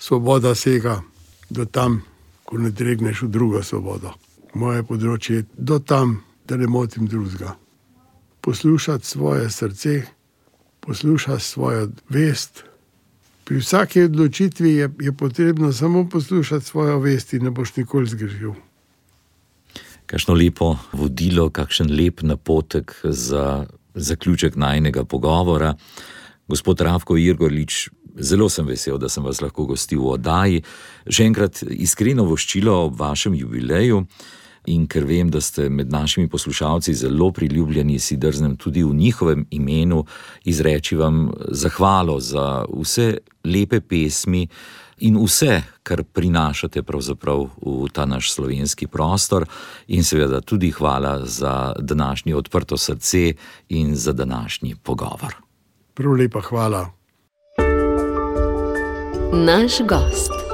Svoboda 0.00 0.54
sega 0.54 1.02
do 1.50 1.68
tam, 1.68 2.00
ko 2.44 2.58
ne 2.58 2.72
dregneš 2.72 3.22
v 3.28 3.30
drugo 3.30 3.62
svobodo 3.62 4.16
moje 4.54 4.82
področje, 4.86 5.44
do 5.56 5.78
tam, 5.78 6.20
da 6.48 6.56
ne 6.56 6.66
motim 6.66 7.06
drugega. 7.06 7.56
Poslušati 8.40 9.06
svoje 9.06 9.50
srce, 9.50 10.02
poslušati 10.80 11.44
svojo 11.44 11.90
vest. 12.08 12.64
Pri 13.44 13.60
vsaki 13.60 14.06
odločitvi 14.08 14.74
je, 14.74 14.90
je 15.00 15.12
potrebno 15.12 15.72
samo 15.72 16.08
poslušati 16.08 16.66
svojo 16.66 16.98
vest, 16.98 17.34
in 17.34 17.44
ne 17.44 17.50
boš 17.50 17.76
nikoli 17.76 18.06
zgrešil. 18.06 18.54
Kakšno 20.06 20.34
lepo 20.34 20.76
vodilo, 20.92 21.50
kakšen 21.50 21.90
lep 21.94 22.22
napotek 22.22 22.96
za 23.04 23.66
zaključek 23.94 24.56
najnega 24.56 25.04
pogovora. 25.04 25.74
Gospod 26.48 26.80
Ravko 26.80 27.16
Irgolič, 27.16 27.88
zelo 28.18 28.48
sem 28.48 28.66
vesel, 28.66 28.98
da 28.98 29.08
sem 29.08 29.24
vas 29.24 29.40
lahko 29.40 29.68
gostil 29.70 30.02
v 30.02 30.14
oddaji. 30.16 30.62
Še 31.06 31.26
enkrat 31.30 31.62
iskreno 31.62 32.26
voščilo 32.26 32.74
ob 32.86 32.98
vašem 32.98 33.36
jubileju. 33.38 34.04
In 34.66 34.86
ker 34.86 35.04
vem, 35.04 35.30
da 35.30 35.40
ste 35.40 35.68
med 35.68 35.90
našimi 35.90 36.28
poslušalci 36.28 36.94
zelo 36.94 37.30
priljubljeni, 37.32 37.98
si 37.98 38.16
drznem 38.16 38.56
tudi 38.56 38.82
v 38.84 38.94
njihovem 38.94 39.46
imenu 39.50 40.04
izreči 40.44 40.96
vam 40.96 41.30
zahvalo 41.48 42.20
za 42.20 42.64
vse 42.68 43.16
lepe 43.44 43.80
pesmi, 43.80 44.48
in 45.00 45.16
vse, 45.16 45.62
kar 45.82 46.02
prinašate 46.04 46.82
v 46.82 47.88
ta 47.92 48.04
naš 48.04 48.32
slovenski 48.32 48.86
prostor, 48.86 49.46
in 49.88 50.04
seveda 50.04 50.40
tudi 50.40 50.70
hvala 50.70 51.26
za 51.26 51.74
današnje 51.78 52.36
odprto 52.36 52.76
srce 52.76 53.34
in 53.68 53.96
za 53.96 54.12
današnji 54.12 54.74
pogovor. 54.82 55.34
Prav 55.94 56.12
lepa 56.12 56.40
hvala. 56.40 56.90
Naš 59.32 59.72
gost. 59.88 60.49